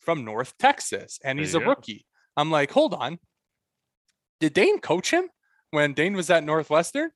from 0.00 0.24
North 0.24 0.56
Texas, 0.58 1.18
and 1.24 1.38
he's 1.38 1.54
a 1.54 1.60
go. 1.60 1.66
rookie. 1.66 2.06
I'm 2.36 2.50
like, 2.50 2.70
hold 2.70 2.94
on. 2.94 3.18
Did 4.40 4.52
Dane 4.52 4.78
coach 4.78 5.10
him 5.10 5.28
when 5.70 5.92
Dane 5.92 6.14
was 6.14 6.30
at 6.30 6.44
Northwestern? 6.44 7.10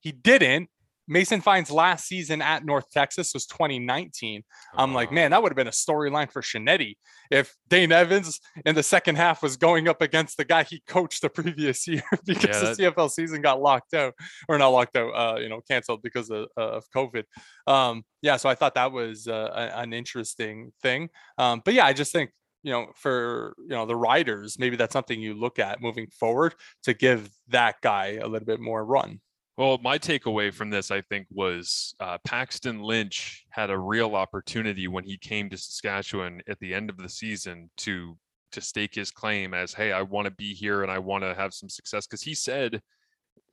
He 0.00 0.12
didn't. 0.12 0.68
Mason 1.12 1.40
Fine's 1.40 1.70
last 1.70 2.06
season 2.06 2.40
at 2.40 2.64
North 2.64 2.90
Texas 2.90 3.32
was 3.34 3.46
2019. 3.46 4.42
I'm 4.74 4.94
like, 4.94 5.10
Uh, 5.10 5.12
man, 5.12 5.30
that 5.30 5.42
would 5.42 5.52
have 5.52 5.56
been 5.56 5.68
a 5.68 5.70
storyline 5.70 6.32
for 6.32 6.40
Shinetti 6.40 6.96
if 7.30 7.54
Dane 7.68 7.92
Evans 7.92 8.40
in 8.64 8.74
the 8.74 8.82
second 8.82 9.16
half 9.16 9.42
was 9.42 9.56
going 9.56 9.88
up 9.88 10.00
against 10.00 10.36
the 10.38 10.44
guy 10.44 10.64
he 10.64 10.82
coached 10.86 11.22
the 11.22 11.28
previous 11.28 11.86
year 11.86 12.02
because 12.24 12.76
the 12.76 12.84
CFL 12.84 13.10
season 13.10 13.42
got 13.42 13.60
locked 13.60 13.94
out 13.94 14.14
or 14.48 14.58
not 14.58 14.68
locked 14.68 14.96
out, 14.96 15.10
uh, 15.10 15.38
you 15.38 15.48
know, 15.48 15.60
canceled 15.60 16.02
because 16.02 16.30
of, 16.30 16.46
uh, 16.56 16.60
of 16.60 16.84
COVID. 16.94 17.24
Um, 17.66 18.04
yeah, 18.22 18.36
so 18.36 18.48
I 18.48 18.54
thought 18.54 18.74
that 18.74 18.92
was 18.92 19.28
uh, 19.28 19.70
an 19.74 19.92
interesting 19.92 20.72
thing. 20.82 21.10
Um, 21.36 21.60
but 21.64 21.74
yeah, 21.74 21.84
I 21.84 21.92
just 21.92 22.12
think 22.12 22.30
you 22.62 22.72
know 22.72 22.86
for 22.94 23.54
you 23.58 23.70
know 23.70 23.86
the 23.86 23.96
riders 23.96 24.56
maybe 24.58 24.76
that's 24.76 24.92
something 24.92 25.20
you 25.20 25.34
look 25.34 25.58
at 25.58 25.82
moving 25.82 26.06
forward 26.08 26.54
to 26.84 26.94
give 26.94 27.28
that 27.48 27.74
guy 27.82 28.18
a 28.22 28.26
little 28.26 28.46
bit 28.46 28.60
more 28.60 28.84
run 28.84 29.20
Well, 29.58 29.78
my 29.82 29.98
takeaway 29.98 30.52
from 30.52 30.70
this, 30.70 30.90
I 30.90 31.02
think, 31.02 31.26
was 31.30 31.94
uh, 32.00 32.16
Paxton 32.24 32.80
Lynch 32.80 33.44
had 33.50 33.68
a 33.68 33.78
real 33.78 34.14
opportunity 34.16 34.88
when 34.88 35.04
he 35.04 35.18
came 35.18 35.50
to 35.50 35.58
Saskatchewan 35.58 36.40
at 36.48 36.58
the 36.60 36.72
end 36.72 36.88
of 36.88 36.96
the 36.96 37.08
season 37.08 37.70
to 37.78 38.16
to 38.52 38.60
stake 38.60 38.94
his 38.94 39.10
claim 39.10 39.52
as, 39.52 39.74
"Hey, 39.74 39.92
I 39.92 40.02
want 40.02 40.24
to 40.26 40.30
be 40.30 40.54
here 40.54 40.82
and 40.82 40.90
I 40.90 40.98
want 40.98 41.24
to 41.24 41.34
have 41.34 41.52
some 41.52 41.68
success." 41.68 42.06
Because 42.06 42.22
he 42.22 42.34
said, 42.34 42.80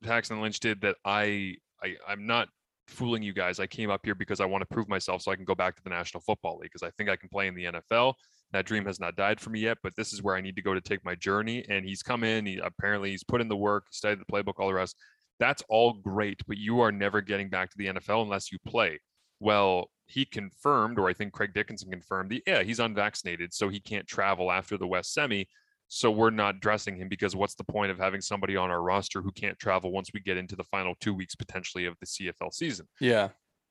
Paxton 0.03 0.41
Lynch 0.41 0.59
did 0.61 0.81
that. 0.81 0.95
I, 1.03 1.55
I, 1.83 1.95
I'm 2.07 2.25
not 2.25 2.47
fooling 2.87 3.21
you 3.21 3.33
guys. 3.33 3.59
I 3.59 3.67
came 3.67 3.89
up 3.89 4.01
here 4.05 4.15
because 4.15 4.39
I 4.39 4.45
want 4.45 4.61
to 4.61 4.73
prove 4.73 4.87
myself 4.87 5.21
so 5.21 5.31
I 5.31 5.35
can 5.35 5.45
go 5.45 5.55
back 5.55 5.75
to 5.75 5.83
the 5.83 5.89
National 5.89 6.21
Football 6.21 6.59
League 6.59 6.71
because 6.71 6.87
I 6.87 6.91
think 6.91 7.09
I 7.09 7.17
can 7.17 7.29
play 7.29 7.47
in 7.47 7.55
the 7.55 7.65
NFL. 7.65 8.13
That 8.51 8.65
dream 8.65 8.85
has 8.85 8.99
not 8.99 9.15
died 9.15 9.39
for 9.39 9.49
me 9.49 9.59
yet, 9.59 9.77
but 9.83 9.93
this 9.95 10.13
is 10.13 10.23
where 10.23 10.35
I 10.35 10.41
need 10.41 10.55
to 10.55 10.61
go 10.61 10.73
to 10.73 10.81
take 10.81 11.03
my 11.05 11.15
journey. 11.15 11.63
And 11.69 11.85
he's 11.85 12.01
come 12.01 12.23
in. 12.23 12.45
He 12.45 12.57
apparently 12.57 13.11
he's 13.11 13.23
put 13.23 13.41
in 13.41 13.47
the 13.47 13.57
work, 13.57 13.87
studied 13.91 14.19
the 14.19 14.25
playbook, 14.25 14.53
all 14.59 14.67
the 14.69 14.73
rest 14.73 14.95
that's 15.39 15.63
all 15.69 15.93
great, 15.93 16.41
but 16.47 16.57
you 16.57 16.81
are 16.81 16.91
never 16.91 17.21
getting 17.21 17.49
back 17.49 17.69
to 17.71 17.77
the 17.77 17.87
NFL 17.87 18.23
unless 18.23 18.51
you 18.51 18.57
play. 18.67 18.99
Well, 19.39 19.89
he 20.05 20.25
confirmed, 20.25 20.99
or 20.99 21.07
I 21.07 21.13
think 21.13 21.33
Craig 21.33 21.53
Dickinson 21.53 21.91
confirmed, 21.91 22.31
that 22.31 22.41
yeah, 22.45 22.63
he's 22.63 22.79
unvaccinated, 22.79 23.53
so 23.53 23.69
he 23.69 23.79
can't 23.79 24.07
travel 24.07 24.51
after 24.51 24.77
the 24.77 24.87
West 24.87 25.13
Semi. 25.13 25.47
So 25.87 26.11
we're 26.11 26.29
not 26.29 26.59
dressing 26.59 26.97
him 26.97 27.09
because 27.09 27.35
what's 27.35 27.55
the 27.55 27.63
point 27.63 27.91
of 27.91 27.97
having 27.97 28.21
somebody 28.21 28.55
on 28.55 28.69
our 28.69 28.81
roster 28.81 29.21
who 29.21 29.31
can't 29.31 29.57
travel 29.57 29.91
once 29.91 30.11
we 30.13 30.19
get 30.19 30.37
into 30.37 30.55
the 30.55 30.63
final 30.65 30.93
two 30.99 31.15
weeks 31.15 31.35
potentially 31.35 31.85
of 31.85 31.95
the 31.99 32.05
CFL 32.05 32.53
season? 32.53 32.87
yeah 32.99 33.29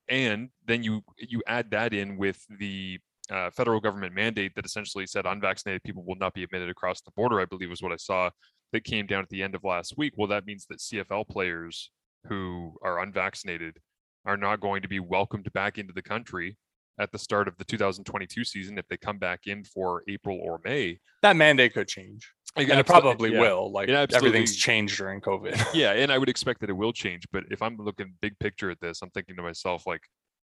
and 0.09 0.49
then 0.67 0.83
you 0.83 1.03
you 1.19 1.43
add 1.47 1.71
that 1.71 1.93
in 1.93 2.17
with 2.17 2.43
the 2.59 2.99
uh, 3.31 3.51
federal 3.51 3.81
government 3.81 4.15
mandate 4.15 4.55
that 4.55 4.65
essentially 4.65 5.07
said 5.07 5.27
unvaccinated 5.27 5.83
people 5.83 6.03
will 6.07 6.17
not 6.17 6.33
be 6.33 6.43
admitted 6.43 6.71
across 6.71 7.03
the 7.03 7.11
border. 7.15 7.41
I 7.41 7.45
believe 7.45 7.69
was 7.69 7.83
what 7.83 7.93
I 7.93 7.97
saw 7.97 8.31
that 8.73 8.85
came 8.85 9.07
down 9.07 9.23
at 9.23 9.29
the 9.29 9.43
end 9.43 9.55
of 9.55 9.65
last 9.65 9.95
week. 9.97 10.15
Well, 10.17 10.29
that 10.29 10.47
means 10.47 10.67
that 10.67 10.79
CFL 10.79 11.29
players 11.29 11.91
who 12.29 12.75
are 12.83 13.01
unvaccinated 13.01 13.79
are 14.25 14.37
not 14.37 14.61
going 14.61 14.83
to 14.83 14.89
be 14.89 15.01
welcomed 15.01 15.53
back 15.53 15.79
into 15.79 15.93
the 15.93 16.03
country 16.03 16.57
at 17.01 17.13
the 17.13 17.19
start 17.19 17.47
of 17.49 17.57
the 17.57 17.65
2022 17.65 18.45
season 18.45 18.77
if 18.77 18.87
they 18.89 18.97
come 18.97 19.19
back 19.19 19.41
in 19.47 19.65
for 19.65 20.03
April 20.09 20.39
or 20.43 20.61
May. 20.65 20.99
that 21.23 21.37
mandate 21.37 21.73
could 21.73 21.87
change 21.87 22.29
and 22.57 22.81
it 22.81 22.87
probably 22.87 23.33
yeah. 23.33 23.41
will 23.41 23.71
like 23.71 23.89
everything's 23.89 24.57
changed 24.57 24.97
during 24.97 25.21
covid 25.21 25.65
yeah, 25.75 25.93
and 25.93 26.11
I 26.11 26.19
would 26.19 26.29
expect 26.29 26.61
that 26.61 26.71
it 26.71 26.75
will 26.75 26.93
change. 26.93 27.25
But 27.33 27.45
if 27.51 27.63
I'm 27.63 27.77
looking 27.77 28.15
big 28.21 28.39
picture 28.39 28.71
at 28.71 28.81
this, 28.81 29.03
I'm 29.03 29.11
thinking 29.11 29.37
to 29.37 29.43
myself 29.43 29.87
like, 29.87 30.01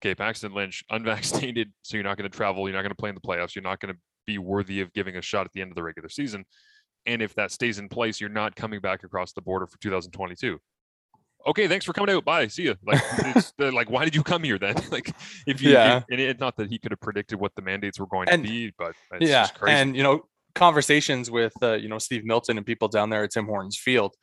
okay, 0.00 0.14
Paxton 0.14 0.52
Lynch, 0.52 0.84
unvaccinated, 0.90 1.72
so 1.82 1.96
you're 1.96 2.04
not 2.04 2.16
going 2.16 2.30
to 2.30 2.36
travel, 2.36 2.68
you're 2.68 2.76
not 2.76 2.82
going 2.82 2.90
to 2.90 2.96
play 2.96 3.08
in 3.08 3.14
the 3.14 3.20
playoffs, 3.20 3.54
you're 3.54 3.62
not 3.62 3.80
going 3.80 3.94
to 3.94 4.00
be 4.26 4.38
worthy 4.38 4.80
of 4.80 4.92
giving 4.92 5.16
a 5.16 5.22
shot 5.22 5.46
at 5.46 5.52
the 5.52 5.60
end 5.60 5.70
of 5.70 5.76
the 5.76 5.82
regular 5.82 6.08
season. 6.08 6.44
And 7.06 7.22
if 7.22 7.34
that 7.36 7.50
stays 7.52 7.78
in 7.78 7.88
place, 7.88 8.20
you're 8.20 8.30
not 8.30 8.54
coming 8.56 8.80
back 8.80 9.02
across 9.04 9.32
the 9.32 9.40
border 9.40 9.66
for 9.66 9.78
2022. 9.78 10.58
Okay, 11.46 11.68
thanks 11.68 11.84
for 11.86 11.92
coming 11.92 12.14
out. 12.14 12.24
Bye. 12.24 12.48
See 12.48 12.64
you. 12.64 12.74
Like, 12.84 13.00
it's, 13.20 13.52
like, 13.58 13.88
why 13.88 14.04
did 14.04 14.14
you 14.14 14.22
come 14.22 14.42
here 14.42 14.58
then? 14.58 14.74
like, 14.90 15.14
if 15.46 15.62
you, 15.62 15.70
Yeah. 15.70 16.02
and 16.10 16.20
it, 16.20 16.38
not 16.40 16.56
that 16.56 16.68
he 16.68 16.78
could 16.78 16.90
have 16.92 17.00
predicted 17.00 17.40
what 17.40 17.54
the 17.54 17.62
mandates 17.62 17.98
were 17.98 18.06
going 18.06 18.28
And- 18.28 18.42
to 18.44 18.48
be, 18.48 18.72
but 18.76 18.92
it's 19.12 19.30
yeah 19.30 19.42
just 19.42 19.54
crazy. 19.54 19.76
and 19.76 19.96
you 19.96 20.02
know 20.02 20.26
conversations 20.54 21.30
with 21.30 21.52
uh, 21.62 21.74
you 21.74 21.88
know 21.88 21.98
steve 21.98 22.24
milton 22.24 22.56
and 22.56 22.66
people 22.66 22.88
down 22.88 23.10
there 23.10 23.22
at 23.22 23.30
tim 23.30 23.46
hortons 23.46 23.76
field 23.78 24.16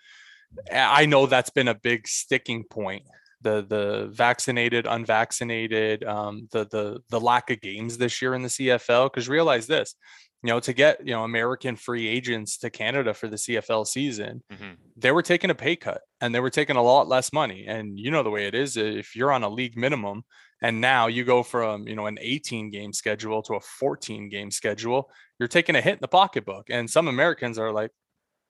i 0.71 1.05
know 1.05 1.25
that's 1.27 1.49
been 1.49 1.69
a 1.69 1.73
big 1.75 2.05
sticking 2.07 2.63
point 2.69 3.03
the 3.41 3.61
the 3.69 4.09
vaccinated 4.11 4.85
unvaccinated 4.85 6.03
um 6.03 6.47
the 6.51 6.65
the 6.65 6.99
the 7.09 7.19
lack 7.21 7.49
of 7.51 7.61
games 7.61 7.97
this 7.97 8.21
year 8.21 8.33
in 8.33 8.41
the 8.41 8.49
cfl 8.49 9.05
because 9.09 9.29
realize 9.29 9.65
this 9.67 9.95
you 10.45 10.53
know 10.53 10.59
to 10.59 10.73
get 10.73 11.05
you 11.05 11.13
know 11.13 11.23
american 11.23 11.75
free 11.75 12.07
agents 12.07 12.57
to 12.57 12.69
canada 12.69 13.13
for 13.13 13.27
the 13.27 13.35
cfl 13.35 13.85
season 13.85 14.43
Mhm. 14.51 14.77
they 14.95 15.11
were 15.11 15.21
taking 15.23 15.49
a 15.49 15.55
pay 15.55 15.75
cut 15.75 16.01
and 16.21 16.33
they 16.33 16.39
were 16.39 16.49
taking 16.49 16.75
a 16.77 16.81
lot 16.81 17.07
less 17.07 17.33
money. 17.33 17.65
And 17.67 17.99
you 17.99 18.09
know 18.11 18.23
the 18.23 18.29
way 18.29 18.45
it 18.47 18.55
is 18.55 18.77
if 18.77 19.15
you're 19.15 19.31
on 19.31 19.43
a 19.43 19.49
league 19.49 19.77
minimum 19.77 20.23
and 20.61 20.79
now 20.81 21.07
you 21.07 21.23
go 21.25 21.43
from, 21.43 21.87
you 21.87 21.95
know, 21.95 22.05
an 22.07 22.17
18 22.21 22.69
game 22.71 22.93
schedule 22.93 23.41
to 23.43 23.55
a 23.55 23.59
14 23.59 24.29
game 24.29 24.49
schedule, 24.51 25.09
you're 25.39 25.49
taking 25.49 25.75
a 25.75 25.81
hit 25.81 25.93
in 25.95 25.99
the 26.01 26.07
pocketbook. 26.07 26.69
And 26.69 26.89
some 26.89 27.07
Americans 27.09 27.59
are 27.59 27.71
like, 27.73 27.91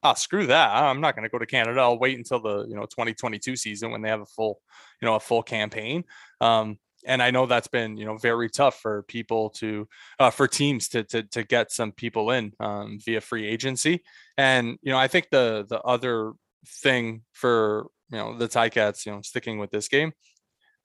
oh, 0.04 0.14
screw 0.14 0.46
that. 0.48 0.70
I'm 0.76 1.02
not 1.02 1.16
going 1.16 1.24
to 1.24 1.30
go 1.30 1.40
to 1.40 1.46
Canada. 1.48 1.82
I'll 1.82 1.98
wait 2.00 2.18
until 2.18 2.40
the, 2.40 2.66
you 2.70 2.76
know, 2.76 2.84
2022 2.86 3.56
season 3.56 3.92
when 3.92 4.02
they 4.04 4.10
have 4.10 4.22
a 4.22 4.26
full, 4.28 4.62
you 5.02 5.08
know, 5.08 5.16
a 5.16 5.20
full 5.20 5.42
campaign. 5.44 6.04
Um, 6.40 6.78
and 7.06 7.22
I 7.22 7.32
know 7.32 7.46
that's 7.46 7.68
been, 7.68 7.98
you 7.98 8.06
know, 8.06 8.18
very 8.18 8.50
tough 8.50 8.80
for 8.80 9.04
people 9.04 9.52
to, 9.52 9.88
uh, 10.20 10.32
for 10.32 10.48
teams 10.48 10.90
to, 10.90 11.04
to, 11.06 11.24
to 11.24 11.44
get 11.44 11.72
some 11.72 11.92
people 11.92 12.32
in 12.32 12.54
um, 12.60 13.00
via 13.04 13.22
free 13.22 13.48
agency. 13.48 14.04
And, 14.38 14.78
you 14.82 14.92
know, 14.92 14.98
I 14.98 15.08
think 15.08 15.30
the, 15.32 15.66
the 15.68 15.82
other 15.82 16.34
thing 16.68 17.22
for 17.34 17.88
you 18.12 18.18
know 18.18 18.38
the 18.38 18.48
Ticats, 18.48 19.06
you 19.06 19.12
know, 19.12 19.22
sticking 19.22 19.60
with 19.60 19.72
this 19.72 19.88
game. 19.88 20.12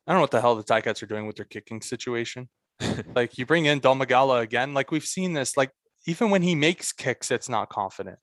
I 0.06 0.12
don't 0.12 0.18
know 0.18 0.22
what 0.22 0.30
the 0.30 0.40
hell 0.40 0.56
the 0.56 0.64
Ticats 0.64 1.02
are 1.02 1.06
doing 1.06 1.26
with 1.26 1.36
their 1.36 1.44
kicking 1.44 1.80
situation. 1.82 2.48
like 3.14 3.38
you 3.38 3.46
bring 3.46 3.66
in 3.66 3.80
Domagala 3.80 4.40
again, 4.40 4.74
like 4.74 4.90
we've 4.90 5.04
seen 5.04 5.32
this. 5.32 5.56
Like 5.56 5.70
even 6.06 6.30
when 6.30 6.42
he 6.42 6.54
makes 6.54 6.92
kicks, 6.92 7.30
it's 7.30 7.48
not 7.48 7.68
confident. 7.68 8.18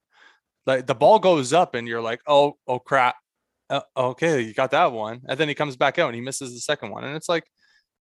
Like 0.66 0.88
the 0.88 0.96
ball 0.96 1.20
goes 1.20 1.54
up, 1.54 1.76
and 1.76 1.88
you're 1.88 2.02
like, 2.02 2.22
oh, 2.28 2.58
oh 2.68 2.80
crap. 2.80 3.16
Uh, 3.70 3.82
okay, 3.98 4.42
you 4.42 4.54
got 4.54 4.72
that 4.72 4.92
one, 4.92 5.22
and 5.28 5.38
then 5.38 5.50
he 5.50 5.54
comes 5.54 5.76
back 5.76 6.00
out 6.00 6.08
and 6.08 6.16
he 6.16 6.22
misses 6.22 6.54
the 6.54 6.60
second 6.60 6.90
one, 6.90 7.04
and 7.04 7.16
it's 7.16 7.30
like, 7.30 7.44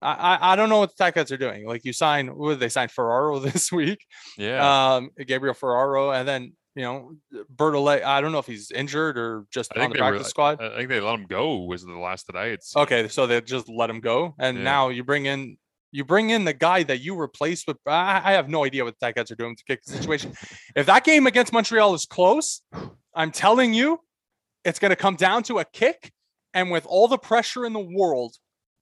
I 0.04 0.52
I, 0.52 0.56
don't 0.56 0.68
know 0.68 0.78
what 0.80 0.96
the 0.96 1.02
Ticats 1.04 1.32
are 1.32 1.36
doing. 1.36 1.66
Like 1.66 1.84
you 1.84 1.92
sign, 1.92 2.28
what 2.28 2.60
they 2.60 2.68
sign 2.68 2.88
Ferraro 2.88 3.38
this 3.48 3.72
week? 3.72 4.04
Yeah. 4.36 4.94
Um, 4.96 5.10
Gabriel 5.26 5.54
Ferraro, 5.54 6.10
and 6.12 6.28
then 6.28 6.52
you 6.74 6.82
know 6.82 7.12
Bertolet. 7.54 8.02
I 8.04 8.20
don't 8.20 8.32
know 8.32 8.38
if 8.38 8.46
he's 8.46 8.70
injured 8.70 9.16
or 9.18 9.46
just 9.50 9.72
I 9.76 9.84
on 9.84 9.90
the 9.90 9.94
they 9.94 10.02
were- 10.02 10.08
practice 10.10 10.28
squad. 10.28 10.62
I 10.62 10.76
think 10.76 10.88
they 10.88 11.00
let 11.00 11.14
him 11.14 11.26
go. 11.26 11.64
Was 11.64 11.84
the 11.84 11.92
last 11.92 12.26
that 12.26 12.36
I 12.36 12.48
had 12.48 12.62
seen. 12.62 12.82
Okay, 12.82 13.08
so 13.08 13.26
they 13.26 13.40
just 13.40 13.68
let 13.68 13.88
him 13.90 14.00
go, 14.00 14.34
and 14.38 14.58
Yeah. 14.58 14.64
now 14.64 14.88
you 14.90 15.04
bring 15.04 15.26
in 15.26 15.56
you 15.90 16.04
bring 16.04 16.30
in 16.30 16.44
the 16.44 16.52
guy 16.52 16.82
that 16.82 17.00
you 17.00 17.14
replaced 17.16 17.66
with. 17.68 17.76
I, 17.86 18.20
I 18.24 18.32
have 18.32 18.48
no 18.48 18.64
idea 18.64 18.84
what 18.84 18.98
the 18.98 19.06
Ticats 19.06 19.30
are 19.30 19.36
doing 19.36 19.54
to 19.56 19.64
kick 19.64 19.84
the 19.84 19.92
situation. 19.92 20.32
if 20.76 20.86
that 20.86 21.04
game 21.04 21.26
against 21.28 21.52
Montreal 21.52 21.94
is 21.94 22.04
close, 22.04 22.62
I'm 23.14 23.30
telling 23.30 23.72
you, 23.72 24.00
it's 24.64 24.80
going 24.80 24.90
to 24.90 24.96
come 24.96 25.14
down 25.14 25.44
to 25.44 25.60
a 25.60 25.64
kick, 25.64 26.10
and 26.52 26.70
with 26.72 26.84
all 26.86 27.06
the 27.06 27.16
pressure 27.18 27.64
in 27.64 27.72
the 27.72 27.78
world 27.96 28.34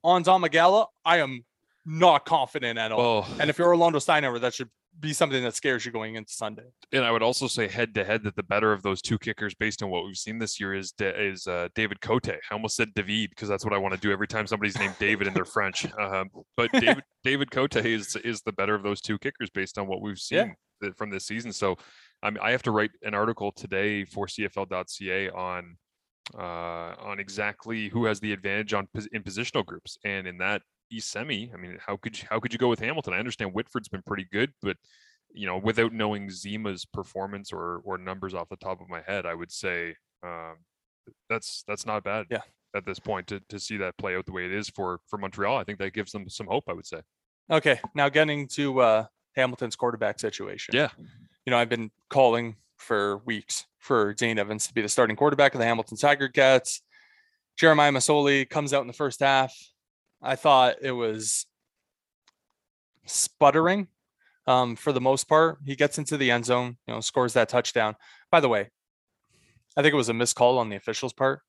on 0.05 0.25
Domagala, 0.25 0.87
I 1.05 1.19
am 1.19 1.45
not 1.85 2.25
confident 2.25 2.79
at 2.79 2.93
all. 2.93 2.99
Well, 3.23 3.29
and 3.41 3.51
if 3.51 3.59
you're 3.59 3.69
Orlando 3.69 3.99
Steinauer, 3.99 4.41
that 4.41 4.55
should 4.55 4.71
be 5.01 5.12
something 5.15 5.43
that 5.43 5.55
scares 5.55 5.87
you 5.87 5.91
going 5.91 6.17
into 6.17 6.33
Sunday. 6.35 6.65
and 6.93 7.03
I 7.03 7.11
would 7.11 7.23
also 7.23 7.47
say 7.47 7.67
head 7.67 7.95
to 7.95 8.05
head 8.05 8.23
that 8.25 8.37
the 8.37 8.43
better 8.43 8.73
of 8.75 8.83
those 8.83 9.01
two 9.01 9.19
kickers, 9.19 9.55
based 9.55 9.83
on 9.83 9.88
what 9.88 10.05
we've 10.05 10.19
seen 10.19 10.38
this 10.38 10.61
year, 10.61 10.75
is 10.75 10.93
Da- 10.93 11.15
is 11.17 11.47
uh, 11.47 11.69
David 11.75 12.01
Cote. 12.03 12.29
I 12.29 12.38
almost 12.53 12.77
said 12.77 12.93
David 12.95 13.31
because 13.31 13.49
that's 13.49 13.65
what 13.65 13.73
I 13.73 13.79
want 13.79 13.95
to 13.95 14.01
do 14.01 14.12
every 14.12 14.29
time 14.29 14.47
somebody's 14.47 14.79
named 14.79 14.95
David 14.99 15.27
and 15.27 15.35
they're 15.35 15.45
French. 15.47 15.87
Um, 15.99 16.29
but 16.59 16.71
David 16.73 17.03
David 17.25 17.51
Cote 17.51 17.77
is 17.77 18.17
is 18.17 18.43
the 18.43 18.53
better 18.53 18.75
of 18.75 18.83
those 18.83 19.01
two 19.01 19.19
kickers 19.19 19.49
based 19.51 19.79
on 19.79 19.87
what 19.87 20.03
we've 20.03 20.21
Yeah. 20.31 20.45
seen 20.45 20.55
th- 20.83 20.95
from 20.95 21.09
this 21.11 21.25
season. 21.27 21.53
So 21.55 21.77
I 22.23 22.29
mean, 22.31 22.41
I 22.43 22.51
have 22.51 22.62
to 22.65 22.71
write 22.71 22.91
an 23.03 23.15
article 23.15 23.51
today 23.51 24.05
for 24.05 24.27
CFL.ca 24.27 25.31
on 25.31 25.79
uh, 26.37 26.94
on 27.00 27.18
exactly 27.18 27.88
who 27.88 28.04
has 28.04 28.20
the 28.20 28.32
advantage 28.32 28.74
on 28.74 28.88
in 29.12 29.22
positional 29.22 29.64
groups, 29.64 29.98
and 30.04 30.26
in 30.26 30.38
that 30.38 30.62
East 30.90 31.11
semi, 31.11 31.50
I 31.52 31.56
mean, 31.56 31.78
how 31.85 31.96
could 31.96 32.20
you, 32.20 32.26
how 32.30 32.38
could 32.38 32.52
you 32.52 32.58
go 32.58 32.68
with 32.68 32.80
Hamilton? 32.80 33.14
I 33.14 33.18
understand 33.18 33.52
Whitford's 33.52 33.88
been 33.88 34.02
pretty 34.02 34.26
good, 34.32 34.52
but 34.61 34.76
you 35.35 35.46
know, 35.46 35.58
without 35.58 35.92
knowing 35.92 36.30
Zima's 36.30 36.85
performance 36.85 37.52
or 37.52 37.80
or 37.85 37.98
numbers 37.98 38.35
off 38.35 38.48
the 38.48 38.56
top 38.56 38.80
of 38.80 38.88
my 38.88 39.00
head, 39.06 39.26
I 39.26 39.35
would 39.35 39.50
say 39.50 39.96
um, 40.22 40.56
that's 41.28 41.64
that's 41.66 41.87
not 41.87 42.04
bad. 42.04 42.26
Yeah. 42.30 42.42
At 42.74 42.87
this 42.87 42.98
point, 42.98 43.26
to, 43.26 43.40
to 43.50 43.61
see 43.61 43.76
that 43.78 43.98
play 43.98 44.16
out 44.16 44.24
the 44.24 44.32
way 44.32 44.46
it 44.46 44.52
is 44.52 44.70
for 44.70 45.00
for 45.06 45.18
Montreal, 45.18 45.58
I 45.58 45.64
think 45.64 45.78
that 45.78 45.92
gives 45.92 46.12
them 46.12 46.28
some 46.28 46.46
hope. 46.46 46.64
I 46.68 46.72
would 46.72 46.87
say. 46.87 47.00
Okay, 47.50 47.80
now 47.94 48.08
getting 48.08 48.48
to 48.48 48.80
uh, 48.80 49.04
Hamilton's 49.37 49.76
quarterback 49.76 50.18
situation. 50.20 50.74
Yeah. 50.74 50.88
you 51.44 51.50
know, 51.50 51.58
I've 51.58 51.68
been 51.68 51.90
calling 52.08 52.56
for 52.83 53.18
weeks 53.18 53.66
for 53.79 54.12
Dane 54.14 54.38
Evans 54.38 54.66
to 54.66 54.75
be 54.75 54.83
the 54.83 54.88
starting 54.88 55.16
quarterback 55.16 55.55
of 55.55 55.59
the 55.59 55.66
Hamilton 55.66 55.97
Tiger 55.97 56.29
Cats. 56.29 56.83
Jeremiah 57.57 57.92
Masoli 57.92 58.49
comes 58.49 58.73
out 58.73 58.83
in 58.83 58.87
the 58.87 58.92
first 58.92 59.21
half. 59.21 59.55
I 60.23 60.37
thought 60.37 60.77
it 60.83 60.92
was 60.92 61.47
sputtering 63.07 63.88
um, 64.47 64.77
for 64.77 64.92
the 64.92 65.01
most 65.01 65.29
part. 65.29 65.59
He 65.64 65.77
gets 65.77 65.99
into 65.99 66.16
the 66.16 66.31
end 66.31 66.45
zone, 66.45 66.77
you 66.87 66.95
know, 66.95 67.01
scores 67.01 67.33
that 67.35 67.49
touchdown. 67.49 67.97
By 68.31 68.40
the 68.40 68.49
way, 68.49 68.71
I 69.77 69.83
think 69.83 69.92
it 69.92 69.97
was 69.97 70.09
a 70.09 70.14
missed 70.14 70.37
call 70.37 70.59
on 70.59 70.68
the 70.68 70.77
officials' 70.77 71.12
part. 71.12 71.40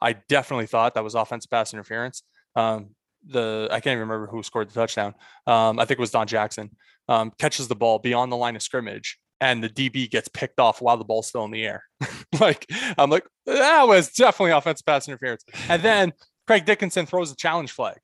I 0.00 0.14
definitely 0.28 0.66
thought 0.66 0.94
that 0.94 1.04
was 1.04 1.14
offensive 1.14 1.50
pass 1.50 1.72
interference. 1.72 2.22
Um, 2.56 2.94
the 3.26 3.68
I 3.70 3.80
can't 3.80 3.94
even 3.98 4.08
remember 4.08 4.26
who 4.26 4.42
scored 4.42 4.70
the 4.70 4.74
touchdown. 4.74 5.14
Um, 5.46 5.78
I 5.78 5.84
think 5.84 5.98
it 5.98 6.00
was 6.00 6.10
Don 6.10 6.26
Jackson. 6.26 6.70
Um, 7.08 7.32
catches 7.38 7.68
the 7.68 7.74
ball 7.74 7.98
beyond 7.98 8.32
the 8.32 8.36
line 8.36 8.56
of 8.56 8.62
scrimmage, 8.62 9.18
and 9.40 9.62
the 9.62 9.68
DB 9.68 10.10
gets 10.10 10.28
picked 10.28 10.58
off 10.60 10.80
while 10.82 10.96
the 10.96 11.04
ball's 11.04 11.28
still 11.28 11.44
in 11.44 11.50
the 11.50 11.64
air. 11.64 11.84
like 12.40 12.66
I'm 12.98 13.10
like 13.10 13.26
that 13.46 13.86
was 13.86 14.10
definitely 14.12 14.52
offensive 14.52 14.86
pass 14.86 15.08
interference. 15.08 15.44
And 15.68 15.82
then 15.82 16.12
Craig 16.46 16.64
Dickenson 16.64 17.06
throws 17.06 17.32
a 17.32 17.36
challenge 17.36 17.72
flag. 17.72 17.98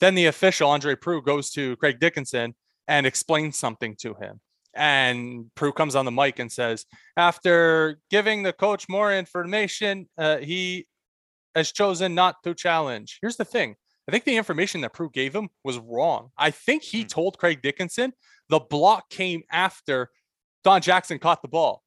Then 0.00 0.14
the 0.14 0.26
official 0.26 0.70
Andre 0.70 0.94
Proulx 0.96 1.24
goes 1.24 1.50
to 1.50 1.76
Craig 1.76 2.00
Dickenson 2.00 2.54
and 2.88 3.06
explains 3.06 3.58
something 3.58 3.94
to 4.00 4.14
him. 4.14 4.40
And 4.74 5.50
Proulx 5.54 5.74
comes 5.76 5.94
on 5.94 6.04
the 6.06 6.10
mic 6.10 6.38
and 6.38 6.50
says, 6.50 6.86
after 7.16 7.98
giving 8.10 8.42
the 8.42 8.52
coach 8.52 8.88
more 8.88 9.14
information, 9.14 10.08
uh, 10.18 10.38
he 10.38 10.86
has 11.54 11.70
chosen 11.70 12.14
not 12.14 12.42
to 12.44 12.54
challenge. 12.54 13.18
Here's 13.20 13.36
the 13.36 13.44
thing. 13.44 13.76
I 14.08 14.10
think 14.10 14.24
the 14.24 14.36
information 14.36 14.80
that 14.80 14.94
Proulx 14.94 15.12
gave 15.12 15.34
him 15.34 15.50
was 15.62 15.78
wrong. 15.78 16.30
I 16.36 16.50
think 16.50 16.82
he 16.82 17.02
Hmm. 17.02 17.08
told 17.08 17.38
Craig 17.38 17.62
Dickenson 17.62 18.12
the 18.48 18.58
block 18.60 19.08
came 19.10 19.42
after 19.52 20.10
Don 20.64 20.80
Jackson 20.80 21.18
caught 21.18 21.42
the 21.42 21.48
ball. 21.48 21.82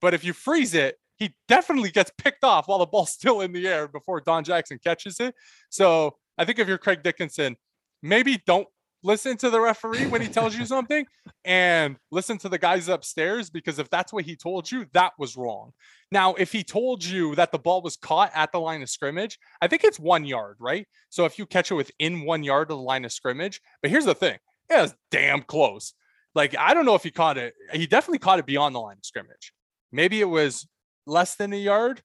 But 0.00 0.14
if 0.14 0.24
you 0.24 0.32
freeze 0.32 0.74
it, 0.74 0.96
he 1.16 1.34
definitely 1.46 1.90
gets 1.90 2.10
picked 2.18 2.44
off 2.44 2.68
while 2.68 2.78
the 2.78 2.86
ball's 2.86 3.12
still 3.12 3.40
in 3.40 3.52
the 3.52 3.66
air 3.66 3.88
before 3.88 4.20
Don 4.20 4.44
Jackson 4.44 4.78
catches 4.82 5.20
it. 5.20 5.34
So 5.70 6.16
I 6.38 6.44
think 6.44 6.58
if 6.58 6.68
you're 6.68 6.78
Craig 6.78 7.02
Dickenson, 7.02 7.56
maybe 8.02 8.42
don't 8.46 8.66
listen 9.04 9.36
to 9.36 9.50
the 9.50 9.60
referee 9.60 10.06
when 10.06 10.20
he 10.20 10.28
tells 10.28 10.56
you 10.56 10.64
something 10.66 11.04
and 11.44 11.96
listen 12.10 12.38
to 12.38 12.48
the 12.48 12.58
guys 12.58 12.88
upstairs 12.88 13.50
because 13.50 13.78
if 13.78 13.90
that's 13.90 14.12
what 14.12 14.24
he 14.24 14.36
told 14.36 14.70
you, 14.70 14.86
that 14.92 15.12
was 15.18 15.36
wrong. 15.36 15.72
Now, 16.10 16.34
if 16.34 16.52
he 16.52 16.62
told 16.62 17.04
you 17.04 17.34
that 17.36 17.52
the 17.52 17.58
ball 17.58 17.82
was 17.82 17.96
caught 17.96 18.30
at 18.34 18.52
the 18.52 18.60
line 18.60 18.82
of 18.82 18.90
scrimmage, 18.90 19.38
I 19.60 19.66
think 19.66 19.84
it's 19.84 19.98
one 19.98 20.24
yard, 20.24 20.56
right? 20.60 20.86
So 21.10 21.24
if 21.24 21.38
you 21.38 21.46
catch 21.46 21.70
it 21.70 21.74
within 21.74 22.24
one 22.24 22.42
yard 22.42 22.70
of 22.70 22.78
the 22.78 22.82
line 22.82 23.04
of 23.04 23.12
scrimmage, 23.12 23.60
but 23.80 23.90
here's 23.90 24.04
the 24.04 24.14
thing 24.14 24.38
it 24.70 24.80
was 24.80 24.94
damn 25.10 25.42
close. 25.42 25.94
Like, 26.34 26.56
I 26.56 26.72
don't 26.74 26.84
know 26.86 26.94
if 26.94 27.02
he 27.02 27.10
caught 27.10 27.36
it. 27.38 27.54
He 27.72 27.86
definitely 27.86 28.18
caught 28.18 28.38
it 28.38 28.46
beyond 28.46 28.74
the 28.74 28.80
line 28.80 28.96
of 28.98 29.04
scrimmage. 29.04 29.52
Maybe 29.90 30.20
it 30.20 30.24
was 30.28 30.66
less 31.06 31.34
than 31.34 31.52
a 31.52 31.56
yard, 31.56 32.02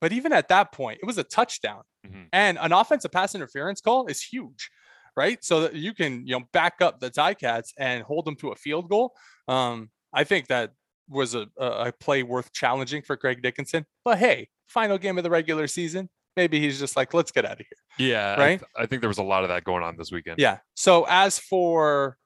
but 0.00 0.12
even 0.12 0.32
at 0.32 0.48
that 0.48 0.72
point, 0.72 0.98
it 1.02 1.06
was 1.06 1.18
a 1.18 1.24
touchdown. 1.24 1.82
Mhm. 2.06 2.28
And 2.32 2.58
an 2.60 2.72
offensive 2.72 3.10
pass 3.10 3.34
interference 3.34 3.80
call 3.80 4.06
is 4.06 4.22
huge, 4.22 4.70
right? 5.16 5.42
So 5.42 5.62
that 5.62 5.74
you 5.74 5.94
can, 5.94 6.26
you 6.26 6.38
know, 6.38 6.44
back 6.52 6.74
up 6.80 7.00
the 7.00 7.10
Ticats 7.10 7.72
and 7.78 8.02
hold 8.04 8.26
them 8.26 8.36
to 8.36 8.50
a 8.50 8.54
field 8.56 8.88
goal. 8.88 9.14
Um, 9.48 9.90
I 10.12 10.24
think 10.24 10.46
that 10.48 10.72
was 11.08 11.34
a, 11.34 11.48
a 11.58 11.92
play 11.92 12.22
worth 12.22 12.52
challenging 12.52 13.02
for 13.02 13.16
Greg 13.16 13.42
Dickenson. 13.42 13.86
But 14.04 14.18
hey, 14.18 14.48
final 14.68 14.98
game 14.98 15.18
of 15.18 15.24
the 15.24 15.30
regular 15.30 15.66
season. 15.66 16.08
Maybe 16.36 16.60
he's 16.60 16.78
just 16.78 16.96
like, 16.96 17.14
let's 17.14 17.30
get 17.30 17.44
out 17.44 17.60
of 17.60 17.66
here. 17.66 18.08
Yeah. 18.08 18.34
I 18.34 18.38
Right? 18.38 18.58
th- 18.58 18.70
I, 18.76 18.86
think 18.86 19.02
there 19.02 19.08
was 19.08 19.18
a 19.18 19.22
lot 19.22 19.42
of 19.44 19.48
that 19.50 19.64
going 19.64 19.82
on 19.84 19.96
this 19.96 20.10
weekend. 20.12 20.38
Yeah. 20.38 20.58
So 20.74 21.06
as 21.08 21.38
for 21.38 22.18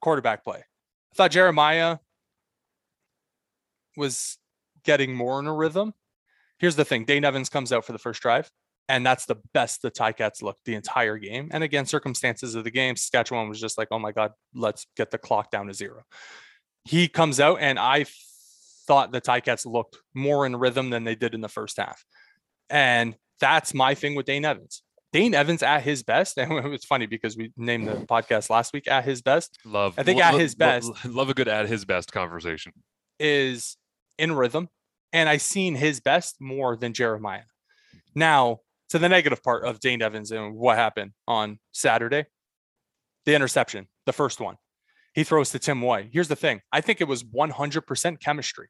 quarterback 0.00 0.44
play, 0.44 0.58
I 0.58 1.14
thought 1.14 1.30
Jeremiah 1.30 1.98
was 3.96 4.38
getting 4.84 5.14
more 5.14 5.40
in 5.40 5.46
a 5.46 5.54
rhythm. 5.54 5.94
Here's 6.58 6.76
the 6.76 6.84
thing: 6.84 7.04
Dane 7.04 7.24
Evans 7.24 7.48
comes 7.48 7.72
out 7.72 7.84
for 7.84 7.92
the 7.92 7.98
first 7.98 8.22
drive, 8.22 8.50
and 8.88 9.04
that's 9.04 9.26
the 9.26 9.36
best 9.52 9.82
the 9.82 9.90
Ticats 9.90 10.42
looked 10.42 10.64
the 10.64 10.74
entire 10.74 11.18
game. 11.18 11.48
And 11.52 11.64
again, 11.64 11.86
circumstances 11.86 12.54
of 12.54 12.64
the 12.64 12.70
game, 12.70 12.96
Saskatchewan 12.96 13.48
was 13.48 13.60
just 13.60 13.78
like, 13.78 13.88
"Oh 13.90 13.98
my 13.98 14.12
God, 14.12 14.32
let's 14.54 14.86
get 14.96 15.10
the 15.10 15.18
clock 15.18 15.50
down 15.50 15.66
to 15.66 15.74
zero. 15.74 16.02
He 16.84 17.08
comes 17.08 17.40
out, 17.40 17.58
and 17.60 17.78
I 17.78 18.06
thought 18.86 19.12
the 19.12 19.20
Ticats 19.20 19.66
looked 19.66 19.98
more 20.14 20.46
in 20.46 20.56
rhythm 20.56 20.90
than 20.90 21.04
they 21.04 21.14
did 21.14 21.34
in 21.34 21.40
the 21.40 21.48
first 21.48 21.76
half. 21.76 22.04
And 22.70 23.16
that's 23.40 23.74
my 23.74 23.94
thing 23.94 24.14
with 24.14 24.26
Dane 24.26 24.44
Evans. 24.44 24.82
Dane 25.16 25.34
Evans 25.34 25.62
at 25.62 25.82
his 25.82 26.02
best, 26.02 26.36
and 26.38 26.52
it's 26.74 26.84
funny 26.84 27.06
because 27.06 27.38
we 27.38 27.50
named 27.56 27.88
the 27.88 27.94
podcast 27.94 28.50
last 28.50 28.74
week 28.74 28.86
at 28.86 29.02
his 29.06 29.22
best 29.22 29.58
Love. 29.64 29.94
I 29.96 30.02
think 30.02 30.18
lo- 30.18 30.26
at 30.26 30.32
lo- 30.34 30.38
his 30.38 30.54
lo- 30.54 30.58
best- 30.58 31.04
Love 31.06 31.30
a 31.30 31.34
good 31.34 31.48
at 31.48 31.66
his 31.66 31.86
best 31.86 32.12
conversation. 32.12 32.72
is 33.18 33.78
in 34.18 34.32
rhythm, 34.32 34.68
and 35.14 35.26
I 35.26 35.38
seen 35.38 35.74
his 35.74 36.00
best 36.00 36.36
more 36.38 36.76
than 36.76 36.92
Jeremiah. 36.92 37.44
Now 38.14 38.60
to 38.90 38.98
the 38.98 39.08
negative 39.08 39.42
part 39.42 39.64
of 39.64 39.80
Dane 39.80 40.02
Evans 40.02 40.32
and 40.32 40.54
what 40.54 40.76
happened 40.76 41.12
on 41.26 41.60
Saturday, 41.72 42.26
the 43.24 43.34
interception, 43.34 43.88
the 44.04 44.12
first 44.12 44.38
one, 44.38 44.56
he 45.14 45.24
throws 45.24 45.50
to 45.52 45.58
Tim 45.58 45.80
White. 45.80 46.10
Here's 46.12 46.28
the 46.28 46.36
thing: 46.36 46.60
I 46.72 46.82
think 46.82 47.00
it 47.00 47.08
was 47.08 47.24
100% 47.24 48.20
chemistry. 48.20 48.68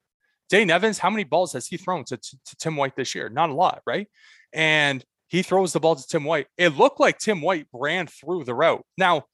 Dane 0.48 0.70
Evans, 0.70 0.98
how 0.98 1.10
many 1.10 1.24
balls 1.24 1.54
has 1.54 1.66
he 1.66 1.76
thrown 1.76 2.04
to, 2.04 2.16
to, 2.16 2.36
to 2.46 2.56
Tim 2.56 2.76
White 2.76 2.94
this 2.94 3.16
year? 3.16 3.28
Not 3.28 3.50
a 3.50 3.54
lot, 3.54 3.82
right? 3.84 4.06
And 4.52 5.04
he 5.28 5.42
throws 5.42 5.72
the 5.72 5.80
ball 5.80 5.96
to 5.96 6.06
Tim 6.06 6.24
White. 6.24 6.46
It 6.56 6.76
looked 6.76 7.00
like 7.00 7.18
Tim 7.18 7.40
White 7.42 7.66
ran 7.72 8.06
through 8.06 8.44
the 8.44 8.54
route. 8.54 8.84
Now, 8.96 9.24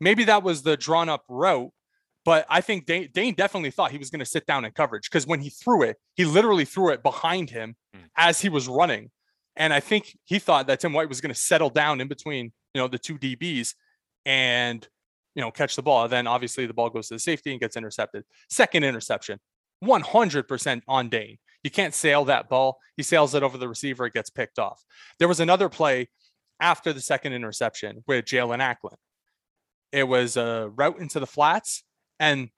maybe 0.00 0.24
that 0.24 0.42
was 0.42 0.62
the 0.62 0.76
drawn 0.76 1.08
up 1.08 1.24
route, 1.28 1.70
but 2.24 2.46
I 2.48 2.60
think 2.60 2.86
Dane, 2.86 3.08
Dane 3.12 3.34
definitely 3.34 3.70
thought 3.72 3.90
he 3.90 3.98
was 3.98 4.10
going 4.10 4.20
to 4.20 4.24
sit 4.26 4.46
down 4.46 4.64
in 4.64 4.72
coverage 4.72 5.08
because 5.10 5.26
when 5.26 5.40
he 5.40 5.50
threw 5.50 5.82
it, 5.82 5.96
he 6.14 6.24
literally 6.24 6.64
threw 6.64 6.90
it 6.90 7.02
behind 7.02 7.50
him 7.50 7.76
Mm. 7.94 8.04
as 8.16 8.40
he 8.40 8.48
was 8.48 8.68
running. 8.68 9.10
And 9.54 9.70
I 9.74 9.80
think 9.80 10.16
he 10.24 10.38
thought 10.38 10.66
that 10.68 10.80
Tim 10.80 10.94
White 10.94 11.10
was 11.10 11.20
going 11.20 11.34
to 11.34 11.38
settle 11.38 11.68
down 11.68 12.00
in 12.00 12.08
between, 12.08 12.52
you 12.72 12.80
know, 12.80 12.88
the 12.88 12.98
two 12.98 13.18
DBs 13.18 13.74
and, 14.24 14.88
you 15.34 15.42
know, 15.42 15.50
catch 15.50 15.76
the 15.76 15.82
ball. 15.82 16.08
Then 16.08 16.26
obviously 16.26 16.64
the 16.64 16.72
ball 16.72 16.88
goes 16.88 17.08
to 17.08 17.14
the 17.16 17.18
safety 17.18 17.50
and 17.50 17.60
gets 17.60 17.76
intercepted. 17.76 18.24
Second 18.48 18.84
interception, 18.84 19.40
100% 19.84 20.82
on 20.88 21.08
Dane. 21.10 21.36
You 21.62 21.70
can't 21.70 21.94
sail 21.94 22.24
that 22.26 22.48
ball. 22.48 22.78
He 22.96 23.02
sails 23.02 23.34
it 23.34 23.42
over 23.42 23.58
the 23.58 23.68
receiver, 23.68 24.06
it 24.06 24.14
gets 24.14 24.30
picked 24.30 24.58
off. 24.58 24.84
There 25.18 25.28
was 25.28 25.40
another 25.40 25.68
play 25.68 26.08
after 26.60 26.92
the 26.92 27.00
second 27.00 27.32
interception 27.32 28.02
with 28.06 28.24
Jaelon 28.24 28.60
Acklin. 28.60 28.96
It 29.92 30.04
was 30.04 30.36
a 30.36 30.70
route 30.74 30.98
into 30.98 31.20
the 31.20 31.26
flats, 31.26 31.84
and 32.18 32.48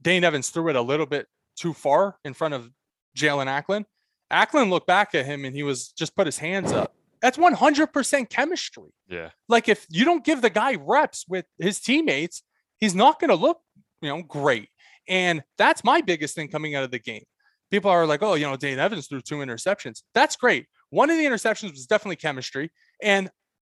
Dane 0.00 0.24
Evans 0.24 0.50
threw 0.50 0.68
it 0.68 0.76
a 0.76 0.82
little 0.82 1.06
bit 1.06 1.26
too 1.56 1.72
far 1.74 2.16
in 2.24 2.32
front 2.32 2.54
of 2.54 2.70
Jaelon 3.16 3.46
Acklin. 3.46 3.84
Acklin 4.32 4.70
looked 4.70 4.86
back 4.86 5.14
at 5.14 5.26
him 5.26 5.44
and 5.44 5.54
he 5.54 5.62
was 5.62 5.88
just 5.88 6.14
put 6.14 6.26
his 6.26 6.38
hands 6.38 6.72
up. 6.72 6.94
That's 7.20 7.36
100% 7.36 8.30
chemistry. 8.30 8.90
Yeah. 9.08 9.30
Like 9.48 9.68
if 9.68 9.86
you 9.90 10.04
don't 10.04 10.24
give 10.24 10.40
the 10.40 10.50
guy 10.50 10.76
reps 10.76 11.26
with 11.28 11.44
his 11.58 11.80
teammates, 11.80 12.42
he's 12.78 12.94
not 12.94 13.20
going 13.20 13.28
to 13.28 13.34
look, 13.34 13.60
you 14.00 14.08
know, 14.08 14.22
great. 14.22 14.68
And 15.08 15.42
that's 15.58 15.84
my 15.84 16.00
biggest 16.00 16.34
thing 16.34 16.48
coming 16.48 16.74
out 16.76 16.84
of 16.84 16.90
the 16.90 16.98
game. 16.98 17.24
People 17.70 17.90
are 17.90 18.06
like, 18.06 18.22
"Oh, 18.22 18.34
you 18.34 18.46
know, 18.46 18.56
Dane 18.56 18.78
Evans 18.78 19.06
threw 19.08 19.20
two 19.20 19.36
interceptions." 19.36 20.02
That's 20.14 20.36
great. 20.36 20.66
One 20.90 21.10
of 21.10 21.16
the 21.18 21.24
interceptions 21.24 21.72
was 21.72 21.86
definitely 21.86 22.16
chemistry, 22.16 22.70
and 23.02 23.30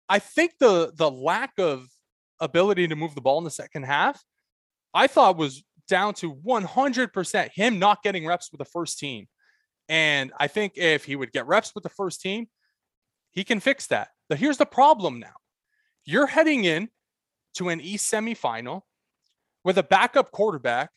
I 0.09 0.19
think 0.19 0.55
the 0.61 0.93
the 0.95 1.11
lack 1.11 1.53
of 1.59 1.87
ability 2.41 2.89
to 2.89 2.97
move 2.97 3.15
the 3.15 3.21
ball 3.21 3.39
in 3.39 3.45
the 3.45 3.51
second 3.51 3.85
half, 3.85 4.23
I 4.95 5.07
thought 5.07 5.37
was 5.37 5.63
down 5.89 6.15
to 6.15 6.33
100% 6.33 7.51
him 7.55 7.79
not 7.79 8.03
getting 8.03 8.27
reps 8.27 8.51
with 8.51 8.59
the 8.59 8.65
first 8.65 8.99
team. 8.99 9.27
And 9.89 10.33
I 10.41 10.49
think 10.49 10.75
if 10.77 11.05
he 11.05 11.17
would 11.17 11.33
get 11.33 11.47
reps 11.47 11.75
with 11.75 11.85
the 11.85 11.91
first 11.91 12.21
team, 12.21 12.47
he 13.33 13.45
can 13.45 13.61
fix 13.61 13.87
that. 13.89 14.09
But 14.29 14.39
here's 14.39 14.59
the 14.59 14.67
problem 14.67 15.21
now. 15.21 15.35
You're 16.05 16.27
heading 16.27 16.65
in 16.65 16.89
to 17.55 17.69
an 17.69 17.81
East 17.81 18.13
semifinal 18.13 18.83
with 19.65 19.79
a 19.79 19.83
backup 19.83 20.31
quarterback 20.33 20.91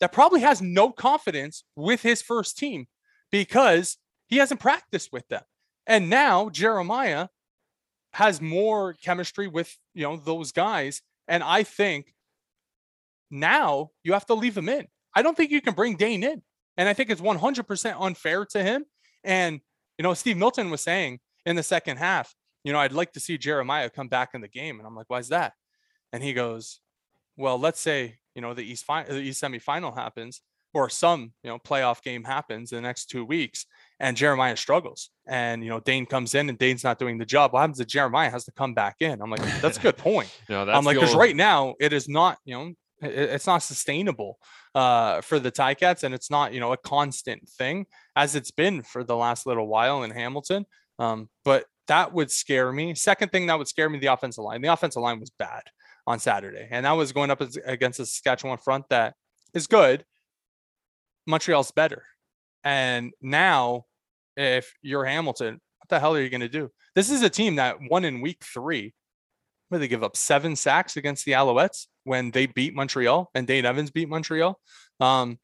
that 0.00 0.12
probably 0.12 0.40
has 0.40 0.60
no 0.60 0.90
confidence 0.90 1.64
with 1.76 2.02
his 2.02 2.22
first 2.22 2.58
team 2.58 2.86
because 3.30 3.96
he 4.26 4.36
hasn't 4.38 4.60
practiced 4.60 5.10
with 5.12 5.26
them. 5.28 5.42
And 5.86 6.10
now 6.10 6.48
Jeremiah 6.48 7.28
has 8.12 8.40
more 8.40 8.94
chemistry 8.94 9.48
with, 9.48 9.76
you 9.94 10.02
know, 10.02 10.16
those 10.16 10.52
guys 10.52 11.02
and 11.28 11.42
I 11.42 11.62
think 11.62 12.14
now 13.30 13.90
you 14.02 14.12
have 14.12 14.26
to 14.26 14.34
leave 14.34 14.56
him 14.56 14.68
in. 14.68 14.86
I 15.14 15.22
don't 15.22 15.36
think 15.36 15.50
you 15.50 15.60
can 15.60 15.74
bring 15.74 15.96
Dane 15.96 16.22
in. 16.22 16.42
And 16.76 16.88
I 16.88 16.92
think 16.92 17.10
it's 17.10 17.20
100% 17.20 17.96
unfair 18.00 18.44
to 18.46 18.62
him. 18.62 18.84
And, 19.22 19.60
you 19.96 20.02
know, 20.02 20.14
Steve 20.14 20.36
Milton 20.36 20.70
was 20.70 20.80
saying 20.80 21.20
in 21.46 21.56
the 21.56 21.62
second 21.62 21.98
half, 21.98 22.34
you 22.64 22.72
know, 22.72 22.78
I'd 22.78 22.92
like 22.92 23.12
to 23.12 23.20
see 23.20 23.38
Jeremiah 23.38 23.90
come 23.90 24.08
back 24.08 24.30
in 24.34 24.40
the 24.40 24.48
game. 24.48 24.78
And 24.78 24.86
I'm 24.86 24.96
like, 24.96 25.08
why 25.08 25.18
is 25.18 25.28
that? 25.28 25.52
And 26.12 26.22
he 26.22 26.32
goes, 26.32 26.80
well, 27.36 27.58
let's 27.58 27.80
say, 27.80 28.18
you 28.34 28.42
know, 28.42 28.54
the 28.54 28.62
East, 28.62 28.84
fi- 28.84 29.04
the 29.04 29.20
East 29.20 29.42
semifinal 29.42 29.94
happens 29.96 30.40
or 30.72 30.90
some, 30.90 31.32
you 31.44 31.50
know, 31.50 31.58
playoff 31.58 32.02
game 32.02 32.24
happens 32.24 32.72
in 32.72 32.76
the 32.76 32.82
next 32.82 33.06
two 33.06 33.24
weeks 33.24 33.64
and 34.00 34.16
Jeremiah 34.16 34.56
struggles. 34.56 35.10
And, 35.26 35.62
you 35.62 35.70
know, 35.70 35.78
Dane 35.80 36.04
comes 36.04 36.34
in 36.34 36.48
and 36.48 36.58
Dane's 36.58 36.82
not 36.82 36.98
doing 36.98 37.16
the 37.18 37.24
job. 37.24 37.52
What 37.52 37.60
happens 37.60 37.78
to 37.78 37.84
Jeremiah 37.84 38.30
has 38.30 38.44
to 38.46 38.52
come 38.52 38.74
back 38.74 38.96
in? 39.00 39.22
I'm 39.22 39.30
like, 39.30 39.40
that's 39.60 39.76
a 39.78 39.80
good 39.80 39.96
point. 39.96 40.28
No, 40.48 40.64
that's 40.64 40.76
I'm 40.76 40.84
like, 40.84 40.96
because 40.96 41.10
old- 41.10 41.20
right 41.20 41.36
now 41.36 41.74
it 41.80 41.92
is 41.92 42.08
not, 42.08 42.38
you 42.44 42.54
know, 42.56 42.72
it- 43.02 43.12
it's 43.30 43.46
not 43.46 43.58
sustainable 43.62 44.38
uh, 44.74 45.20
for 45.20 45.38
the 45.38 45.52
Ticats, 45.52 46.02
and 46.02 46.12
it's 46.12 46.30
not, 46.30 46.52
you 46.52 46.58
know, 46.58 46.72
a 46.72 46.76
constant 46.76 47.48
thing 47.48 47.86
as 48.16 48.34
it's 48.34 48.50
been 48.50 48.82
for 48.82 49.04
the 49.04 49.14
last 49.14 49.46
little 49.46 49.68
while 49.68 50.02
in 50.02 50.10
Hamilton. 50.10 50.66
Um, 50.98 51.28
but 51.44 51.66
that 51.86 52.12
would 52.12 52.30
scare 52.32 52.72
me. 52.72 52.94
Second 52.96 53.30
thing 53.30 53.46
that 53.46 53.58
would 53.58 53.68
scare 53.68 53.88
me, 53.88 53.98
the 54.00 54.06
offensive 54.06 54.42
line. 54.42 54.60
The 54.62 54.72
offensive 54.72 55.02
line 55.02 55.20
was 55.20 55.30
bad 55.30 55.62
on 56.06 56.18
Saturday, 56.18 56.68
and 56.70 56.86
that 56.86 56.92
was 56.92 57.12
going 57.12 57.30
up 57.30 57.42
against 57.64 57.98
the 57.98 58.06
Saskatchewan 58.06 58.58
front 58.58 58.84
that 58.90 59.14
is 59.54 59.66
good. 59.66 60.04
Montreal's 61.26 61.70
better, 61.70 62.04
and 62.62 63.12
now 63.22 63.84
if 64.36 64.74
you're 64.82 65.04
Hamilton, 65.04 65.60
what 65.78 65.88
the 65.88 66.00
hell 66.00 66.14
are 66.14 66.20
you 66.20 66.28
going 66.28 66.40
to 66.40 66.48
do? 66.48 66.70
This 66.94 67.10
is 67.10 67.22
a 67.22 67.30
team 67.30 67.56
that 67.56 67.78
won 67.90 68.04
in 68.04 68.20
week 68.20 68.42
three 68.42 68.94
where 69.68 69.78
they 69.78 69.88
give 69.88 70.02
up 70.02 70.16
seven 70.16 70.56
sacks 70.56 70.96
against 70.96 71.24
the 71.24 71.32
Alouettes 71.32 71.86
when 72.04 72.30
they 72.30 72.46
beat 72.46 72.74
Montreal 72.74 73.30
and 73.34 73.46
Dane 73.46 73.64
Evans 73.64 73.90
beat 73.90 74.08
Montreal. 74.08 74.58
Um, 75.00 75.38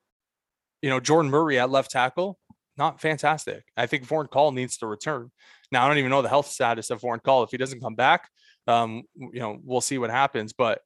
you 0.82 0.90
know, 0.90 1.00
Jordan 1.00 1.30
Murray 1.30 1.58
at 1.58 1.70
left 1.70 1.90
tackle, 1.90 2.38
not 2.76 3.00
fantastic. 3.00 3.64
I 3.76 3.86
think 3.86 4.06
Vorn 4.06 4.28
Call 4.28 4.52
needs 4.52 4.78
to 4.78 4.86
return. 4.86 5.30
Now, 5.72 5.84
I 5.84 5.88
don't 5.88 5.98
even 5.98 6.10
know 6.10 6.22
the 6.22 6.28
health 6.28 6.48
status 6.48 6.90
of 6.90 7.00
Vorn 7.00 7.20
Call. 7.22 7.42
If 7.42 7.50
he 7.50 7.56
doesn't 7.56 7.80
come 7.80 7.94
back, 7.94 8.28
um, 8.66 9.02
you 9.14 9.40
know, 9.40 9.58
we'll 9.62 9.80
see 9.80 9.98
what 9.98 10.10
happens. 10.10 10.52
But 10.52 10.80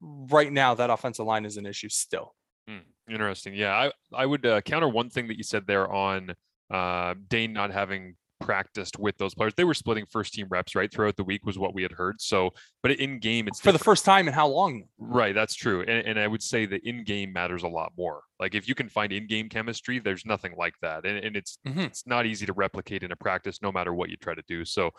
right 0.00 0.52
now, 0.52 0.74
that 0.74 0.90
offensive 0.90 1.26
line 1.26 1.44
is 1.44 1.56
an 1.56 1.66
issue 1.66 1.88
still. 1.88 2.34
Hmm, 2.68 2.78
interesting. 3.10 3.54
Yeah, 3.54 3.72
I 3.74 3.92
I 4.12 4.26
would 4.26 4.44
uh, 4.46 4.60
counter 4.62 4.88
one 4.88 5.10
thing 5.10 5.28
that 5.28 5.36
you 5.36 5.44
said 5.44 5.66
there 5.66 5.90
on 5.90 6.34
uh, 6.72 7.14
Dane 7.28 7.52
not 7.52 7.70
having 7.70 8.16
practiced 8.40 8.98
with 8.98 9.16
those 9.16 9.34
players. 9.34 9.54
They 9.54 9.64
were 9.64 9.74
splitting 9.74 10.04
first 10.10 10.34
team 10.34 10.46
reps 10.50 10.74
right 10.74 10.92
throughout 10.92 11.16
the 11.16 11.24
week 11.24 11.46
was 11.46 11.58
what 11.58 11.72
we 11.72 11.82
had 11.82 11.92
heard. 11.92 12.20
So, 12.20 12.50
but 12.82 12.90
in 12.92 13.18
game 13.18 13.48
it's 13.48 13.60
For 13.60 13.72
the 13.72 13.78
first 13.78 14.04
time 14.04 14.28
in 14.28 14.34
how 14.34 14.48
long? 14.48 14.84
right. 14.98 15.34
That's 15.34 15.54
true, 15.54 15.80
and, 15.82 16.06
and 16.06 16.18
I 16.18 16.26
would 16.26 16.42
say 16.42 16.66
the 16.66 16.86
in 16.86 17.04
game 17.04 17.32
matters 17.32 17.62
a 17.62 17.68
lot 17.68 17.92
more. 17.96 18.22
Like 18.40 18.54
if 18.54 18.68
you 18.68 18.74
can 18.74 18.88
find 18.88 19.12
in 19.12 19.26
game 19.26 19.48
chemistry, 19.48 19.98
there's 19.98 20.26
nothing 20.26 20.54
like 20.58 20.74
that, 20.82 21.06
and, 21.06 21.18
and 21.24 21.36
it's 21.36 21.58
Mhm. 21.66 21.86
it's 21.86 22.06
not 22.06 22.26
easy 22.26 22.44
to 22.46 22.52
replicate 22.52 23.02
in 23.02 23.12
a 23.12 23.16
practice, 23.16 23.62
no 23.62 23.70
matter 23.72 23.94
what 23.94 24.10
you 24.10 24.16
try 24.16 24.34
to 24.34 24.42
do. 24.48 24.64
So, 24.64 24.90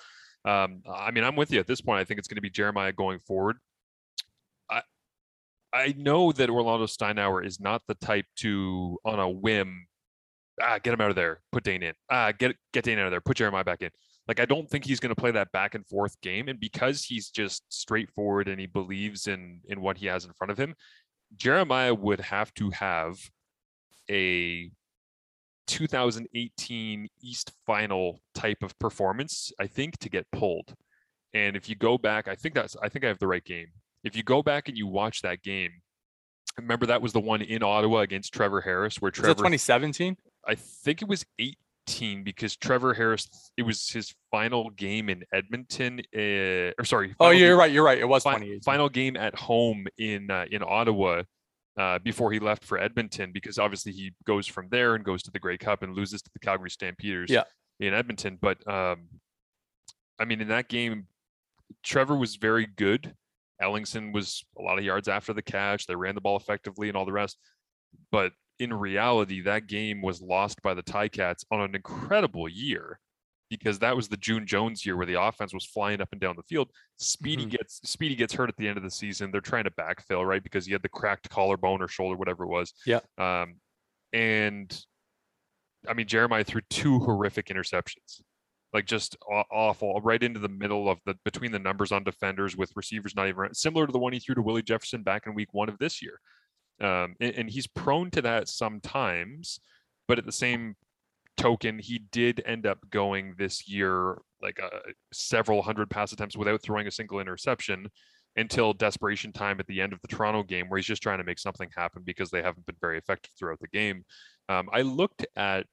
um, 0.45 0.83
I 0.89 1.11
mean, 1.11 1.23
I'm 1.23 1.35
with 1.35 1.51
you 1.51 1.59
at 1.59 1.67
this 1.67 1.81
point. 1.81 1.99
I 1.99 2.03
think 2.03 2.19
it's 2.19 2.27
going 2.27 2.37
to 2.37 2.41
be 2.41 2.49
Jeremiah 2.49 2.91
going 2.91 3.19
forward. 3.19 3.57
I 4.69 4.81
I 5.73 5.93
know 5.97 6.31
that 6.31 6.49
Orlando 6.49 6.85
Steinauer 6.85 7.45
is 7.45 7.59
not 7.59 7.81
the 7.87 7.95
type 7.95 8.25
to, 8.37 8.97
on 9.03 9.19
a 9.19 9.29
whim, 9.29 9.87
ah, 10.61 10.79
get 10.81 10.93
him 10.93 11.01
out 11.01 11.09
of 11.09 11.15
there, 11.15 11.41
put 11.51 11.63
Dane 11.63 11.83
in, 11.83 11.93
ah, 12.09 12.31
get 12.31 12.55
get 12.73 12.85
Dane 12.85 12.99
out 12.99 13.07
of 13.07 13.11
there, 13.11 13.21
put 13.21 13.37
Jeremiah 13.37 13.63
back 13.63 13.81
in. 13.81 13.89
Like 14.27 14.39
I 14.39 14.45
don't 14.45 14.69
think 14.69 14.85
he's 14.85 14.99
going 14.99 15.13
to 15.13 15.19
play 15.19 15.31
that 15.31 15.51
back 15.51 15.75
and 15.75 15.85
forth 15.87 16.19
game, 16.21 16.47
and 16.47 16.59
because 16.59 17.03
he's 17.03 17.29
just 17.29 17.63
straightforward 17.69 18.47
and 18.47 18.59
he 18.59 18.67
believes 18.67 19.27
in 19.27 19.61
in 19.67 19.81
what 19.81 19.97
he 19.97 20.05
has 20.07 20.25
in 20.25 20.33
front 20.33 20.51
of 20.51 20.57
him, 20.57 20.75
Jeremiah 21.35 21.93
would 21.93 22.21
have 22.21 22.53
to 22.55 22.69
have 22.71 23.17
a 24.09 24.71
2018 25.67 27.07
East 27.21 27.51
Final 27.65 28.19
type 28.33 28.63
of 28.63 28.77
performance, 28.79 29.51
I 29.59 29.67
think, 29.67 29.97
to 29.99 30.09
get 30.09 30.25
pulled. 30.31 30.73
And 31.33 31.55
if 31.55 31.67
you 31.69 31.75
go 31.75 31.97
back, 31.97 32.27
I 32.27 32.35
think 32.35 32.55
that's 32.55 32.75
I 32.81 32.89
think 32.89 33.03
I 33.05 33.07
have 33.09 33.19
the 33.19 33.27
right 33.27 33.43
game. 33.43 33.67
If 34.03 34.15
you 34.15 34.23
go 34.23 34.41
back 34.41 34.69
and 34.69 34.77
you 34.77 34.87
watch 34.87 35.21
that 35.23 35.41
game, 35.41 35.71
remember 36.57 36.85
that 36.85 37.01
was 37.01 37.11
the 37.13 37.19
one 37.19 37.41
in 37.41 37.63
Ottawa 37.63 37.99
against 37.99 38.33
Trevor 38.33 38.61
Harris, 38.61 39.01
where 39.01 39.11
Trevor 39.11 39.33
2017? 39.33 40.15
I 40.47 40.55
think 40.55 41.01
it 41.01 41.07
was 41.07 41.25
18 41.39 42.23
because 42.23 42.55
Trevor 42.55 42.93
Harris 42.93 43.27
it 43.57 43.63
was 43.63 43.89
his 43.89 44.13
final 44.31 44.69
game 44.71 45.09
in 45.09 45.23
Edmonton 45.33 45.99
uh, 46.15 46.71
or 46.79 46.85
sorry 46.85 47.15
Oh, 47.19 47.31
you're 47.31 47.49
game- 47.51 47.57
right. 47.59 47.71
You're 47.71 47.83
right. 47.83 47.97
It 47.99 48.07
was 48.07 48.23
fi- 48.23 48.33
2018. 48.35 48.61
final 48.61 48.89
game 48.89 49.17
at 49.17 49.35
home 49.35 49.87
in 49.97 50.29
uh, 50.31 50.45
in 50.51 50.63
Ottawa 50.63 51.23
uh, 51.77 51.99
before 51.99 52.31
he 52.31 52.39
left 52.39 52.63
for 52.63 52.77
Edmonton 52.77 53.31
because 53.33 53.59
obviously 53.59 53.91
he 53.91 54.13
goes 54.25 54.47
from 54.47 54.67
there 54.69 54.95
and 54.95 55.03
goes 55.03 55.21
to 55.23 55.31
the 55.31 55.39
Grey 55.39 55.57
Cup 55.57 55.83
and 55.83 55.95
loses 55.95 56.21
to 56.21 56.29
the 56.33 56.39
Calgary 56.39 56.69
Stampeders 56.69 57.29
Yeah. 57.29 57.43
in 57.79 57.93
Edmonton. 57.93 58.37
But 58.41 58.65
um, 58.67 59.07
I 60.19 60.25
mean, 60.25 60.41
in 60.41 60.47
that 60.49 60.69
game, 60.69 61.07
Trevor 61.83 62.15
was 62.15 62.35
very 62.37 62.65
good. 62.65 63.13
Ellingson 63.61 64.13
was 64.13 64.45
a 64.57 64.61
lot 64.61 64.77
of 64.77 64.83
yards 64.85 65.07
after 65.07 65.33
the 65.33 65.41
catch. 65.41 65.85
They 65.85 65.95
ran 65.95 66.15
the 66.15 66.21
ball 66.21 66.37
effectively 66.37 66.87
and 66.87 66.97
all 66.97 67.05
the 67.05 67.11
rest. 67.11 67.37
But 68.11 68.33
in 68.59 68.73
reality, 68.73 69.41
that 69.41 69.67
game 69.67 70.01
was 70.01 70.21
lost 70.21 70.61
by 70.61 70.73
the 70.73 70.83
Ticats 70.83 71.43
on 71.51 71.61
an 71.61 71.75
incredible 71.75 72.47
year 72.47 72.99
because 73.49 73.79
that 73.79 73.95
was 73.95 74.07
the 74.07 74.17
June 74.17 74.45
Jones 74.45 74.85
year 74.85 74.97
where 74.97 75.05
the 75.05 75.21
offense 75.21 75.53
was 75.53 75.65
flying 75.65 76.01
up 76.01 76.09
and 76.11 76.19
down 76.19 76.35
the 76.35 76.43
field. 76.43 76.71
Speedy 76.97 77.45
Mhm. 77.45 77.51
gets 77.51 77.79
Speedy 77.89 78.15
gets 78.15 78.33
hurt 78.33 78.49
at 78.49 78.57
the 78.57 78.67
end 78.67 78.77
of 78.77 78.83
the 78.83 78.89
season. 78.91 79.31
They're 79.31 79.41
trying 79.41 79.65
to 79.65 79.71
backfill, 79.71 80.25
right? 80.25 80.41
Because 80.43 80.65
he 80.65 80.71
had 80.71 80.81
the 80.81 80.89
cracked 80.89 81.29
collarbone 81.29 81.81
or 81.81 81.87
shoulder, 81.87 82.17
whatever 82.17 82.43
it 82.43 82.47
was. 82.47 82.73
Yeah. 82.85 83.01
Um, 83.17 83.55
and 84.13 84.85
I 85.87 85.93
mean, 85.93 86.07
Jeremiah 86.07 86.43
threw 86.43 86.61
two 86.69 86.99
horrific 86.99 87.47
interceptions, 87.47 88.21
like 88.73 88.85
just 88.87 89.15
awful, 89.29 90.01
right 90.01 90.21
into 90.23 90.39
the 90.39 90.49
middle 90.49 90.89
of 90.89 90.99
the 91.05 91.15
between 91.23 91.51
the 91.51 91.59
numbers 91.59 91.91
on 91.91 92.03
defenders 92.03 92.57
with 92.57 92.71
receivers 92.75 93.15
not 93.15 93.27
even 93.27 93.53
similar 93.53 93.85
to 93.85 93.91
the 93.91 93.99
one 93.99 94.13
he 94.13 94.19
threw 94.19 94.33
to 94.35 94.41
Willie 94.41 94.63
Jefferson 94.63 95.03
back 95.03 95.27
in 95.27 95.35
week 95.35 95.53
one 95.53 95.69
of 95.69 95.77
this 95.77 96.01
year. 96.01 96.19
Um, 96.81 97.15
and, 97.21 97.35
and 97.35 97.49
he's 97.49 97.67
prone 97.67 98.09
to 98.11 98.21
that 98.23 98.49
sometimes, 98.49 99.59
but 100.07 100.17
at 100.17 100.25
the 100.25 100.31
same 100.31 100.75
token, 101.37 101.79
he 101.79 101.99
did 102.11 102.41
end 102.45 102.65
up 102.65 102.79
going 102.89 103.35
this 103.37 103.67
year 103.67 104.17
like 104.41 104.59
uh, 104.61 104.79
several 105.11 105.61
hundred 105.61 105.89
pass 105.89 106.11
attempts 106.11 106.37
without 106.37 106.61
throwing 106.61 106.87
a 106.87 106.91
single 106.91 107.19
interception 107.19 107.87
until 108.37 108.73
desperation 108.73 109.31
time 109.31 109.59
at 109.59 109.67
the 109.67 109.79
end 109.81 109.93
of 109.93 110.01
the 110.01 110.07
Toronto 110.07 110.43
game, 110.43 110.67
where 110.69 110.77
he's 110.77 110.85
just 110.85 111.01
trying 111.01 111.17
to 111.19 111.23
make 111.23 111.39
something 111.39 111.69
happen 111.75 112.03
because 112.05 112.29
they 112.29 112.41
haven't 112.41 112.65
been 112.65 112.75
very 112.81 112.97
effective 112.97 113.31
throughout 113.37 113.59
the 113.59 113.67
game. 113.69 114.03
Um, 114.49 114.69
I 114.73 114.81
looked 114.81 115.25
at 115.35 115.65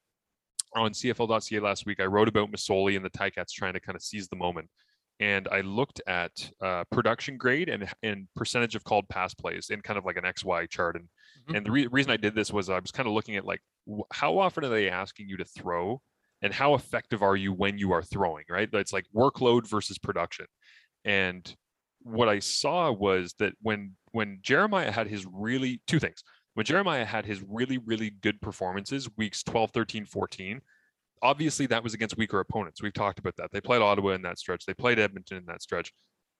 on 0.74 0.92
CFL.ca 0.92 1.60
last 1.60 1.84
week. 1.86 2.00
I 2.00 2.04
wrote 2.04 2.28
about 2.28 2.50
Masoli 2.50 2.96
and 2.96 3.04
the 3.04 3.10
Ticats 3.10 3.50
trying 3.52 3.74
to 3.74 3.80
kind 3.80 3.96
of 3.96 4.02
seize 4.02 4.28
the 4.28 4.36
moment, 4.36 4.70
and 5.20 5.48
I 5.48 5.60
looked 5.60 6.00
at 6.06 6.50
uh, 6.62 6.84
production 6.90 7.36
grade 7.36 7.68
and 7.68 7.88
and 8.02 8.28
percentage 8.36 8.74
of 8.74 8.84
called 8.84 9.08
pass 9.08 9.34
plays 9.34 9.70
in 9.70 9.80
kind 9.82 9.98
of 9.98 10.04
like 10.04 10.16
an 10.16 10.24
XY 10.24 10.70
chart. 10.70 10.96
And 10.96 11.08
Mhm. 11.48 11.56
and 11.56 11.66
the 11.66 11.70
re- 11.70 11.86
reason 11.88 12.12
I 12.12 12.16
did 12.16 12.34
this 12.34 12.52
was 12.52 12.70
I 12.70 12.78
was 12.78 12.92
kind 12.92 13.08
of 13.08 13.14
looking 13.14 13.36
at 13.36 13.44
like 13.44 13.60
how 14.12 14.38
often 14.38 14.64
are 14.64 14.68
they 14.68 14.88
asking 14.88 15.28
you 15.28 15.36
to 15.38 15.44
throw 15.44 16.00
and 16.42 16.52
how 16.52 16.74
effective 16.74 17.22
are 17.22 17.36
you 17.36 17.52
when 17.52 17.78
you 17.78 17.92
are 17.92 18.02
throwing, 18.02 18.44
right? 18.50 18.68
It's 18.72 18.92
like 18.92 19.06
workload 19.14 19.66
versus 19.68 19.98
production. 19.98 20.46
And 21.04 21.54
what 22.00 22.28
I 22.28 22.40
saw 22.40 22.90
was 22.92 23.34
that 23.38 23.54
when 23.62 23.92
when 24.10 24.40
Jeremiah 24.42 24.90
had 24.90 25.06
his 25.06 25.26
really 25.32 25.80
two 25.86 25.98
things. 25.98 26.22
When 26.54 26.66
Jeremiah 26.66 27.04
had 27.04 27.24
his 27.24 27.42
really 27.42 27.78
really 27.78 28.10
good 28.10 28.40
performances 28.40 29.08
weeks 29.16 29.42
12, 29.42 29.70
13, 29.70 30.04
14, 30.04 30.60
obviously 31.22 31.66
that 31.66 31.82
was 31.82 31.94
against 31.94 32.16
weaker 32.16 32.40
opponents. 32.40 32.82
We've 32.82 32.92
talked 32.92 33.18
about 33.18 33.36
that. 33.36 33.50
They 33.52 33.60
played 33.60 33.82
Ottawa 33.82 34.10
in 34.10 34.22
that 34.22 34.38
stretch. 34.38 34.66
They 34.66 34.74
played 34.74 34.98
Edmonton 34.98 35.38
in 35.38 35.46
that 35.46 35.62
stretch. 35.62 35.92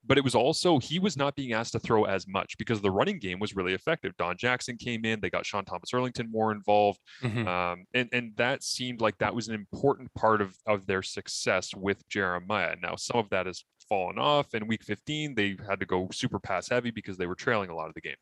But 0.05 0.17
it 0.17 0.23
was 0.23 0.35
also 0.35 0.79
he 0.79 0.99
was 0.99 1.15
not 1.15 1.35
being 1.35 1.53
asked 1.53 1.71
to 1.73 1.79
throw 1.79 2.03
as 2.03 2.27
much 2.27 2.57
because 2.57 2.81
the 2.81 2.91
running 2.91 3.19
game 3.19 3.39
was 3.39 3.55
really 3.55 3.73
effective. 3.73 4.15
Don 4.17 4.35
Jackson 4.37 4.75
came 4.75 5.05
in. 5.05 5.21
They 5.21 5.29
got 5.29 5.45
Sean 5.45 5.63
Thomas 5.63 5.91
Erlington 5.93 6.29
more 6.29 6.51
involved. 6.51 6.99
Mhm. 7.21 7.47
Um, 7.47 7.85
and, 7.93 8.09
and 8.11 8.33
that 8.35 8.63
seemed 8.63 8.99
like 8.99 9.17
that 9.19 9.33
was 9.33 9.47
an 9.47 9.55
important 9.55 10.13
part 10.13 10.41
of, 10.41 10.55
of 10.67 10.85
their 10.85 11.01
success 11.01 11.73
with 11.73 12.07
Jeremiah. 12.09 12.75
Now, 12.81 12.95
some 12.95 13.17
of 13.17 13.29
that 13.29 13.45
has 13.45 13.63
fallen 13.87 14.17
off. 14.19 14.53
In 14.53 14.67
week 14.67 14.83
15, 14.83 15.35
they 15.35 15.57
had 15.67 15.79
to 15.79 15.85
go 15.85 16.09
super 16.11 16.39
pass 16.39 16.67
heavy 16.67 16.91
because 16.91 17.17
they 17.17 17.27
were 17.27 17.35
trailing 17.35 17.69
a 17.69 17.75
lot 17.75 17.87
of 17.87 17.93
the 17.93 18.01
game. 18.01 18.15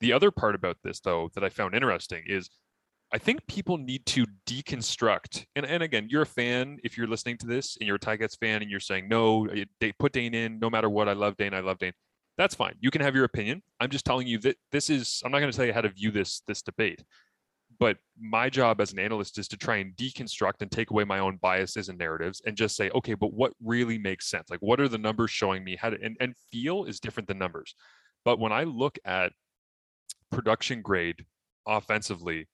The 0.00 0.12
other 0.12 0.30
part 0.30 0.54
about 0.54 0.76
this, 0.84 1.00
though, 1.00 1.30
that 1.34 1.42
I 1.42 1.48
found 1.48 1.74
interesting 1.74 2.22
is 2.26 2.50
I 3.12 3.18
think 3.18 3.46
people 3.46 3.78
need 3.78 4.04
to 4.06 4.26
deconstruct. 4.48 5.46
And, 5.54 5.64
and 5.64 5.82
again, 5.82 6.08
you're 6.10 6.22
a 6.22 6.26
fan. 6.26 6.78
If 6.82 6.98
you're 6.98 7.06
listening 7.06 7.38
to 7.38 7.46
this 7.46 7.76
and 7.80 7.86
you're 7.86 7.96
a 7.96 8.00
Ticats 8.00 8.36
fan 8.38 8.62
and 8.62 8.70
you're 8.70 8.80
saying, 8.80 9.08
no, 9.08 9.46
eh, 9.46 9.64
they 9.80 9.92
put 9.92 10.12
Dane 10.12 10.34
in 10.34 10.58
no 10.58 10.68
matter 10.68 10.90
what. 10.90 11.08
I 11.08 11.12
love 11.12 11.36
Dane. 11.36 11.54
I 11.54 11.60
love 11.60 11.78
Dane. 11.78 11.92
That's 12.36 12.54
fine. 12.54 12.74
You 12.80 12.90
can 12.90 13.00
have 13.00 13.14
your 13.14 13.24
opinion. 13.24 13.62
I'm 13.80 13.90
just 13.90 14.04
telling 14.04 14.26
you 14.26 14.38
that 14.40 14.56
this 14.72 14.90
is, 14.90 15.22
I'm 15.24 15.30
not 15.30 15.38
going 15.38 15.50
to 15.50 15.56
tell 15.56 15.66
you 15.66 15.72
how 15.72 15.80
to 15.80 15.88
view 15.88 16.10
this, 16.10 16.42
this 16.46 16.62
debate 16.62 17.02
but 17.78 17.98
my 18.18 18.48
job 18.48 18.80
as 18.80 18.92
an 18.92 18.98
analyst 18.98 19.38
is 19.38 19.48
to 19.48 19.56
try 19.56 19.76
and 19.76 19.94
deconstruct 19.96 20.60
and 20.60 20.70
take 20.70 20.90
away 20.90 21.04
my 21.04 21.18
own 21.18 21.38
biases 21.42 21.88
and 21.88 21.98
narratives 21.98 22.40
and 22.46 22.56
just 22.56 22.76
say 22.76 22.90
okay 22.90 23.14
but 23.14 23.32
what 23.32 23.52
really 23.62 23.98
makes 23.98 24.30
sense 24.30 24.48
like 24.50 24.60
what 24.60 24.80
are 24.80 24.88
the 24.88 24.98
numbers 24.98 25.30
showing 25.30 25.64
me 25.64 25.76
how 25.76 25.90
to 25.90 25.98
and, 26.02 26.16
and 26.20 26.34
feel 26.50 26.84
is 26.84 27.00
different 27.00 27.28
than 27.28 27.38
numbers 27.38 27.74
but 28.24 28.38
when 28.38 28.52
i 28.52 28.64
look 28.64 28.98
at 29.04 29.32
production 30.30 30.82
grade 30.82 31.24
offensively 31.66 32.46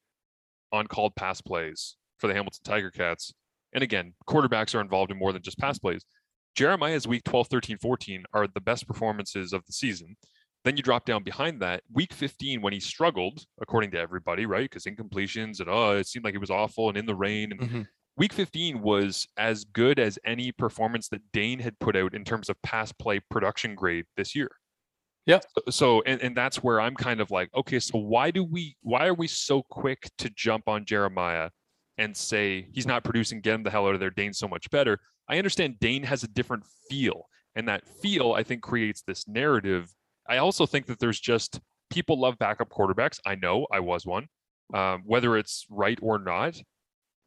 on 0.72 0.86
called 0.86 1.14
pass 1.16 1.40
plays 1.40 1.96
for 2.18 2.26
the 2.26 2.34
hamilton 2.34 2.60
tiger 2.64 2.90
cats 2.90 3.32
and 3.72 3.82
again 3.82 4.14
quarterbacks 4.28 4.74
are 4.74 4.80
involved 4.80 5.10
in 5.10 5.18
more 5.18 5.32
than 5.32 5.42
just 5.42 5.58
pass 5.58 5.78
plays 5.78 6.04
jeremiah's 6.54 7.06
week 7.06 7.22
12 7.24 7.48
13 7.48 7.78
14 7.78 8.24
are 8.32 8.46
the 8.46 8.60
best 8.60 8.86
performances 8.86 9.52
of 9.52 9.64
the 9.66 9.72
season 9.72 10.16
then 10.64 10.76
you 10.76 10.82
drop 10.82 11.04
down 11.04 11.22
behind 11.24 11.60
that 11.60 11.82
week 11.92 12.12
15 12.12 12.62
when 12.62 12.72
he 12.72 12.78
struggled, 12.78 13.44
according 13.60 13.90
to 13.90 13.98
everybody, 13.98 14.46
right? 14.46 14.70
Because 14.70 14.84
incompletions 14.84 15.58
and 15.58 15.68
oh, 15.68 15.96
it 15.96 16.06
seemed 16.06 16.24
like 16.24 16.34
he 16.34 16.38
was 16.38 16.50
awful 16.50 16.88
and 16.88 16.96
in 16.96 17.06
the 17.06 17.16
rain. 17.16 17.50
And 17.50 17.60
Mhm. 17.60 17.86
week 18.16 18.32
15 18.32 18.80
was 18.80 19.26
as 19.36 19.64
good 19.64 19.98
as 19.98 20.20
any 20.24 20.52
performance 20.52 21.08
that 21.08 21.32
Dane 21.32 21.58
had 21.58 21.80
put 21.80 21.96
out 21.96 22.14
in 22.14 22.24
terms 22.24 22.48
of 22.48 22.62
pass 22.62 22.92
play 22.92 23.18
production 23.18 23.74
grade 23.74 24.04
this 24.16 24.36
year. 24.36 24.50
Yeah. 25.26 25.40
So, 25.70 26.02
and, 26.02 26.20
and 26.20 26.36
that's 26.36 26.62
where 26.62 26.80
I'm 26.80 26.96
kind 26.96 27.20
of 27.20 27.30
like, 27.30 27.48
okay, 27.54 27.78
so 27.78 27.98
why 27.98 28.30
do 28.30 28.42
we 28.42 28.76
why 28.82 29.06
are 29.06 29.14
we 29.14 29.28
so 29.28 29.62
quick 29.70 30.10
to 30.18 30.30
jump 30.30 30.68
on 30.68 30.84
Jeremiah 30.84 31.50
and 31.98 32.16
say 32.16 32.68
he's 32.72 32.86
not 32.86 33.04
producing, 33.04 33.40
get 33.40 33.54
him 33.54 33.62
the 33.62 33.70
hell 33.70 33.86
out 33.86 33.94
of 33.94 34.00
there, 34.00 34.10
Dane's 34.10 34.38
so 34.38 34.48
much 34.48 34.68
better? 34.70 34.98
I 35.28 35.38
understand 35.38 35.78
Dane 35.78 36.02
has 36.02 36.24
a 36.24 36.28
different 36.28 36.64
feel. 36.90 37.26
And 37.54 37.68
that 37.68 37.86
feel, 38.00 38.32
I 38.32 38.42
think, 38.42 38.62
creates 38.62 39.02
this 39.02 39.28
narrative 39.28 39.92
I 40.28 40.38
also 40.38 40.66
think 40.66 40.86
that 40.86 40.98
there's 40.98 41.20
just 41.20 41.60
people 41.90 42.20
love 42.20 42.38
backup 42.38 42.70
quarterbacks. 42.70 43.18
I 43.26 43.34
know 43.34 43.66
I 43.72 43.80
was 43.80 44.06
one, 44.06 44.28
um, 44.74 45.02
whether 45.04 45.36
it's 45.36 45.66
right 45.68 45.98
or 46.02 46.18
not. 46.18 46.56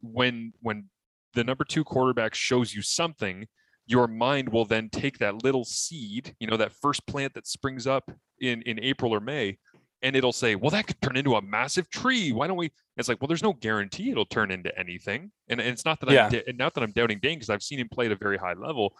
When 0.00 0.52
when 0.60 0.88
the 1.34 1.44
number 1.44 1.64
two 1.64 1.84
quarterback 1.84 2.34
shows 2.34 2.74
you 2.74 2.82
something, 2.82 3.46
your 3.86 4.06
mind 4.08 4.48
will 4.48 4.64
then 4.64 4.88
take 4.90 5.18
that 5.18 5.42
little 5.44 5.64
seed, 5.64 6.34
you 6.40 6.46
know, 6.46 6.56
that 6.56 6.72
first 6.72 7.06
plant 7.06 7.34
that 7.34 7.46
springs 7.46 7.86
up 7.86 8.10
in 8.40 8.62
in 8.62 8.78
April 8.80 9.12
or 9.14 9.20
May, 9.20 9.58
and 10.02 10.16
it'll 10.16 10.32
say, 10.32 10.54
"Well, 10.56 10.70
that 10.70 10.86
could 10.86 11.00
turn 11.00 11.16
into 11.16 11.36
a 11.36 11.42
massive 11.42 11.88
tree. 11.90 12.32
Why 12.32 12.46
don't 12.46 12.56
we?" 12.56 12.70
It's 12.96 13.08
like, 13.08 13.20
well, 13.20 13.28
there's 13.28 13.42
no 13.42 13.52
guarantee 13.52 14.10
it'll 14.10 14.24
turn 14.26 14.50
into 14.50 14.76
anything, 14.78 15.30
and, 15.48 15.60
and 15.60 15.70
it's 15.70 15.84
not 15.84 16.00
that 16.00 16.10
Yeah. 16.10 16.24
I'm 16.26 16.30
da- 16.30 16.52
not 16.54 16.74
that 16.74 16.82
I'm 16.82 16.92
doubting 16.92 17.18
Dane 17.20 17.38
because 17.38 17.50
I've 17.50 17.62
seen 17.62 17.78
him 17.78 17.88
play 17.88 18.06
at 18.06 18.12
a 18.12 18.16
very 18.16 18.38
high 18.38 18.54
level, 18.54 18.96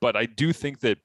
but 0.00 0.16
I 0.16 0.26
do 0.26 0.52
think 0.52 0.80
that 0.80 0.98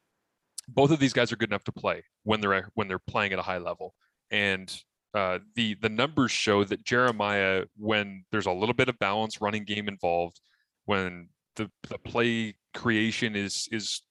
both 0.68 0.92
of 0.92 1.00
these 1.00 1.14
guys 1.14 1.32
are 1.32 1.36
good 1.36 1.50
enough 1.50 1.64
to 1.66 1.72
play 1.72 2.04
when 2.24 2.40
they're 2.42 2.70
when 2.76 2.88
they're 2.88 3.00
playing 3.00 3.34
at 3.34 3.40
a 3.40 3.42
high 3.42 3.58
level 3.58 3.94
and 4.32 4.82
uh, 5.14 5.40
the 5.56 5.76
the 5.82 5.90
numbers 5.90 6.32
show 6.32 6.64
that 6.64 6.86
Jeremiah 6.86 7.66
when 7.78 8.24
there's 8.32 8.46
a 8.46 8.52
little 8.52 8.74
bit 8.74 8.88
of 8.88 8.98
balance 9.00 9.42
running 9.42 9.66
game 9.66 9.88
involved 9.88 10.40
when 10.86 11.28
the 11.58 11.70
the 11.90 11.98
play 11.98 12.56
creation 12.74 13.36
is 13.36 13.68
is 13.72 14.02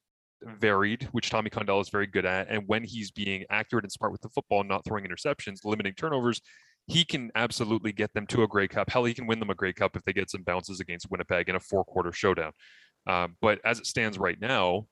varied 0.42 1.08
which 1.12 1.28
Tommy 1.28 1.50
Condell 1.50 1.80
is 1.80 1.90
very 1.90 2.06
good 2.06 2.24
at 2.24 2.48
and 2.48 2.66
when 2.66 2.82
he's 2.82 3.10
being 3.10 3.44
accurate 3.50 3.84
and 3.84 3.92
smart 3.92 4.10
with 4.10 4.22
the 4.22 4.28
football 4.30 4.60
and 4.60 4.68
not 4.68 4.84
throwing 4.86 5.04
interceptions 5.04 5.64
limiting 5.64 5.92
turnovers 5.92 6.40
he 6.90 7.04
can 7.04 7.30
absolutely 7.34 7.92
get 7.92 8.12
them 8.14 8.26
to 8.26 8.42
a 8.42 8.48
Grey 8.48 8.66
Cup. 8.66 8.90
Hell, 8.90 9.04
he 9.04 9.14
can 9.14 9.26
win 9.26 9.38
them 9.38 9.50
a 9.50 9.54
Grey 9.54 9.72
Cup 9.72 9.96
if 9.96 10.02
they 10.04 10.12
get 10.12 10.28
some 10.28 10.42
bounces 10.42 10.80
against 10.80 11.10
Winnipeg 11.10 11.48
in 11.48 11.54
a 11.54 11.60
four 11.60 11.84
quarter 11.84 12.12
showdown. 12.12 12.52
Um, 13.06 13.36
but 13.40 13.60
as 13.64 13.78
it 13.78 13.86
stands 13.86 14.18
right 14.18 14.40
now, 14.40 14.86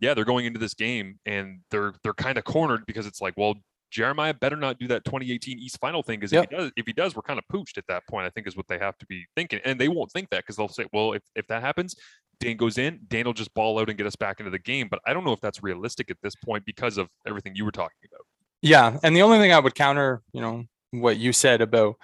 yeah, 0.00 0.12
they're 0.12 0.24
going 0.24 0.44
into 0.44 0.58
this 0.58 0.74
game 0.74 1.18
and 1.24 1.60
they're 1.70 1.94
they're 2.02 2.14
kind 2.14 2.36
of 2.36 2.44
cornered 2.44 2.84
because 2.86 3.06
it's 3.06 3.20
like, 3.20 3.34
well, 3.36 3.54
Jeremiah 3.90 4.34
better 4.34 4.56
not 4.56 4.78
do 4.78 4.88
that 4.88 5.04
2018 5.04 5.58
East 5.58 5.78
Final 5.80 6.02
thing 6.02 6.18
because 6.18 6.32
Yep. 6.32 6.44
if 6.44 6.50
he 6.50 6.56
does, 6.56 6.72
if 6.76 6.86
he 6.86 6.92
does, 6.92 7.16
we're 7.16 7.22
kind 7.22 7.38
of 7.38 7.44
pooched 7.50 7.78
at 7.78 7.84
that 7.88 8.02
point. 8.10 8.26
I 8.26 8.30
think 8.30 8.46
is 8.46 8.56
what 8.56 8.66
they 8.68 8.78
have 8.78 8.98
to 8.98 9.06
be 9.06 9.24
thinking, 9.36 9.60
and 9.64 9.80
they 9.80 9.88
won't 9.88 10.10
think 10.10 10.28
that 10.30 10.38
because 10.38 10.56
they'll 10.56 10.68
say, 10.68 10.86
well, 10.92 11.12
if 11.12 11.22
if 11.34 11.46
that 11.46 11.62
happens, 11.62 11.94
Dane 12.40 12.56
goes 12.56 12.78
in, 12.78 13.00
Dan 13.08 13.24
will 13.24 13.32
just 13.32 13.52
ball 13.54 13.78
out 13.78 13.88
and 13.88 13.96
get 13.96 14.06
us 14.06 14.16
back 14.16 14.40
into 14.40 14.50
the 14.50 14.58
game. 14.58 14.88
But 14.90 15.00
I 15.06 15.12
don't 15.12 15.24
know 15.24 15.32
if 15.32 15.40
that's 15.40 15.62
realistic 15.62 16.10
at 16.10 16.18
this 16.22 16.34
point 16.34 16.64
because 16.64 16.98
of 16.98 17.08
everything 17.26 17.54
you 17.56 17.64
were 17.64 17.72
talking 17.72 17.96
about. 18.10 18.26
Yeah, 18.62 18.98
and 19.02 19.14
the 19.14 19.22
only 19.22 19.38
thing 19.38 19.52
I 19.52 19.58
would 19.58 19.74
counter, 19.74 20.22
you 20.32 20.40
know, 20.40 20.64
what 20.90 21.16
you 21.18 21.32
said 21.32 21.60
about 21.60 21.96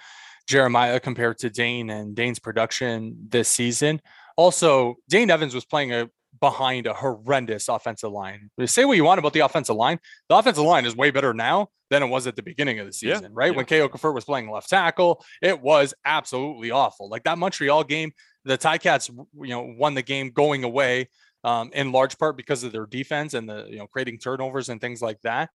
Jeremiah 0.47 0.99
compared 0.99 1.37
to 1.39 1.49
Dane 1.49 1.89
and 1.89 2.15
Dane's 2.15 2.39
production 2.39 3.15
this 3.29 3.47
season. 3.49 4.01
Also, 4.37 4.95
Dane 5.09 5.29
Evans 5.29 5.53
was 5.53 5.65
playing 5.65 5.93
a 5.93 6.09
behind 6.39 6.87
a 6.87 6.93
horrendous 6.93 7.67
offensive 7.69 8.11
line. 8.11 8.49
Say 8.65 8.85
what 8.85 8.97
you 8.97 9.03
want 9.03 9.19
about 9.19 9.33
the 9.33 9.41
offensive 9.41 9.75
line, 9.75 9.99
the 10.29 10.35
offensive 10.35 10.63
line 10.63 10.85
is 10.85 10.95
way 10.95 11.11
better 11.11 11.33
now 11.33 11.69
than 11.89 12.01
it 12.01 12.07
was 12.07 12.25
at 12.25 12.35
the 12.35 12.41
beginning 12.41 12.79
of 12.79 12.87
the 12.87 13.07
Yeah, 13.07 13.15
season, 13.15 13.33
right? 13.33 13.51
yeah. 13.51 13.57
When 13.57 13.65
Kay 13.65 13.79
Okafor 13.79 14.13
was 14.13 14.25
playing 14.25 14.49
left 14.49 14.69
tackle, 14.69 15.23
it 15.41 15.61
was 15.61 15.93
absolutely 16.05 16.71
awful. 16.71 17.07
Like 17.07 17.23
that 17.25 17.37
Montreal 17.37 17.83
game, 17.83 18.11
the 18.45 18.57
Ticats, 18.57 19.09
you 19.09 19.47
know, 19.47 19.61
won 19.77 19.93
the 19.93 20.01
game 20.01 20.29
going 20.29 20.63
away 20.63 21.09
um, 21.43 21.71
in 21.73 21.91
large 21.91 22.17
part 22.17 22.37
because 22.37 22.63
of 22.63 22.71
their 22.71 22.85
defense 22.85 23.33
and 23.33 23.47
the 23.49 23.65
you 23.69 23.77
know 23.77 23.87
creating 23.87 24.17
turnovers 24.19 24.69
and 24.69 24.79
things 24.79 25.01
like 25.01 25.19
that. 25.21 25.49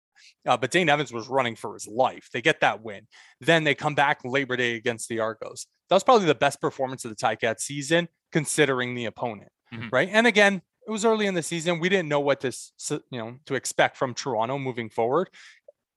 Uh, 0.48 0.58
but 0.58 0.72
Dane 0.72 0.90
Evans 0.90 1.14
was 1.14 1.28
running 1.28 1.56
for 1.56 1.74
his 1.74 1.88
life. 1.88 2.30
They 2.34 2.42
get 2.42 2.62
that 2.62 2.82
win. 2.84 3.08
Then 3.40 3.64
they 3.64 3.76
come 3.76 3.94
back 3.96 4.22
Labor 4.26 4.58
Day 4.58 4.76
against 4.76 5.10
the 5.10 5.20
Argos. 5.20 5.68
That 5.90 5.96
was 5.96 6.04
probably 6.04 6.26
the 6.26 6.36
best 6.36 6.60
performance 6.60 7.06
of 7.06 7.12
the 7.12 7.16
Ticats 7.16 7.60
season, 7.62 8.08
considering 8.32 8.96
the 8.96 9.06
opponent, 9.06 9.52
Mhm. 9.74 9.90
right? 9.92 10.10
And 10.12 10.26
again, 10.28 10.62
it 10.88 10.92
was 10.92 11.06
early 11.06 11.28
in 11.28 11.36
the 11.36 11.44
season. 11.44 11.80
We 11.80 11.88
didn't 11.90 12.10
know 12.10 12.20
what 12.20 12.40
this, 12.40 12.72
you 12.90 13.20
know, 13.20 13.38
to 13.46 13.54
expect 13.56 13.96
from 13.96 14.14
Toronto 14.14 14.58
moving 14.58 14.90
forward. 14.90 15.30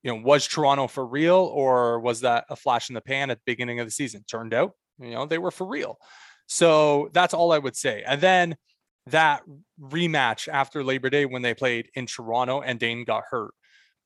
You 0.03 0.13
know, 0.15 0.23
was 0.23 0.47
Toronto 0.47 0.87
for 0.87 1.07
real 1.07 1.37
or 1.37 2.01
was 2.01 2.21
that 2.21 2.45
a 2.51 2.57
flash 2.57 2.91
in 2.91 2.95
the 2.95 3.01
pan 3.01 3.31
at 3.31 3.39
the 3.39 3.43
beginning 3.47 3.81
of 3.81 3.87
the 3.87 3.91
season? 3.91 4.25
Turned 4.29 4.53
out, 4.53 4.73
you 4.99 5.11
know, 5.11 5.27
they 5.27 5.39
were 5.39 5.51
for 5.51 5.67
real. 5.67 5.99
So 6.53 7.11
that's 7.13 7.33
all 7.33 7.53
I 7.53 7.59
would 7.59 7.77
say. 7.77 8.03
And 8.05 8.21
then 8.21 8.57
that 9.07 9.43
rematch 9.81 10.49
after 10.49 10.83
Labor 10.83 11.09
Day 11.09 11.25
when 11.25 11.43
they 11.43 11.55
played 11.55 11.89
in 11.95 12.07
Toronto 12.07 12.61
and 12.61 12.79
Dane 12.81 13.05
got 13.05 13.23
hurt 13.31 13.53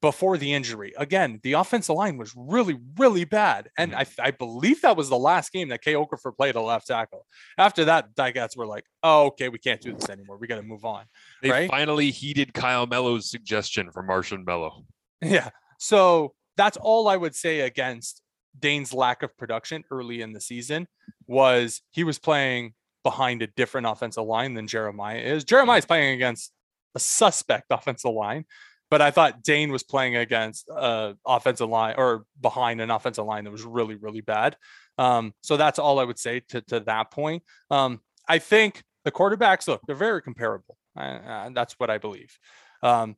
before 0.03 0.37
the 0.37 0.53
injury. 0.53 0.93
Again, 0.99 1.41
the 1.43 1.55
offensive 1.55 1.97
line 1.97 2.19
was 2.19 2.35
really, 2.37 2.77
really 2.99 3.25
bad. 3.25 3.71
And 3.79 3.93
Mhm. 3.93 4.07
I, 4.21 4.27
I 4.27 4.31
believe 4.33 4.83
that 4.83 4.95
was 4.95 5.09
the 5.09 5.17
last 5.17 5.53
game 5.53 5.71
that 5.71 5.81
Kay 5.83 5.95
Okafor 5.95 6.37
played 6.37 6.55
a 6.57 6.61
left 6.61 6.87
tackle. 6.87 7.27
After 7.57 7.87
that, 7.87 8.15
Ticats 8.15 8.55
were 8.59 8.67
like, 8.67 8.85
oh, 9.03 9.29
okay, 9.29 9.49
we 9.49 9.59
can't 9.59 9.81
do 9.81 9.95
this 9.95 10.11
anymore. 10.11 10.37
We 10.37 10.47
got 10.47 10.57
to 10.57 10.63
move 10.63 10.85
on. 10.85 11.07
They 11.41 11.51
Right? 11.51 11.71
finally 11.71 12.11
heeded 12.11 12.53
Kyle 12.53 12.87
Mello's 12.87 13.31
suggestion 13.31 13.91
for 13.91 14.03
Martian 14.03 14.45
Mello. 14.45 14.85
Yeah. 15.23 15.49
So 15.79 16.35
that's 16.59 16.77
all 16.77 17.09
I 17.09 17.17
would 17.17 17.35
say 17.35 17.61
against 17.61 18.21
Dane's 18.59 18.93
lack 18.93 19.23
of 19.23 19.37
production 19.37 19.85
early 19.91 20.23
in 20.23 20.33
the 20.33 20.41
season 20.41 20.87
was 21.27 21.83
he 21.91 22.05
was 22.05 22.19
playing 22.19 22.75
behind 23.03 23.43
a 23.43 23.47
different 23.47 23.87
offensive 23.87 24.25
line 24.25 24.55
than 24.55 24.67
Jeremiah 24.67 25.19
is. 25.19 25.45
Jeremiah 25.45 25.79
is 25.79 25.87
playing 25.87 26.15
against 26.15 26.53
a 26.95 26.99
suspect 26.99 27.67
offensive 27.71 28.13
line, 28.13 28.45
but 28.91 29.03
I 29.03 29.11
thought 29.11 29.43
Dane 29.43 29.73
was 29.73 29.83
playing 29.83 30.17
against 30.17 30.69
a 30.69 31.17
offensive 31.27 31.69
line 31.69 31.95
or 31.99 32.25
behind 32.41 32.81
an 32.81 32.91
offensive 32.91 33.27
line 33.27 33.45
that 33.45 33.51
was 33.51 33.65
really, 33.65 33.97
really 33.97 34.21
bad. 34.21 34.57
Um, 34.99 35.35
so 35.43 35.57
that's 35.57 35.79
all 35.79 35.99
I 35.99 36.05
would 36.05 36.19
say 36.19 36.41
to, 36.51 36.61
to 36.63 36.81
that 36.81 37.11
point. 37.11 37.43
Um, 37.71 38.01
I 38.29 38.39
think 38.39 38.83
the 39.05 39.13
quarterbacks 39.13 39.69
look, 39.69 39.83
they're 39.87 39.97
very 39.97 40.23
comparable. 40.23 40.77
Uh, 40.97 41.51
that's 41.53 41.75
what 41.75 41.91
I 41.91 41.99
believe. 41.99 42.39
Um, 42.83 43.17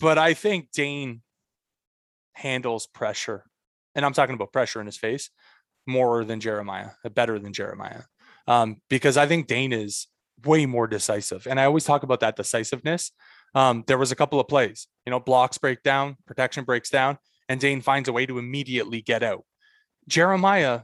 but 0.00 0.18
I 0.18 0.34
think 0.34 0.72
Dane 0.72 1.22
handles 2.32 2.86
pressure, 2.86 3.44
and 3.94 4.04
I'm 4.04 4.12
talking 4.12 4.34
about 4.34 4.52
pressure 4.52 4.80
in 4.80 4.86
his 4.86 4.96
face 4.96 5.30
more 5.86 6.24
than 6.24 6.40
Jeremiah, 6.40 6.90
uh, 7.04 7.08
better 7.08 7.38
than 7.38 7.52
Jeremiah, 7.52 8.02
um, 8.46 8.80
because 8.88 9.16
I 9.16 9.26
think 9.26 9.46
Dane 9.46 9.72
is 9.72 10.06
way 10.44 10.66
more 10.66 10.86
decisive. 10.86 11.46
And 11.46 11.60
I 11.60 11.64
always 11.64 11.84
talk 11.84 12.02
about 12.02 12.20
that 12.20 12.36
decisiveness. 12.36 13.12
Um, 13.54 13.84
there 13.86 13.98
was 13.98 14.12
a 14.12 14.16
couple 14.16 14.40
of 14.40 14.48
plays, 14.48 14.88
you 15.06 15.10
know, 15.10 15.20
blocks 15.20 15.58
break 15.58 15.82
down, 15.82 16.16
protection 16.26 16.64
breaks 16.64 16.90
down, 16.90 17.18
and 17.48 17.60
Dane 17.60 17.80
finds 17.80 18.08
a 18.08 18.12
way 18.12 18.26
to 18.26 18.38
immediately 18.38 19.02
get 19.02 19.22
out. 19.22 19.44
Jeremiah 20.08 20.80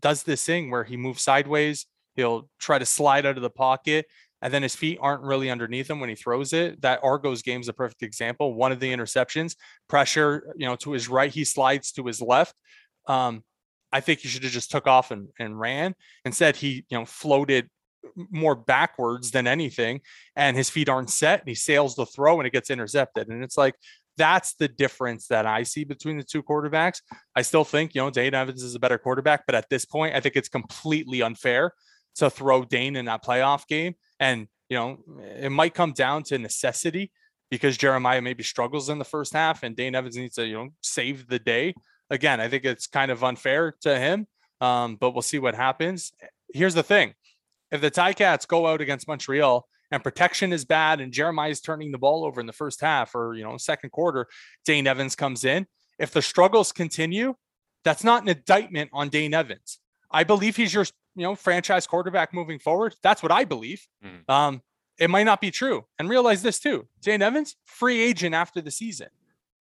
does 0.00 0.22
this 0.22 0.44
thing 0.44 0.70
where 0.70 0.84
he 0.84 0.96
moves 0.96 1.22
sideways, 1.22 1.86
he'll 2.14 2.48
try 2.58 2.78
to 2.78 2.86
slide 2.86 3.26
out 3.26 3.36
of 3.36 3.42
the 3.42 3.50
pocket, 3.50 4.06
and 4.46 4.54
then 4.54 4.62
his 4.62 4.76
feet 4.76 4.96
aren't 5.02 5.24
really 5.24 5.50
underneath 5.50 5.90
him 5.90 5.98
when 5.98 6.08
he 6.08 6.14
throws 6.14 6.52
it. 6.52 6.80
That 6.80 7.00
Argos 7.02 7.42
game 7.42 7.60
is 7.60 7.66
a 7.66 7.72
perfect 7.72 8.04
example. 8.04 8.54
One 8.54 8.70
of 8.70 8.78
the 8.78 8.92
interceptions, 8.92 9.56
pressure, 9.88 10.54
you 10.56 10.68
know, 10.68 10.76
to 10.76 10.92
his 10.92 11.08
right, 11.08 11.32
he 11.32 11.42
slides 11.42 11.90
to 11.94 12.06
his 12.06 12.22
left. 12.22 12.54
Um, 13.08 13.42
I 13.90 13.98
think 13.98 14.20
he 14.20 14.28
should 14.28 14.44
have 14.44 14.52
just 14.52 14.70
took 14.70 14.86
off 14.86 15.10
and, 15.10 15.30
and 15.40 15.58
ran. 15.58 15.96
Instead, 16.24 16.54
he, 16.54 16.84
you 16.88 16.96
know, 16.96 17.04
floated 17.04 17.68
more 18.30 18.54
backwards 18.54 19.32
than 19.32 19.48
anything, 19.48 20.00
and 20.36 20.56
his 20.56 20.70
feet 20.70 20.88
aren't 20.88 21.10
set, 21.10 21.40
and 21.40 21.48
he 21.48 21.56
sails 21.56 21.96
the 21.96 22.06
throw 22.06 22.38
and 22.38 22.46
it 22.46 22.52
gets 22.52 22.70
intercepted. 22.70 23.26
And 23.26 23.42
it's 23.42 23.58
like 23.58 23.74
that's 24.16 24.54
the 24.54 24.68
difference 24.68 25.26
that 25.26 25.44
I 25.44 25.64
see 25.64 25.82
between 25.82 26.18
the 26.18 26.22
two 26.22 26.44
quarterbacks. 26.44 27.00
I 27.34 27.42
still 27.42 27.64
think, 27.64 27.96
you 27.96 28.00
know, 28.00 28.10
Dane 28.10 28.32
Evans 28.32 28.62
is 28.62 28.76
a 28.76 28.78
better 28.78 28.96
quarterback, 28.96 29.42
but 29.44 29.56
at 29.56 29.68
this 29.70 29.84
point, 29.84 30.14
I 30.14 30.20
think 30.20 30.36
it's 30.36 30.48
completely 30.48 31.20
unfair 31.20 31.72
to 32.16 32.30
throw 32.30 32.64
Dane 32.64 32.96
in 32.96 33.06
that 33.06 33.24
playoff 33.24 33.66
game. 33.66 33.94
And, 34.18 34.48
you 34.68 34.76
know, 34.76 34.98
it 35.38 35.50
might 35.50 35.74
come 35.74 35.92
down 35.92 36.22
to 36.24 36.38
necessity 36.38 37.12
because 37.50 37.76
Jeremiah 37.76 38.22
maybe 38.22 38.42
struggles 38.42 38.88
in 38.88 38.98
the 38.98 39.04
first 39.04 39.32
half 39.32 39.62
and 39.62 39.76
Dane 39.76 39.94
Evans 39.94 40.16
needs 40.16 40.34
to, 40.36 40.46
you 40.46 40.54
know, 40.54 40.68
save 40.80 41.28
the 41.28 41.38
day. 41.38 41.74
Again, 42.10 42.40
I 42.40 42.48
think 42.48 42.64
it's 42.64 42.86
kind 42.86 43.10
of 43.10 43.22
unfair 43.22 43.74
to 43.82 43.98
him, 43.98 44.26
um, 44.60 44.96
but 44.96 45.12
we'll 45.12 45.22
see 45.22 45.38
what 45.38 45.54
happens. 45.54 46.12
Here's 46.52 46.74
the 46.74 46.82
thing 46.82 47.14
if 47.70 47.80
the 47.80 47.90
Ticats 47.90 48.46
go 48.46 48.66
out 48.66 48.80
against 48.80 49.08
Montreal 49.08 49.66
and 49.90 50.02
protection 50.02 50.52
is 50.52 50.64
bad 50.64 51.00
and 51.00 51.12
Jeremiah 51.12 51.50
is 51.50 51.60
turning 51.60 51.92
the 51.92 51.98
ball 51.98 52.24
over 52.24 52.40
in 52.40 52.46
the 52.46 52.52
first 52.52 52.80
half 52.80 53.14
or, 53.14 53.34
you 53.34 53.44
know, 53.44 53.56
second 53.56 53.90
quarter, 53.90 54.26
Dane 54.64 54.86
Evans 54.86 55.14
comes 55.14 55.44
in. 55.44 55.66
If 55.98 56.10
the 56.10 56.22
struggles 56.22 56.72
continue, 56.72 57.34
that's 57.84 58.04
not 58.04 58.22
an 58.22 58.28
indictment 58.28 58.90
on 58.92 59.08
Dane 59.08 59.34
Evans. 59.34 59.78
I 60.10 60.24
believe 60.24 60.56
he's 60.56 60.74
your, 60.74 60.86
you 61.16 61.22
know, 61.22 61.34
franchise 61.34 61.86
quarterback 61.86 62.32
moving 62.32 62.58
forward. 62.60 62.94
That's 63.02 63.22
what 63.22 63.32
I 63.32 63.44
believe. 63.44 63.86
Mhm. 64.04 64.28
Um, 64.28 64.62
it 64.98 65.10
might 65.10 65.24
not 65.24 65.40
be 65.40 65.50
true. 65.50 65.86
And 65.98 66.08
realize 66.08 66.42
this 66.42 66.58
too. 66.60 66.88
Dane 67.02 67.22
Evans, 67.22 67.56
free 67.64 68.00
agent 68.00 68.34
after 68.34 68.60
the 68.60 68.70
season. 68.70 69.08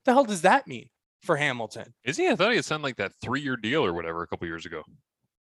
the 0.06 0.14
hell 0.14 0.24
does 0.26 0.44
that 0.44 0.68
mean 0.68 0.90
for 1.24 1.36
Hamilton? 1.38 1.96
Is 2.04 2.18
he? 2.18 2.28
I 2.28 2.36
thought 2.36 2.52
he 2.52 2.58
had 2.58 2.66
signed 2.66 2.84
like 2.84 2.98
that 2.98 3.12
three-year 3.24 3.58
deal 3.58 3.84
or 3.84 3.92
whatever 3.92 4.22
a 4.22 4.28
couple 4.28 4.48
years 4.48 4.68
ago. 4.68 4.84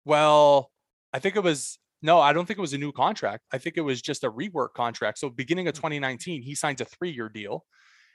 Well, 0.04 0.70
I 1.12 1.18
think 1.18 1.36
it 1.36 1.42
was 1.42 1.78
no, 2.04 2.20
I 2.20 2.32
don't 2.32 2.46
think 2.46 2.58
it 2.58 2.62
was 2.62 2.72
a 2.72 2.78
new 2.78 2.90
contract. 2.92 3.44
I 3.52 3.58
think 3.58 3.76
it 3.76 3.80
was 3.82 4.02
just 4.02 4.24
a 4.24 4.30
rework 4.30 4.74
contract. 4.74 5.18
So 5.18 5.30
beginning 5.30 5.68
of 5.68 5.74
2019, 5.74 6.42
he 6.42 6.54
signs 6.56 6.80
a 6.80 6.84
three-year 6.84 7.28
deal, 7.28 7.64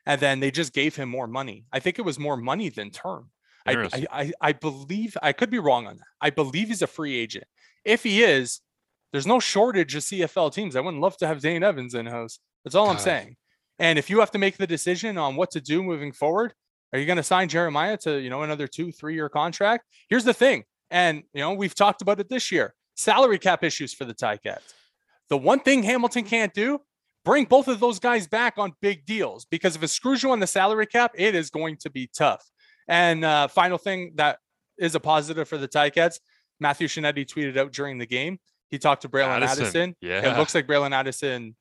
and 0.05 0.19
then 0.19 0.39
they 0.41 0.51
just 0.51 0.73
gave 0.73 0.95
him 0.97 1.07
more 1.09 1.27
money. 1.27 1.65
I 1.71 1.79
think 1.79 1.97
it 1.97 2.01
was 2.03 2.19
more 2.19 2.35
money 2.37 2.69
than 2.69 2.91
term. 2.91 3.31
I, 3.65 3.71
I 4.11 4.31
I 4.41 4.51
believe 4.53 5.17
I 5.21 5.33
could 5.33 5.49
be 5.49 5.59
wrong 5.59 5.87
on 5.87 5.97
that. 5.97 6.07
I 6.21 6.29
believe 6.29 6.69
he's 6.69 6.81
a 6.81 6.87
free 6.87 7.15
agent. 7.15 7.45
If 7.87 8.03
he 8.03 8.21
is, 8.21 8.59
there's 9.11 9.25
no 9.25 9.39
shortage 9.39 9.95
of 9.95 10.03
CFL 10.03 10.53
teams. 10.53 10.75
I 10.75 10.81
wouldn't 10.81 11.01
love 11.01 11.17
to 11.17 11.27
have 11.27 11.39
Dane 11.41 11.63
Evans 11.63 11.95
in 11.95 12.05
house. 12.05 12.39
That's 12.63 12.75
all 12.75 12.89
I'm 12.89 12.99
saying. 12.99 13.37
And 13.79 13.97
if 13.97 14.09
you 14.09 14.19
have 14.19 14.31
to 14.31 14.37
make 14.37 14.57
the 14.57 14.67
decision 14.67 15.17
on 15.17 15.37
what 15.37 15.51
to 15.51 15.61
do 15.61 15.81
moving 15.81 16.11
forward, 16.11 16.53
are 16.91 16.99
you 16.99 17.05
going 17.05 17.17
to 17.17 17.23
sign 17.23 17.47
Jeremiah 17.47 17.97
to 17.97 18.19
you 18.19 18.29
know 18.29 18.43
another 18.43 18.67
two, 18.67 18.91
three 18.91 19.15
year 19.15 19.29
contract? 19.29 19.85
Here's 20.09 20.23
the 20.23 20.33
thing, 20.33 20.63
and 20.91 21.23
you 21.33 21.41
know 21.41 21.53
we've 21.53 21.75
talked 21.75 22.01
about 22.01 22.19
it 22.19 22.29
this 22.29 22.51
year: 22.51 22.73
salary 22.95 23.39
cap 23.39 23.63
issues 23.63 23.93
for 23.93 24.05
the 24.05 24.13
Ticats. 24.13 24.73
The 25.29 25.37
one 25.37 25.59
thing 25.59 25.83
Hamilton 25.83 26.23
can't 26.23 26.53
do: 26.53 26.79
bring 27.25 27.45
both 27.45 27.67
of 27.67 27.79
those 27.79 27.99
guys 27.99 28.27
back 28.27 28.55
on 28.57 28.73
big 28.81 29.05
deals 29.05 29.45
because 29.45 29.75
if 29.75 29.83
it 29.83 29.89
screws 29.89 30.23
you 30.23 30.31
on 30.31 30.39
the 30.39 30.47
salary 30.47 30.87
cap, 30.87 31.11
it 31.15 31.35
is 31.35 31.49
going 31.49 31.77
to 31.77 31.89
be 31.89 32.09
tough. 32.17 32.43
And 32.87 33.25
uh, 33.25 33.47
final 33.47 33.77
thing 33.77 34.13
that 34.15 34.39
is 34.77 34.95
a 34.95 34.99
positive 34.99 35.47
for 35.47 35.57
the 35.57 35.67
Ticats: 35.67 36.19
Matthew 36.59 36.87
Scianitti 36.87 37.25
tweeted 37.25 37.57
out 37.57 37.71
during 37.71 37.97
the 37.97 38.05
game. 38.05 38.39
He 38.69 38.77
talked 38.77 39.03
to 39.03 39.09
Bralon 39.09 39.41
Addison, 39.41 39.63
Addison. 39.63 39.95
yeah. 40.01 40.33
It 40.33 40.37
looks 40.37 40.53
like 40.53 40.67
Bralon 40.67 40.93
Addison 40.93 41.55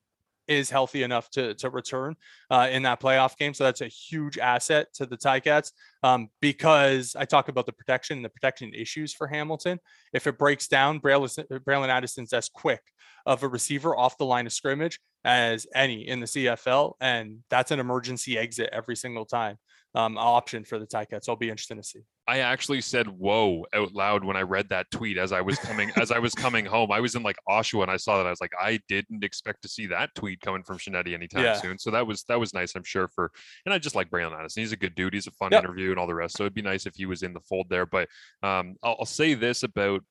is 0.49 0.71
healthy 0.71 1.03
enough 1.03 1.29
to 1.31 1.55
to 1.55 1.71
return 1.71 2.15
uh, 2.51 2.69
in 2.71 2.83
that 2.83 3.01
playoff 3.01 3.37
game. 3.37 3.55
So 3.55 3.65
that's 3.65 3.81
a 3.81 3.89
huge 3.89 4.39
asset 4.39 4.89
to 4.95 5.07
the 5.07 5.17
Ticats 5.17 5.73
um, 6.03 6.29
because 6.41 7.17
I 7.17 7.25
talk 7.25 7.49
about 7.49 7.67
the 7.67 7.73
protection, 7.73 8.19
and 8.19 8.25
the 8.25 8.31
protection 8.31 8.73
issues 8.75 9.13
for 9.13 9.27
Hamilton. 9.27 9.79
If 10.13 10.27
it 10.27 10.39
breaks 10.39 10.69
down, 10.69 11.01
Bralon, 11.01 11.29
Bralon 11.65 11.89
Addison's 11.89 12.33
as 12.33 12.49
quick 12.49 12.83
of 13.25 13.43
a 13.43 13.49
receiver 13.49 13.97
off 13.97 14.19
the 14.19 14.25
line 14.25 14.47
of 14.47 14.53
scrimmage 14.53 15.01
as 15.25 15.67
any 15.75 16.07
in 16.07 16.21
the 16.21 16.27
CFL, 16.27 16.95
and 17.01 17.39
that's 17.51 17.73
an 17.73 17.81
emergency 17.81 18.39
exit 18.39 18.71
every 18.73 18.97
single 18.97 19.25
time 19.25 19.59
um, 19.97 20.19
option 20.19 20.63
for 20.63 20.79
the 20.79 20.87
Ticats. 20.87 21.29
I'll 21.29 21.37
be 21.37 21.49
interested 21.49 21.77
to 21.77 21.83
see. 21.83 22.01
I 22.29 22.41
actually 22.41 22.81
said 22.81 23.07
"whoa" 23.07 23.65
out 23.73 23.93
loud 23.95 24.25
when 24.25 24.37
I 24.37 24.43
read 24.43 24.69
that 24.69 24.91
tweet 24.91 25.17
as 25.17 25.33
I 25.33 25.41
was 25.41 25.57
coming 25.59 25.91
as 25.97 26.11
I 26.11 26.19
was 26.19 26.35
coming 26.35 26.67
home. 26.67 26.93
I 26.93 27.01
was 27.01 27.15
in 27.15 27.23
like 27.23 27.37
Oshawa 27.49 27.83
and 27.83 27.91
I 27.91 27.97
saw 27.97 28.19
that. 28.19 28.27
I 28.27 28.31
was 28.31 28.41
like, 28.41 28.53
I 28.61 28.79
didn't 28.89 29.25
expect 29.25 29.63
to 29.63 29.69
see 29.69 29.87
that 29.87 30.11
tweet 30.15 30.41
coming 30.41 30.63
from 30.65 30.77
Scianitti 30.79 31.15
anytime 31.15 31.45
Yeah. 31.45 31.55
soon. 31.55 31.79
So 31.79 31.91
that 31.93 32.07
was 32.07 32.25
that 32.25 32.39
was 32.39 32.53
nice, 32.53 32.75
I'm 32.75 32.85
sure. 32.85 33.09
For 33.15 33.31
and 33.65 33.73
I 33.73 33.79
just 33.79 33.95
like 33.97 34.11
Bralon 34.11 34.39
Addison. 34.39 34.61
He's 34.63 34.73
a 34.73 34.77
good 34.77 34.95
dude. 34.95 35.15
He's 35.15 35.27
a 35.29 35.33
fun 35.33 35.53
Yep. 35.53 35.65
interview 35.65 35.91
and 35.91 35.99
all 35.99 36.07
the 36.07 36.15
rest. 36.15 36.37
So 36.37 36.43
it'd 36.45 36.55
be 36.55 36.63
nice 36.63 36.85
if 36.85 36.95
he 36.95 37.07
was 37.07 37.23
in 37.23 37.33
the 37.33 37.41
fold 37.41 37.69
there. 37.71 37.87
But 37.87 38.09
um, 38.43 38.75
I'll, 38.83 38.97
I'll 39.01 39.07
say 39.07 39.35
this 39.35 39.63
about 39.63 40.03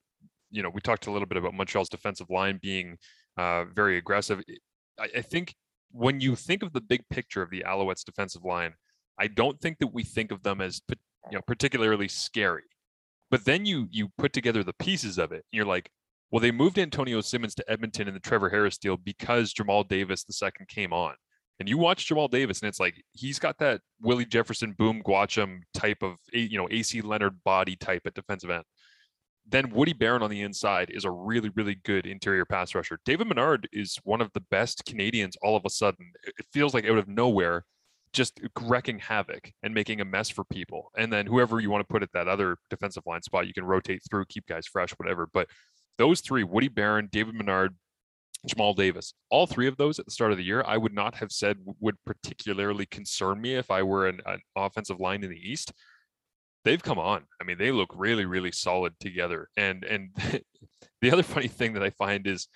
you 0.51 0.63
know 0.63 0.69
we 0.69 0.81
talked 0.81 1.05
a 1.07 1.11
little 1.11 1.27
bit 1.27 1.37
about 1.37 1.53
Montreal's 1.53 1.89
defensive 1.89 2.29
line 2.29 2.59
being 2.61 2.97
uh, 3.37 3.65
very 3.65 3.97
aggressive. 3.97 4.41
I, 4.99 5.09
I 5.17 5.21
think 5.21 5.53
when 5.91 6.21
you 6.21 6.35
think 6.35 6.63
of 6.63 6.71
the 6.73 6.81
big 6.81 7.03
picture 7.09 7.41
of 7.41 7.49
the 7.49 7.63
Alouettes 7.67 8.03
defensive 8.05 8.43
line, 8.45 8.73
I 9.19 9.27
don't 9.27 9.59
think 9.59 9.79
that 9.79 9.93
we 9.93 10.03
think 10.03 10.31
of 10.31 10.43
them 10.43 10.61
as 10.61 10.81
you 10.89 11.37
know 11.37 11.41
particularly 11.45 12.07
scary. 12.07 12.63
But 13.31 13.45
then 13.45 13.65
you 13.65 13.87
you 13.91 14.09
put 14.17 14.33
together 14.33 14.63
the 14.63 14.73
pieces 14.73 15.17
of 15.17 15.31
it. 15.31 15.43
And 15.51 15.57
you're 15.57 15.65
like, 15.65 15.89
well, 16.31 16.41
they 16.41 16.51
moved 16.51 16.77
Antonio 16.79 17.21
Simmons 17.21 17.55
to 17.55 17.71
Edmonton 17.71 18.07
in 18.07 18.13
the 18.13 18.19
Trevor 18.19 18.49
Harris 18.49 18.77
deal 18.77 18.97
because 18.97 19.53
Jamal 19.53 19.83
Davis 19.83 20.23
the 20.23 20.33
second 20.33 20.67
came 20.67 20.93
on. 20.93 21.15
And 21.59 21.69
you 21.69 21.77
watch 21.77 22.07
Jamal 22.07 22.27
Davis, 22.27 22.61
and 22.61 22.67
it's 22.67 22.81
like 22.81 23.01
he's 23.13 23.39
got 23.39 23.57
that 23.59 23.79
Willie 24.01 24.25
Jefferson, 24.25 24.73
Boom 24.77 25.01
Guacham 25.01 25.61
type 25.73 26.03
of 26.03 26.17
you 26.33 26.57
know 26.57 26.67
AC 26.69 27.01
Leonard 27.01 27.41
body 27.43 27.75
type 27.77 28.01
at 28.05 28.13
defensive 28.13 28.49
end. 28.49 28.63
Then 29.47 29.69
Woody 29.69 29.93
Baron 29.93 30.23
on 30.23 30.31
the 30.31 30.41
inside 30.41 30.89
is 30.89 31.05
a 31.05 31.11
really, 31.11 31.49
really 31.49 31.75
good 31.85 32.07
interior 32.07 32.45
pass 32.45 32.73
rusher. 32.73 32.99
David 33.05 33.27
Menard 33.27 33.69
is 33.71 33.97
one 34.03 34.19
of 34.19 34.31
the 34.33 34.41
best 34.51 34.83
Canadians 34.85 35.37
all 35.43 35.55
of 35.55 35.63
a 35.65 35.69
sudden. 35.69 36.11
It 36.23 36.33
it 36.39 36.45
feels 36.51 36.73
like 36.73 36.85
out 36.85 36.97
of 36.97 37.07
nowhere, 37.07 37.63
just 38.15 38.39
wrecking 38.61 38.97
havoc 38.97 39.51
and 39.61 39.73
making 39.73 40.01
a 40.01 40.05
mess 40.05 40.29
for 40.29 40.43
people. 40.45 40.91
And 40.97 41.11
then 41.11 41.27
whoever 41.27 41.59
you 41.59 41.69
want 41.69 41.87
to 41.87 41.91
put 41.91 42.01
at 42.01 42.11
that 42.13 42.27
other 42.27 42.57
defensive 42.69 43.03
line 43.05 43.21
spot, 43.21 43.45
you 43.45 43.53
can 43.53 43.65
rotate 43.65 44.01
through, 44.09 44.25
keep 44.25 44.47
guys 44.47 44.65
fresh, 44.65 44.91
whatever. 44.93 45.27
But 45.31 45.47
those 45.97 46.21
three, 46.21 46.43
Woody 46.43 46.69
Baron, 46.69 47.09
David 47.11 47.35
Menard, 47.35 47.75
Jamal 48.47 48.73
Davis, 48.73 49.13
all 49.29 49.45
three 49.45 49.67
of 49.67 49.77
those 49.77 49.99
at 49.99 50.05
the 50.05 50.11
start 50.11 50.31
of 50.31 50.37
the 50.37 50.43
year, 50.43 50.63
I 50.65 50.77
would 50.77 50.93
not 50.93 51.15
have 51.15 51.31
said 51.31 51.57
would 51.79 51.95
particularly 52.05 52.85
concern 52.85 53.41
me 53.41 53.55
if 53.55 53.69
I 53.69 53.83
were 53.83 54.07
an, 54.07 54.21
an 54.25 54.39
offensive 54.55 54.99
line 54.99 55.23
in 55.23 55.29
the 55.29 55.39
East. 55.39 55.73
They've 56.63 56.81
come 56.81 56.97
on. 56.97 57.23
I 57.39 57.43
mean, 57.43 57.57
they 57.57 57.71
look 57.71 57.89
really, 57.95 58.25
really 58.25 58.51
solid 58.51 58.93
together. 58.99 59.49
And 59.57 59.83
and 59.83 60.09
the 61.01 61.11
other 61.11 61.23
funny 61.23 61.47
thing 61.47 61.73
that 61.73 61.83
I 61.83 61.91
find 61.91 62.25
is 62.25 62.47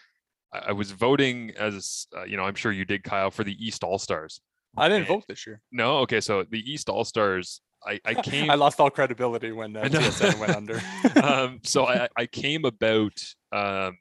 I, 0.52 0.72
was 0.72 0.92
voting 0.92 1.52
as 1.58 2.08
uh, 2.16 2.24
you 2.24 2.38
know, 2.38 2.44
I'm 2.44 2.56
sure 2.56 2.72
you 2.72 2.86
did, 2.86 3.04
Kyle, 3.04 3.30
for 3.30 3.44
the 3.44 3.56
East 3.64 3.84
All 3.84 4.00
Stars. 4.00 4.42
I 4.78 4.90
didn't 4.90 5.08
vote 5.08 5.26
this 5.28 5.46
year. 5.46 5.62
No, 5.72 6.00
okay, 6.00 6.22
so 6.22 6.44
the 6.50 6.60
East 6.60 6.90
All 6.90 7.04
Stars, 7.04 7.62
I, 7.86 8.00
I 8.06 8.14
came 8.22 8.50
I 8.50 8.56
lost 8.56 8.80
all 8.80 8.90
credibility 8.90 9.52
when 9.52 9.76
uh, 9.76 9.82
I. 9.82 9.90
TSN 9.90 10.40
went 10.40 10.56
under. 10.56 10.82
um, 11.24 11.60
so 11.64 11.86
I, 11.86 12.08
I 12.18 12.26
came 12.26 12.66
about 12.66 13.22
um, 13.52 13.98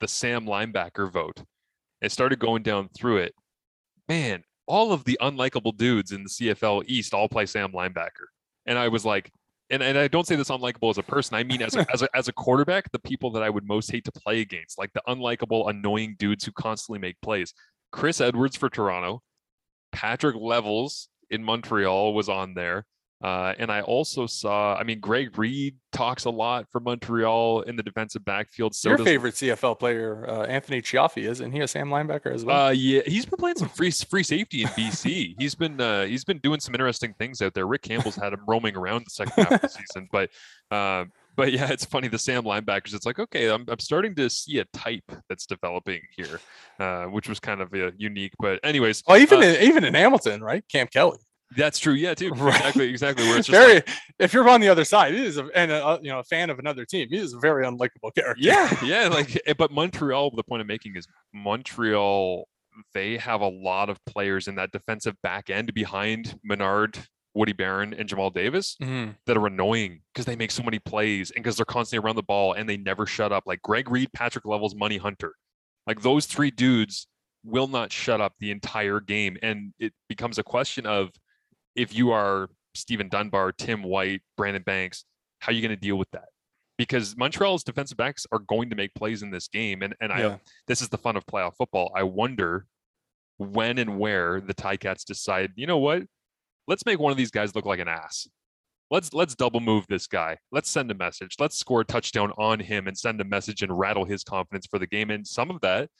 the 0.00 0.08
Sam 0.08 0.46
linebacker 0.46 1.10
vote 1.10 1.42
and 2.02 2.12
started 2.12 2.38
going 2.38 2.62
down 2.62 2.88
through 2.96 3.18
it. 3.18 3.34
Man, 4.08 4.44
all 4.66 4.92
of 4.92 5.04
the 5.04 5.18
unlikable 5.20 5.76
dudes 5.76 6.12
in 6.12 6.22
the 6.24 6.28
CFL 6.28 6.84
East 6.86 7.14
all 7.14 7.28
play 7.28 7.46
Sam 7.46 7.72
linebacker. 7.72 8.26
And 8.66 8.78
I 8.78 8.88
was 8.88 9.04
like, 9.04 9.30
and, 9.70 9.82
and 9.82 9.96
I 9.96 10.08
don't 10.08 10.26
say 10.26 10.36
this 10.36 10.50
unlikable 10.50 10.90
as 10.90 10.98
a 10.98 11.02
person. 11.02 11.36
I 11.36 11.44
mean, 11.44 11.62
as 11.62 11.74
a, 11.74 11.86
as, 11.92 12.02
a, 12.02 12.08
as 12.14 12.28
a 12.28 12.32
quarterback, 12.32 12.90
the 12.92 12.98
people 12.98 13.30
that 13.32 13.42
I 13.42 13.50
would 13.50 13.66
most 13.66 13.90
hate 13.90 14.04
to 14.04 14.12
play 14.12 14.40
against, 14.40 14.78
like 14.78 14.92
the 14.92 15.02
unlikable, 15.08 15.70
annoying 15.70 16.16
dudes 16.18 16.44
who 16.44 16.52
constantly 16.52 16.98
make 16.98 17.20
plays. 17.22 17.52
Chris 17.92 18.20
Edwards 18.20 18.56
for 18.56 18.68
Toronto, 18.68 19.22
Patrick 19.94 20.36
Levels 20.36 21.08
in 21.30 21.42
Montreal 21.42 22.14
was 22.14 22.28
on 22.28 22.54
there. 22.54 22.84
Uh, 23.22 23.54
and 23.58 23.72
I 23.72 23.80
also 23.80 24.26
saw, 24.26 24.74
I 24.74 24.82
mean, 24.82 25.00
Greg 25.00 25.38
Reed 25.38 25.76
talks 25.92 26.26
a 26.26 26.30
lot 26.30 26.66
for 26.70 26.78
Montreal 26.78 27.62
in 27.62 27.74
the 27.74 27.82
defensive 27.82 28.22
backfield. 28.22 28.74
So 28.74 28.90
Your 28.90 28.98
does, 28.98 29.06
favorite 29.06 29.34
CFL 29.34 29.78
player, 29.78 30.28
uh, 30.28 30.42
Anthony 30.42 30.82
Chiaffi, 30.82 31.26
isn't 31.30 31.52
he 31.52 31.60
a 31.60 31.68
Sam 31.68 31.88
linebacker 31.88 32.34
as 32.34 32.44
well? 32.44 32.66
Uh, 32.66 32.70
yeah, 32.70 33.00
he's 33.06 33.24
been 33.24 33.38
playing 33.38 33.56
some 33.56 33.70
free 33.70 33.90
free 33.92 34.24
safety 34.24 34.62
in 34.62 34.68
BC. 34.68 35.36
he's 35.38 35.54
been 35.54 35.80
uh, 35.80 36.04
he's 36.04 36.24
been 36.24 36.38
doing 36.38 36.60
some 36.60 36.74
interesting 36.74 37.14
things 37.18 37.40
out 37.40 37.54
there. 37.54 37.66
Rick 37.66 37.82
Campbell's 37.82 38.16
had 38.16 38.34
him 38.34 38.40
roaming 38.46 38.76
around 38.76 39.06
the 39.06 39.10
second 39.10 39.44
half 39.44 39.52
of 39.52 39.60
the 39.62 39.68
season, 39.68 40.06
but 40.12 40.28
uh, 40.70 41.04
but 41.36 41.52
yeah, 41.52 41.70
it's 41.70 41.84
funny 41.84 42.08
the 42.08 42.18
Sam 42.18 42.44
linebackers. 42.44 42.94
It's 42.94 43.06
like 43.06 43.18
okay, 43.18 43.48
I'm 43.48 43.64
I'm 43.68 43.78
starting 43.78 44.14
to 44.16 44.28
see 44.30 44.58
a 44.58 44.64
type 44.66 45.04
that's 45.28 45.46
developing 45.46 46.00
here, 46.16 46.40
uh, 46.78 47.04
which 47.06 47.28
was 47.28 47.40
kind 47.40 47.60
of 47.60 47.72
uh, 47.74 47.90
unique. 47.96 48.32
But 48.38 48.60
anyways, 48.64 49.02
Well, 49.06 49.18
even 49.18 49.38
uh, 49.40 49.42
in, 49.42 49.62
even 49.62 49.84
in 49.84 49.94
Hamilton, 49.94 50.42
right? 50.42 50.64
Camp 50.68 50.90
Kelly. 50.90 51.18
that's 51.56 51.78
true. 51.78 51.92
Yeah, 51.94 52.14
too. 52.14 52.30
Right. 52.34 52.54
Exactly, 52.56 52.88
exactly. 52.88 53.24
Where 53.26 53.38
it's 53.38 53.48
very. 53.60 53.74
like, 53.74 53.88
if 54.18 54.32
you're 54.32 54.48
on 54.48 54.60
the 54.60 54.68
other 54.68 54.84
side, 54.84 55.14
he 55.14 55.24
is 55.24 55.36
a, 55.38 55.46
and 55.54 55.70
a, 55.70 55.98
you 56.02 56.10
know 56.10 56.18
a 56.20 56.24
fan 56.24 56.50
of 56.50 56.58
another 56.58 56.84
team. 56.84 57.08
He 57.10 57.18
is 57.18 57.32
a 57.34 57.38
very 57.38 57.64
unlikable 57.64 58.14
character. 58.14 58.36
yeah, 58.38 58.74
yeah. 58.84 59.08
Like, 59.08 59.40
eh, 59.46 59.54
but 59.56 59.70
Montreal. 59.70 60.30
The 60.34 60.42
point 60.44 60.60
I'm 60.62 60.66
making 60.66 60.96
is 60.96 61.06
Montreal. 61.32 62.48
They 62.92 63.16
have 63.18 63.40
a 63.40 63.48
lot 63.48 63.88
of 63.88 64.04
players 64.04 64.48
in 64.48 64.56
that 64.56 64.72
defensive 64.72 65.14
back 65.22 65.48
end 65.48 65.72
behind 65.74 66.36
Menard, 66.42 66.98
Woody 67.34 67.52
Baron, 67.52 67.92
and 67.94 68.08
Jamal 68.08 68.30
Davis. 68.30 68.76
Mhm. 68.80 69.16
that 69.26 69.36
are 69.36 69.46
annoying 69.46 70.02
because 70.12 70.24
they 70.26 70.36
make 70.36 70.50
so 70.50 70.62
many 70.62 70.78
plays 70.78 71.30
and 71.32 71.42
because 71.42 71.56
they're 71.56 71.64
constantly 71.66 72.04
around 72.04 72.16
the 72.16 72.22
ball 72.22 72.52
and 72.52 72.68
they 72.68 72.76
never 72.76 73.06
shut 73.06 73.32
up. 73.32 73.44
Like 73.46 73.60
Greg 73.62 73.90
Reed, 73.90 74.12
Patrick 74.12 74.44
Levels, 74.44 74.74
Money 74.74 74.98
Hunter. 74.98 75.34
Like 75.86 76.02
those 76.02 76.26
three 76.26 76.50
dudes 76.50 77.06
will 77.44 77.66
not 77.68 77.92
shut 77.92 78.20
up 78.20 78.34
the 78.38 78.50
entire 78.50 79.00
game. 79.00 79.36
And 79.42 79.74
it 79.78 79.92
becomes 80.08 80.38
a 80.38 80.42
question 80.42 80.86
of 80.86 81.10
if 81.74 81.94
you 81.94 82.10
are 82.12 82.48
Stephen 82.74 83.08
Dunbar, 83.08 83.52
Tim 83.52 83.82
White, 83.82 84.22
Brandon 84.36 84.62
Banks, 84.62 85.04
how 85.40 85.50
are 85.50 85.54
you 85.54 85.60
going 85.60 85.70
to 85.70 85.76
deal 85.80 85.96
with 85.96 86.10
that? 86.12 86.28
Because 86.78 87.16
Montreal's 87.16 87.62
defensive 87.62 87.96
backs 87.98 88.26
are 88.32 88.38
going 88.40 88.70
to 88.70 88.76
make 88.76 88.94
plays 88.94 89.22
in 89.22 89.30
this 89.30 89.48
game. 89.48 89.82
And 89.82 89.94
and 90.00 90.10
Yeah. 90.10 90.28
I 90.34 90.40
this 90.68 90.80
is 90.82 90.88
the 90.88 90.98
fun 90.98 91.16
of 91.16 91.26
playoff 91.26 91.56
football. 91.56 91.92
I 91.94 92.02
wonder 92.04 92.66
when 93.38 93.78
and 93.78 93.98
where 93.98 94.40
the 94.40 94.54
Ticats 94.54 95.04
decide, 95.04 95.52
you 95.56 95.66
know 95.66 95.78
what? 95.78 96.04
Let's 96.66 96.86
make 96.86 96.98
one 96.98 97.12
of 97.12 97.18
these 97.18 97.30
guys 97.30 97.54
look 97.54 97.66
like 97.66 97.80
an 97.80 97.88
ass 97.88 98.28
let's 98.90 99.12
let's 99.12 99.34
double 99.34 99.60
move 99.60 99.84
this 99.88 100.06
guy. 100.06 100.38
Let's 100.52 100.70
send 100.70 100.90
a 100.90 100.94
message. 100.94 101.36
Let's 101.38 101.58
score 101.58 101.80
a 101.80 101.84
touchdown 101.84 102.32
on 102.38 102.60
him 102.60 102.86
and 102.86 102.96
send 102.96 103.20
a 103.20 103.24
message 103.24 103.62
and 103.62 103.76
rattle 103.76 104.04
his 104.04 104.24
confidence 104.24 104.66
for 104.66 104.78
the 104.78 104.86
game. 104.86 105.10
And 105.10 105.26
some 105.26 105.50
of 105.50 105.60
that 105.62 105.90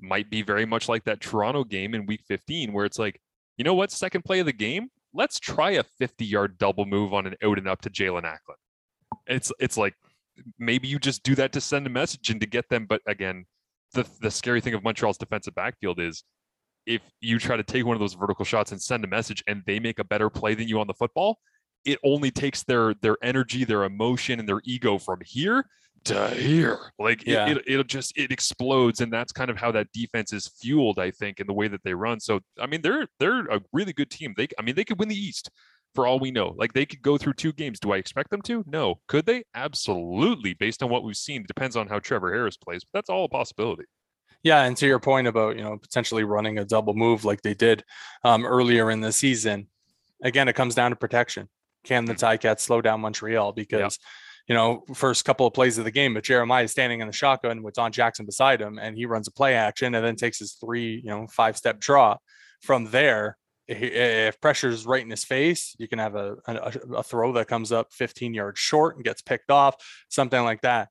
might 0.00 0.30
be 0.30 0.42
very 0.42 0.66
much 0.66 0.88
like 0.88 1.04
that 1.04 1.20
Toronto 1.20 1.64
game 1.64 1.94
in 1.94 2.06
week 2.06 2.22
15, 2.26 2.72
where 2.72 2.84
it's 2.84 2.98
like, 2.98 3.20
you 3.56 3.64
know 3.64 3.74
what, 3.74 3.90
second 3.90 4.24
play 4.24 4.40
of 4.40 4.46
the 4.46 4.52
game, 4.52 4.88
let's 5.12 5.38
try 5.38 5.72
a 5.72 5.84
50 5.98 6.24
yard 6.24 6.58
double 6.58 6.86
move 6.86 7.14
on 7.14 7.26
an 7.26 7.34
out 7.42 7.58
and 7.58 7.68
up 7.68 7.80
to 7.82 7.90
Jaelon 7.90 8.24
Acklin. 8.24 8.56
It's 9.26 9.52
it's 9.58 9.76
like 9.76 9.94
maybe 10.58 10.88
you 10.88 10.98
just 10.98 11.22
do 11.22 11.34
that 11.36 11.52
to 11.52 11.60
send 11.60 11.86
a 11.86 11.90
message 11.90 12.30
and 12.30 12.40
to 12.40 12.46
get 12.46 12.68
them. 12.68 12.86
But 12.86 13.00
again, 13.06 13.46
the 13.92 14.06
the 14.20 14.30
scary 14.30 14.60
thing 14.60 14.74
of 14.74 14.82
Montreal's 14.82 15.18
defensive 15.18 15.54
backfield 15.54 16.00
is 16.00 16.24
if 16.86 17.02
you 17.20 17.38
try 17.38 17.56
to 17.56 17.62
take 17.62 17.84
one 17.86 17.94
of 17.96 18.00
those 18.00 18.14
vertical 18.14 18.44
shots 18.44 18.72
and 18.72 18.80
send 18.80 19.04
a 19.04 19.08
message 19.08 19.42
and 19.46 19.62
they 19.66 19.78
make 19.80 19.98
a 19.98 20.04
better 20.04 20.28
play 20.30 20.54
than 20.54 20.68
you 20.68 20.80
on 20.80 20.86
the 20.86 20.94
football, 20.94 21.38
it 21.84 21.98
only 22.04 22.30
takes 22.30 22.62
their 22.64 22.94
their 22.94 23.16
energy, 23.22 23.64
their 23.64 23.84
emotion, 23.84 24.40
and 24.40 24.48
their 24.48 24.60
ego 24.64 24.98
from 24.98 25.20
here 25.24 25.64
to 26.04 26.28
here. 26.30 26.78
Like 26.98 27.22
it- 27.22 27.28
Yeah. 27.28 27.48
it, 27.48 27.62
it'll 27.66 27.84
just 27.84 28.12
it 28.16 28.30
explodes, 28.30 29.00
and 29.00 29.12
that's 29.12 29.32
kind 29.32 29.50
of 29.50 29.56
how 29.56 29.72
that 29.72 29.88
defense 29.92 30.32
is 30.32 30.48
fueled, 30.60 30.98
I 30.98 31.10
think, 31.10 31.40
in 31.40 31.46
the 31.46 31.52
way 31.54 31.68
that 31.68 31.82
they 31.84 31.94
run. 31.94 32.20
So 32.20 32.40
I 32.60 32.66
mean, 32.66 32.82
they're 32.82 33.06
they're 33.18 33.46
a 33.46 33.60
really 33.72 33.92
good 33.92 34.10
team. 34.10 34.34
They 34.36 34.48
I 34.58 34.62
mean, 34.62 34.74
they 34.74 34.84
could 34.84 34.98
win 34.98 35.08
the 35.08 35.16
East 35.16 35.50
for 35.94 36.06
all 36.06 36.18
we 36.18 36.30
know. 36.30 36.54
Like 36.58 36.72
they 36.72 36.84
could 36.86 37.02
go 37.02 37.16
through 37.16 37.34
two 37.34 37.52
games. 37.52 37.78
Do 37.80 37.92
I 37.92 37.98
expect 37.98 38.30
them 38.30 38.42
to? 38.42 38.64
No. 38.66 38.96
Could 39.08 39.26
they? 39.26 39.44
Absolutely. 39.54 40.54
Based 40.54 40.82
on 40.82 40.90
what 40.90 41.04
we've 41.04 41.16
seen, 41.16 41.42
it 41.42 41.46
depends 41.46 41.76
on 41.76 41.86
how 41.88 41.98
Trevor 42.00 42.32
Harris 42.32 42.56
plays, 42.56 42.82
but 42.84 42.98
that's 42.98 43.08
all 43.10 43.24
a 43.24 43.28
possibility. 43.28 43.84
Yeah, 44.44 44.62
and 44.62 44.76
to 44.76 44.86
your 44.86 45.00
point 45.00 45.26
about 45.26 45.56
you 45.56 45.62
know 45.62 45.78
potentially 45.78 46.22
running 46.22 46.58
a 46.58 46.64
double 46.64 46.94
move 46.94 47.24
like 47.24 47.40
they 47.42 47.54
did 47.54 47.82
um, 48.24 48.44
earlier 48.44 48.90
in 48.90 49.00
the 49.00 49.10
season, 49.10 49.68
again 50.22 50.48
it 50.48 50.52
comes 50.52 50.74
down 50.74 50.90
to 50.90 50.96
protection. 50.96 51.48
Can 51.82 52.04
the 52.04 52.14
Ticats 52.14 52.60
slow 52.60 52.80
down 52.80 53.00
Montreal? 53.00 53.52
Because 53.52 53.98
you 54.46 54.54
know 54.54 54.84
first 54.94 55.24
couple 55.24 55.46
of 55.46 55.54
plays 55.54 55.78
of 55.78 55.84
the 55.84 55.90
game, 55.90 56.12
but 56.12 56.24
Jeremiah 56.24 56.64
is 56.64 56.72
standing 56.72 57.00
in 57.00 57.06
the 57.06 57.12
shotgun 57.12 57.62
with 57.62 57.74
Don 57.74 57.90
Jackson 57.90 58.26
beside 58.26 58.60
him, 58.60 58.78
and 58.78 58.96
he 58.96 59.06
runs 59.06 59.26
a 59.28 59.32
play 59.32 59.54
action 59.54 59.94
and 59.94 60.04
then 60.04 60.14
takes 60.14 60.38
his 60.38 60.52
three 60.52 61.00
you 61.02 61.10
know 61.10 61.26
five 61.26 61.56
step 61.56 61.80
draw. 61.80 62.18
From 62.60 62.90
there, 62.90 63.38
if 63.66 64.40
pressure's 64.42 64.84
right 64.84 65.02
in 65.02 65.10
his 65.10 65.24
face, 65.24 65.74
you 65.78 65.88
can 65.88 65.98
have 65.98 66.16
a, 66.16 66.36
a, 66.46 66.72
a 66.96 67.02
throw 67.02 67.32
that 67.32 67.48
comes 67.48 67.72
up 67.72 67.92
15 67.92 68.34
yards 68.34 68.60
short 68.60 68.96
and 68.96 69.04
gets 69.04 69.22
picked 69.22 69.50
off, 69.50 69.76
something 70.08 70.42
like 70.42 70.60
that. 70.62 70.88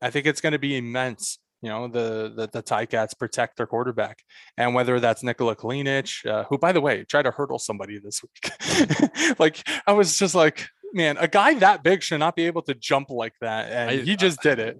I 0.00 0.10
think 0.10 0.26
it's 0.26 0.40
going 0.40 0.52
to 0.52 0.58
be 0.58 0.76
immense. 0.76 1.38
You 1.62 1.68
know, 1.68 1.86
the 1.88 2.32
the, 2.34 2.48
the 2.52 2.62
Ticats 2.62 3.16
protect 3.16 3.56
their 3.56 3.66
quarterback, 3.66 4.18
and 4.56 4.74
whether 4.74 4.98
that's 4.98 5.22
Nikola 5.22 5.54
Kalinic, 5.54 6.26
uh, 6.28 6.44
who, 6.48 6.58
by 6.58 6.72
the 6.72 6.80
way, 6.80 7.04
tried 7.04 7.22
to 7.22 7.30
hurdle 7.30 7.58
somebody 7.60 7.98
this 8.00 8.20
week. 8.22 9.38
like 9.38 9.66
I 9.86 9.92
was 9.92 10.18
just 10.18 10.34
like, 10.34 10.66
man, 10.92 11.16
a 11.18 11.28
guy 11.28 11.54
that 11.54 11.84
big 11.84 12.02
should 12.02 12.18
not 12.18 12.34
be 12.34 12.46
able 12.46 12.62
to 12.62 12.74
jump 12.74 13.10
like 13.10 13.34
that, 13.40 13.70
and 13.70 13.90
I- 13.90 14.04
he 14.04 14.16
just 14.16 14.42
did 14.42 14.58
it. 14.58 14.76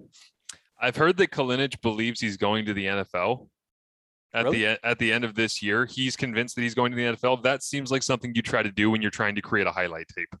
I've 0.81 0.97
heard 0.97 1.15
that 1.17 1.31
Kalinic 1.31 1.81
believes 1.81 2.19
he's 2.19 2.35
going 2.35 2.65
to 2.65 2.73
the 2.73 2.85
NFL 2.87 3.47
at 4.33 4.43
Really? 4.43 4.63
the 4.65 4.85
at 4.85 4.99
the 4.99 5.13
end 5.13 5.23
of 5.23 5.35
this 5.35 5.61
year. 5.63 5.85
He's 5.85 6.17
convinced 6.17 6.55
that 6.55 6.63
he's 6.63 6.75
going 6.75 6.91
to 6.91 6.97
the 6.97 7.03
NFL. 7.15 7.43
That 7.43 7.63
seems 7.63 7.89
like 7.91 8.03
something 8.03 8.33
you 8.35 8.41
try 8.41 8.61
to 8.61 8.71
do 8.71 8.91
when 8.91 9.01
you're 9.01 9.09
trying 9.09 9.35
to 9.35 9.41
create 9.41 9.67
a 9.67 9.71
highlight 9.71 10.07
tape. 10.13 10.35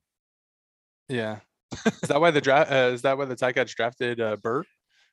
Yeah. 1.07 1.39
Is 1.85 2.09
that 2.09 2.19
why 2.19 2.31
the 2.31 2.41
draft? 2.41 2.71
Uh, 2.71 2.91
is 2.93 3.01
that 3.01 3.17
why 3.17 3.25
the 3.25 3.35
Ticats 3.35 3.73
drafted 3.73 4.19
uh, 4.21 4.35
Burt? 4.35 4.67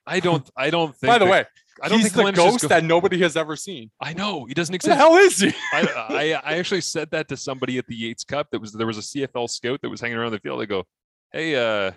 I 0.07 0.21
don't. 0.21 0.49
I 0.57 0.71
don't 0.71 0.95
think. 0.97 1.09
By 1.11 1.19
the 1.19 1.25
that- 1.27 1.31
way, 1.31 1.45
I 1.83 1.89
don't 1.89 2.01
he's 2.01 2.13
think 2.13 2.27
the 2.27 2.33
ghost 2.33 2.63
go- 2.63 2.69
that 2.69 2.85
nobody 2.85 3.19
has 3.21 3.37
ever 3.37 3.57
seen. 3.57 3.91
I 4.01 4.13
know 4.13 4.45
he 4.45 4.55
doesn't 4.55 4.73
Who 4.73 4.89
the 4.89 4.95
exist. 4.95 4.99
hell 4.99 5.17
is 5.17 5.39
he? 5.41 5.49
I, 5.73 6.39
I 6.45 6.53
I 6.53 6.59
actually 6.59 6.81
said 6.83 7.11
that 7.13 7.29
to 7.29 7.37
somebody 7.37 7.79
at 7.79 7.87
the 7.87 7.95
Yates 7.95 8.25
Cup. 8.25 8.49
That 8.53 8.61
was 8.61 8.73
there 8.73 8.87
was 8.87 8.99
a 8.99 9.03
CFL 9.03 9.49
scout 9.49 9.81
that 9.83 9.89
was 9.89 10.01
hanging 10.01 10.17
around 10.19 10.33
the 10.33 10.41
field. 10.41 10.61
I 10.61 10.65
go, 10.67 10.85
hey, 11.33 11.55
uh, 11.57 11.93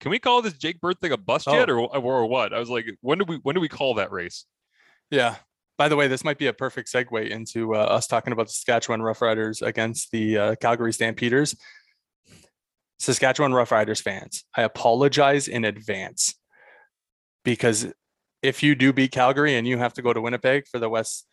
can 0.00 0.10
we 0.10 0.18
call 0.18 0.42
this 0.42 0.54
Jake 0.54 0.80
Burt 0.80 1.00
thing 1.00 1.12
a 1.12 1.16
bust 1.16 1.46
yet, 1.46 1.70
Oh. 1.70 1.86
or 1.86 1.96
or 1.96 2.26
what? 2.26 2.52
I 2.52 2.58
was 2.58 2.68
like, 2.70 2.86
when 3.00 3.18
do 3.18 3.24
we 3.26 3.36
when 3.42 3.54
do 3.54 3.60
we 3.60 3.68
call 3.68 3.94
that 3.94 4.10
race? 4.12 4.44
Yeah. 5.10 5.36
By 5.76 5.88
the 5.88 5.96
way, 5.96 6.06
this 6.06 6.22
might 6.22 6.38
be 6.38 6.46
a 6.46 6.52
perfect 6.52 6.92
segue 6.92 7.28
into 7.30 7.74
uh, 7.74 7.78
us 7.78 8.06
talking 8.06 8.32
about 8.32 8.46
the 8.46 8.52
Saskatchewan 8.52 9.00
Roughriders 9.00 9.60
against 9.60 10.12
the 10.12 10.38
uh, 10.38 10.54
Calgary 10.56 10.92
Stampeders. 10.92 11.56
Saskatchewan 12.98 13.52
Roughriders 13.52 14.00
fans, 14.00 14.44
I 14.56 14.62
apologize 14.62 15.48
in 15.48 15.64
advance 15.64 16.34
because 17.44 17.92
if 18.42 18.62
you 18.62 18.74
do 18.74 18.92
beat 18.92 19.12
Calgary 19.12 19.54
and 19.56 19.66
you 19.66 19.78
have 19.78 19.94
to 19.94 20.02
go 20.02 20.12
to 20.12 20.20
Winnipeg 20.20 20.66
for 20.66 20.78
the 20.78 20.88
West 20.88 21.26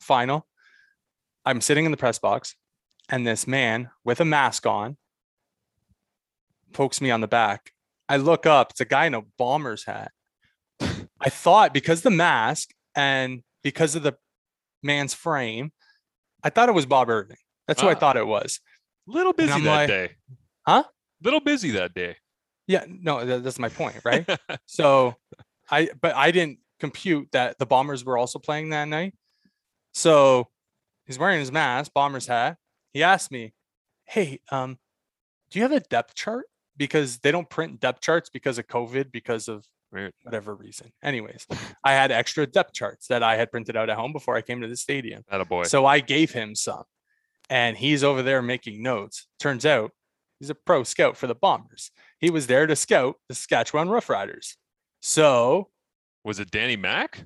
final, 0.00 0.46
I'm 1.44 1.60
sitting 1.60 1.84
in 1.84 1.90
the 1.90 1.96
press 1.96 2.18
box 2.18 2.54
and 3.08 3.26
this 3.26 3.46
man 3.46 3.90
with 4.04 4.20
a 4.20 4.24
mask 4.24 4.66
on 4.66 4.96
pokes 6.72 7.00
me 7.00 7.10
on 7.10 7.20
the 7.20 7.28
back. 7.28 7.72
I 8.08 8.16
look 8.16 8.46
up, 8.46 8.70
it's 8.70 8.80
a 8.80 8.84
guy 8.84 9.06
in 9.06 9.14
a 9.14 9.22
bomber's 9.38 9.84
hat. 9.84 10.12
I 10.80 11.28
thought 11.28 11.74
because 11.74 12.02
the 12.02 12.10
mask 12.10 12.70
and 12.94 13.42
because 13.62 13.94
of 13.94 14.02
the 14.02 14.14
man's 14.82 15.12
frame, 15.14 15.72
I 16.42 16.50
thought 16.50 16.68
it 16.68 16.74
was 16.74 16.86
Bob 16.86 17.10
Irving. 17.10 17.36
That's 17.68 17.80
who 17.82 17.88
I 17.88 17.92
Ah. 17.92 17.96
thought 17.96 18.16
it 18.16 18.26
was. 18.26 18.60
Little 19.06 19.32
busy 19.34 19.60
that 19.60 19.64
like- 19.64 19.88
day. 19.88 20.16
Huh? 20.66 20.84
Little 21.22 21.40
busy 21.40 21.70
that 21.72 21.92
day. 21.94 22.16
Yeah, 22.70 22.84
no, 22.88 23.24
tha- 23.24 23.40
that's 23.40 23.58
my 23.58 23.68
point, 23.68 23.96
right? 24.04 24.24
so 24.66 25.16
I 25.70 25.88
but 26.00 26.14
I 26.14 26.30
didn't 26.30 26.58
compute 26.78 27.28
that 27.32 27.58
the 27.58 27.66
Bombers 27.66 28.04
were 28.04 28.16
also 28.16 28.38
playing 28.38 28.70
that 28.70 28.86
night. 28.86 29.14
So 29.92 30.46
he's 31.06 31.18
wearing 31.18 31.40
his 31.40 31.50
mask, 31.50 31.92
bomber's 31.92 32.26
hat. 32.28 32.58
He 32.92 33.02
asked 33.02 33.32
me, 33.32 33.52
Hey, 34.04 34.40
um, 34.52 34.78
do 35.50 35.58
you 35.58 35.62
have 35.64 35.72
a 35.72 35.80
depth 35.80 36.14
chart? 36.14 36.46
Because 36.76 37.18
they 37.18 37.32
don't 37.32 37.50
print 37.50 37.80
depth 37.80 38.00
charts 38.02 38.30
because 38.30 38.56
of 38.58 38.66
COVID, 38.68 39.10
because 39.10 39.48
of 39.48 39.64
Right. 39.92 40.14
whatever 40.22 40.54
reason. 40.54 40.92
Anyways, 41.02 41.48
I 41.82 41.90
had 41.94 42.12
extra 42.12 42.46
depth 42.46 42.72
charts 42.72 43.08
that 43.08 43.24
I 43.24 43.34
had 43.36 43.50
printed 43.50 43.76
out 43.76 43.90
at 43.90 43.96
home 43.96 44.12
before 44.12 44.36
I 44.36 44.42
came 44.42 44.60
to 44.60 44.68
the 44.68 44.76
stadium. 44.76 45.24
That 45.28 45.40
a 45.40 45.44
boy. 45.44 45.64
So 45.64 45.84
I 45.84 45.98
gave 45.98 46.30
him 46.30 46.54
some, 46.54 46.84
and 47.48 47.76
he's 47.76 48.04
over 48.04 48.22
there 48.22 48.40
making 48.42 48.80
notes. 48.84 49.26
Turns 49.40 49.66
out 49.66 49.90
he's 50.40 50.50
a 50.50 50.54
pro 50.54 50.82
scout 50.82 51.16
for 51.16 51.26
the 51.28 51.34
Bombers. 51.34 51.92
He 52.18 52.30
was 52.30 52.48
there 52.48 52.66
to 52.66 52.74
scout 52.74 53.16
the 53.28 53.34
Saskatchewan 53.34 53.88
Roughriders. 53.88 54.56
So 55.00 55.68
was 56.24 56.40
it 56.40 56.50
Danny 56.50 56.76
Mack? 56.76 57.24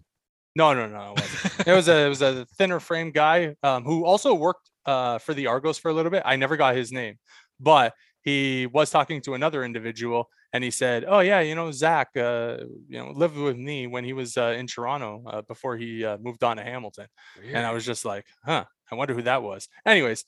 no, 0.57 0.73
no, 0.73 0.87
no, 0.87 1.15
it 1.17 1.21
wasn't. 1.21 1.69
it 1.69 1.73
was 1.73 1.89
a 1.89 2.07
it 2.07 2.09
was 2.09 2.23
a 2.23 2.47
thinner 2.57 2.81
frame 2.81 3.11
guy 3.11 3.55
um, 3.63 3.85
who 3.85 4.05
also 4.05 4.35
worked 4.35 4.71
uh, 4.87 5.19
for 5.19 5.35
the 5.35 5.47
Argos 5.47 5.79
for 5.79 5.91
a 5.91 5.95
little 5.95 6.11
bit. 6.11 6.23
I 6.25 6.37
never 6.37 6.57
got 6.57 6.77
his 6.77 6.93
name, 6.93 7.17
but 7.59 7.95
he 8.23 8.67
was 8.67 8.91
talking 8.91 9.21
to 9.23 9.35
another 9.35 9.65
individual, 9.65 10.29
and 10.53 10.63
he 10.63 10.71
said, 10.71 11.05
"Oh 11.07 11.21
yeah, 11.21 11.41
you 11.41 11.55
know 11.55 11.73
Zach, 11.73 12.09
uh, 12.17 12.59
you 12.89 12.99
know 12.99 13.11
lived 13.15 13.37
with 13.37 13.57
me 13.57 13.87
when 13.87 14.05
he 14.05 14.13
was 14.13 14.37
uh, 14.37 14.55
in 14.57 14.67
Toronto 14.67 15.25
uh, 15.27 15.43
before 15.43 15.77
he 15.77 16.05
uh, 16.05 16.19
moved 16.19 16.45
on 16.45 16.57
to 16.57 16.63
Hamilton." 16.63 17.07
And 17.53 17.67
I 17.67 17.73
was 17.73 17.85
just 17.85 18.05
like, 18.05 18.25
huh, 18.45 18.65
I 18.91 18.95
wonder 18.95 19.15
who 19.15 19.23
that 19.23 19.43
was. 19.43 19.69
Anyways, 19.85 20.25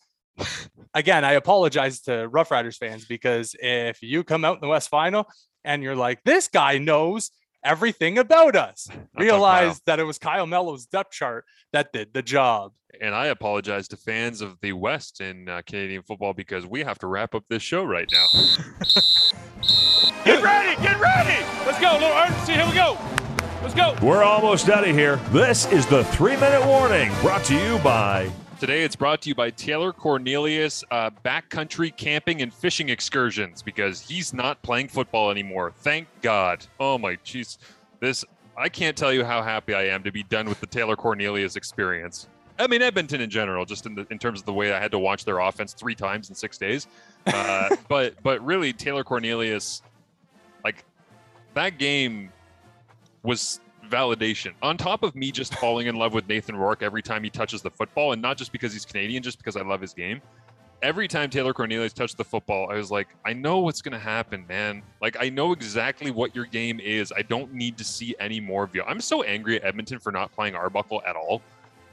again, 0.95 1.25
I 1.25 1.33
apologize 1.33 2.01
to 2.03 2.29
Rough 2.29 2.51
Riders 2.51 2.77
fans 2.77 3.05
because 3.05 3.55
if 3.61 4.03
you 4.03 4.25
come 4.25 4.45
out 4.45 4.57
in 4.57 4.61
the 4.61 4.69
West 4.69 4.89
Final 4.89 5.29
and 5.65 5.83
you're 5.83 5.97
like, 5.97 6.23
this 6.25 6.49
guy 6.49 6.79
knows 6.79 7.31
everything 7.65 8.19
about 8.19 8.57
us, 8.57 8.89
That's 8.91 9.07
realize 9.19 9.81
that 9.87 9.99
it 9.99 10.05
was 10.05 10.19
Kyle 10.19 10.47
Mello's 10.47 10.87
depth 10.87 11.13
chart 11.13 11.45
that 11.73 11.93
did 11.93 12.13
the 12.13 12.23
job. 12.23 12.73
And 13.01 13.15
I 13.15 13.27
apologize 13.27 13.89
to 13.89 13.97
fans 13.97 14.41
of 14.41 14.59
the 14.63 14.73
West 14.73 15.21
in 15.21 15.49
uh, 15.49 15.61
Canadian 15.67 16.03
football 16.03 16.33
because 16.33 16.67
we 16.67 16.83
have 16.83 16.99
to 17.01 17.07
wrap 17.07 17.35
up 17.35 17.45
this 17.49 17.63
show 17.63 17.85
right 17.85 18.09
now. 18.11 18.27
Get 20.25 20.43
ready, 20.43 20.83
get 20.83 20.99
ready. 20.99 21.45
Let's 21.65 21.79
go, 21.79 21.93
a 21.93 21.99
little 22.01 22.09
urgency. 22.09 22.55
Here 22.55 22.67
we 22.67 22.75
go. 22.75 22.99
Let's 23.63 23.75
go. 23.75 23.97
We're 24.03 24.25
almost 24.25 24.69
out 24.69 24.87
of 24.87 24.95
here. 24.95 25.17
This 25.31 25.71
is 25.71 25.87
the 25.87 26.03
three 26.03 26.35
minute 26.35 26.67
warning 26.67 27.13
brought 27.21 27.45
to 27.45 27.55
you 27.55 27.79
by. 27.79 28.31
Today 28.59 28.85
it's 28.85 28.97
brought 28.97 29.21
to 29.21 29.29
you 29.29 29.35
by 29.35 29.51
Taylor 29.51 29.93
Cornelius 29.93 30.83
uh, 30.91 31.11
backcountry 31.23 31.95
camping 31.95 32.41
and 32.41 32.53
fishing 32.53 32.89
excursions 32.89 33.61
because 33.61 34.01
he's 34.01 34.33
not 34.33 34.63
playing 34.63 34.89
football 34.89 35.31
anymore. 35.31 35.75
Thank 35.77 36.09
God. 36.23 36.65
Oh 36.81 36.97
my 36.97 37.17
jeez. 37.17 37.59
This 38.01 38.25
I 38.57 38.71
can't 38.71 38.97
tell 38.97 39.13
you 39.13 39.27
how 39.27 39.43
happy 39.43 39.75
I 39.75 39.89
am 39.89 40.03
to 40.05 40.11
be 40.11 40.23
done 40.23 40.49
with 40.49 40.59
the 40.61 40.67
Taylor 40.67 40.97
Cornelius 40.97 41.57
experience. 41.57 42.29
I 42.59 42.67
mean 42.67 42.81
Edmonton 42.81 43.21
in 43.21 43.29
general, 43.29 43.67
just 43.67 43.85
in 43.85 43.95
the, 43.95 44.07
in 44.11 44.19
terms 44.19 44.41
of 44.41 44.47
the 44.47 44.55
way 44.55 44.73
I 44.73 44.81
had 44.81 44.91
to 44.93 44.99
watch 44.99 45.27
their 45.27 45.41
offense 45.41 45.75
three 45.75 45.95
times 45.95 46.31
in 46.31 46.35
six 46.35 46.57
days. 46.57 46.87
Uh, 47.27 47.77
but 47.89 48.15
but 48.23 48.43
really 48.43 48.73
Taylor 48.73 49.05
Cornelius, 49.05 49.83
like 50.65 50.83
that 51.53 51.77
game 51.77 52.33
was 53.23 53.61
validation 53.89 54.53
on 54.63 54.77
top 54.77 55.03
of 55.03 55.15
me 55.15 55.31
just 55.31 55.55
falling 55.55 55.87
in 55.87 55.97
love 55.97 56.13
with 56.13 56.29
Nathan 56.29 56.57
Rourke 56.57 56.83
every 56.83 57.03
time 57.03 57.25
he 57.25 57.31
touches 57.31 57.63
the 57.63 57.71
football, 57.71 58.13
and 58.13 58.21
not 58.21 58.37
just 58.37 58.53
because 58.53 58.73
he's 58.73 58.85
Canadian, 58.85 59.23
just 59.23 59.39
because 59.39 59.57
I 59.57 59.63
love 59.63 59.81
his 59.81 59.95
game. 59.95 60.21
Every 60.83 61.09
time 61.09 61.31
Taylor 61.31 61.55
Cornelius 61.55 61.95
touched 61.95 62.19
the 62.19 62.25
football, 62.25 62.71
I 62.71 62.75
was 62.75 62.91
like, 62.91 63.09
I 63.25 63.33
know 63.33 63.61
what's 63.61 63.81
going 63.81 63.93
to 63.95 63.99
happen, 63.99 64.45
man. 64.47 64.83
Like, 65.01 65.17
I 65.19 65.31
know 65.31 65.53
exactly 65.53 66.11
what 66.11 66.37
your 66.37 66.45
game 66.45 66.81
is. 66.81 67.13
I 67.17 67.23
don't 67.23 67.53
need 67.55 67.79
to 67.79 67.85
see 67.85 68.15
any 68.21 68.41
more 68.41 68.65
of 68.65 68.75
you. 68.75 68.83
I'm 68.83 69.01
so 69.01 69.23
angry 69.23 69.57
at 69.57 69.65
Edmonton 69.65 69.99
for 69.99 70.13
not 70.13 70.33
playing 70.33 70.55
Arbuckle 70.55 71.03
at 71.07 71.17
all. 71.17 71.41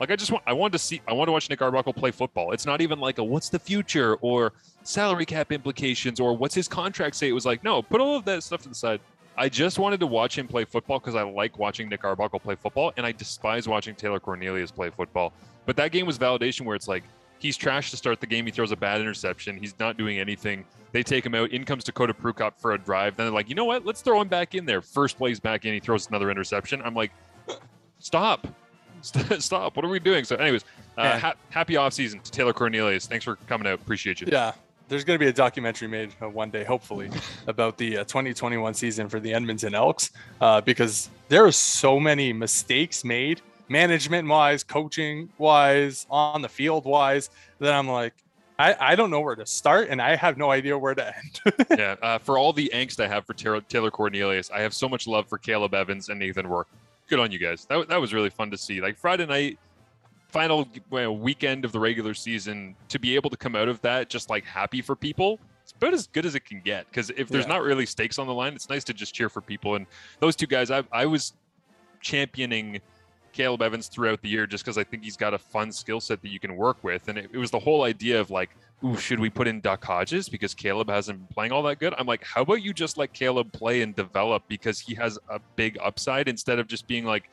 Like, 0.01 0.11
I 0.11 0.17
just 0.17 0.31
want, 0.31 0.43
I 0.45 0.51
wanted 0.51 0.73
to 0.73 0.79
see, 0.79 1.01
I 1.07 1.13
want 1.13 1.29
to 1.29 1.31
watch 1.31 1.49
Nick 1.49 1.61
Arbuckle 1.61 1.93
play 1.93 2.11
football. 2.11 2.51
It's 2.51 2.65
not 2.65 2.81
even 2.81 2.99
like 2.99 3.19
a 3.19 3.23
what's 3.23 3.47
the 3.47 3.59
future 3.59 4.15
or 4.15 4.51
salary 4.83 5.25
cap 5.25 5.53
implications 5.53 6.19
or 6.19 6.35
what's 6.35 6.53
his 6.53 6.67
contract 6.67 7.15
say. 7.15 7.29
It 7.29 7.33
was 7.33 7.45
like, 7.45 7.63
no, 7.63 7.81
put 7.81 8.01
all 8.01 8.17
of 8.17 8.25
that 8.25 8.43
stuff 8.43 8.63
to 8.63 8.69
the 8.69 8.75
side. 8.75 8.99
I 9.37 9.49
just 9.49 9.79
wanted 9.79 9.99
to 10.01 10.07
watch 10.07 10.37
him 10.37 10.47
play 10.47 10.65
football 10.65 10.99
because 10.99 11.15
I 11.15 11.23
like 11.23 11.57
watching 11.57 11.89
Nick 11.89 12.03
Arbuckle 12.03 12.39
play 12.39 12.55
football, 12.55 12.93
and 12.97 13.05
I 13.05 13.11
despise 13.11 13.67
watching 13.67 13.95
Taylor 13.95 14.19
Cornelius 14.19 14.71
play 14.71 14.89
football. 14.89 15.33
But 15.65 15.75
that 15.77 15.91
game 15.91 16.05
was 16.05 16.19
validation 16.19 16.65
where 16.65 16.75
it's 16.75 16.87
like 16.87 17.03
he's 17.39 17.57
trash 17.57 17.89
to 17.91 17.97
start 17.97 18.19
the 18.19 18.27
game. 18.27 18.45
He 18.45 18.51
throws 18.51 18.71
a 18.71 18.75
bad 18.75 19.01
interception. 19.01 19.57
He's 19.57 19.77
not 19.79 19.97
doing 19.97 20.19
anything. 20.19 20.65
They 20.91 21.03
take 21.03 21.25
him 21.25 21.33
out. 21.33 21.51
In 21.51 21.65
comes 21.65 21.83
Dakota 21.83 22.13
Prukop 22.13 22.53
for 22.57 22.73
a 22.73 22.77
drive. 22.77 23.15
Then 23.15 23.25
they're 23.25 23.33
like, 23.33 23.49
you 23.49 23.55
know 23.55 23.65
what? 23.65 23.85
Let's 23.85 24.01
throw 24.01 24.21
him 24.21 24.27
back 24.27 24.53
in 24.53 24.65
there. 24.65 24.81
First 24.81 25.17
plays 25.17 25.39
back 25.39 25.65
in. 25.65 25.73
He 25.73 25.79
throws 25.79 26.07
another 26.07 26.29
interception. 26.29 26.81
I'm 26.83 26.93
like, 26.93 27.11
stop. 27.99 28.47
Stop. 29.39 29.75
What 29.75 29.83
are 29.83 29.89
we 29.89 29.99
doing? 29.99 30.23
So, 30.23 30.37
anyways, 30.37 30.63
uh, 30.97 31.19
ha- 31.19 31.33
happy 31.49 31.73
offseason 31.73 32.23
to 32.23 32.31
Taylor 32.31 32.53
Cornelius. 32.53 33.05
Thanks 33.05 33.25
for 33.25 33.35
coming 33.47 33.67
out. 33.67 33.81
Appreciate 33.81 34.21
you. 34.21 34.27
Yeah. 34.31 34.53
There's 34.89 35.03
going 35.03 35.17
to 35.17 35.23
be 35.23 35.29
a 35.29 35.33
documentary 35.33 35.87
made 35.87 36.13
uh, 36.21 36.29
one 36.29 36.49
day, 36.49 36.63
hopefully, 36.63 37.09
about 37.47 37.77
the 37.77 37.99
uh, 37.99 38.03
2021 38.03 38.73
season 38.73 39.09
for 39.09 39.19
the 39.19 39.33
Edmonton 39.33 39.73
Elks 39.73 40.11
uh, 40.41 40.61
because 40.61 41.09
there 41.29 41.45
are 41.45 41.51
so 41.51 41.99
many 41.99 42.33
mistakes 42.33 43.03
made, 43.03 43.41
management 43.69 44.27
wise, 44.27 44.63
coaching 44.63 45.29
wise, 45.37 46.05
on 46.09 46.41
the 46.41 46.49
field 46.49 46.85
wise, 46.85 47.29
that 47.59 47.73
I'm 47.73 47.87
like, 47.87 48.13
I, 48.59 48.75
I 48.79 48.95
don't 48.95 49.09
know 49.09 49.21
where 49.21 49.35
to 49.35 49.45
start 49.45 49.89
and 49.89 50.01
I 50.01 50.15
have 50.15 50.37
no 50.37 50.51
idea 50.51 50.77
where 50.77 50.93
to 50.93 51.07
end. 51.07 51.41
yeah, 51.77 51.95
uh, 52.01 52.17
for 52.19 52.37
all 52.37 52.53
the 52.53 52.69
angst 52.73 53.03
I 53.03 53.07
have 53.07 53.25
for 53.25 53.33
Taylor, 53.33 53.61
Taylor 53.61 53.89
Cornelius, 53.89 54.51
I 54.51 54.61
have 54.61 54.73
so 54.73 54.87
much 54.87 55.07
love 55.07 55.27
for 55.27 55.37
Caleb 55.37 55.73
Evans 55.73 56.09
and 56.09 56.19
Nathan 56.19 56.45
Rourke. 56.45 56.67
Good 57.07 57.19
on 57.19 57.31
you 57.31 57.39
guys. 57.39 57.65
That, 57.65 57.87
that 57.89 57.99
was 57.99 58.13
really 58.13 58.29
fun 58.29 58.51
to 58.51 58.57
see. 58.57 58.79
Like 58.79 58.97
Friday 58.97 59.25
night, 59.25 59.57
final 60.33 60.67
weekend 61.13 61.63
of 61.63 61.71
the 61.71 61.79
regular 61.79 62.15
season, 62.15 62.75
to 62.89 62.97
be 62.97 63.13
able 63.15 63.29
to 63.29 63.37
come 63.37 63.55
out 63.55 63.67
of 63.67 63.79
that 63.81 64.09
just 64.09 64.31
like 64.31 64.43
happy 64.43 64.81
for 64.81 64.95
people, 64.95 65.39
it's 65.61 65.71
about 65.73 65.93
as 65.93 66.07
good 66.07 66.25
as 66.25 66.33
it 66.33 66.41
can 66.43 66.59
get. 66.59 66.87
Because 66.89 67.11
if 67.11 67.29
there's 67.29 67.45
Yeah. 67.45 67.53
not 67.53 67.61
really 67.61 67.85
stakes 67.85 68.17
on 68.17 68.25
the 68.25 68.33
line, 68.33 68.53
it's 68.53 68.67
nice 68.67 68.83
to 68.85 68.93
just 68.93 69.13
cheer 69.13 69.29
for 69.29 69.41
people. 69.41 69.75
And 69.75 69.85
those 70.19 70.35
two 70.35 70.47
guys, 70.47 70.71
I, 70.71 70.83
I 70.91 71.05
was 71.05 71.33
championing 72.01 72.81
Caleb 73.31 73.61
Evans 73.61 73.87
throughout 73.87 74.21
the 74.21 74.29
year 74.29 74.45
just 74.47 74.63
because 74.63 74.77
I 74.77 74.83
think 74.83 75.03
he's 75.03 75.17
got 75.17 75.33
a 75.33 75.37
fun 75.37 75.71
skill 75.71 75.99
set 76.01 76.21
that 76.23 76.29
you 76.29 76.39
can 76.39 76.55
work 76.55 76.83
with. 76.83 77.07
And 77.07 77.17
it, 77.17 77.29
it 77.31 77.37
was 77.37 77.51
the 77.51 77.59
whole 77.59 77.83
idea 77.83 78.19
of 78.19 78.31
like, 78.31 78.49
ooh, 78.83 78.97
should 78.97 79.19
we 79.19 79.29
put 79.29 79.47
in 79.47 79.61
Duck 79.61 79.83
Hodges 79.85 80.29
because 80.29 80.53
Caleb 80.53 80.89
hasn't 80.89 81.19
been 81.19 81.33
playing 81.33 81.51
all 81.51 81.63
that 81.63 81.79
good? 81.79 81.93
I'm 81.97 82.07
like, 82.07 82.23
how 82.23 82.41
about 82.41 82.61
you 82.61 82.73
just 82.73 82.97
let 82.97 83.13
Caleb 83.13 83.51
play 83.53 83.81
and 83.83 83.95
develop 83.95 84.43
because 84.47 84.79
he 84.79 84.95
has 84.95 85.17
a 85.29 85.39
big 85.55 85.77
upside 85.81 86.27
instead 86.27 86.57
of 86.59 86.67
just 86.67 86.87
being 86.87 87.05
like, 87.05 87.29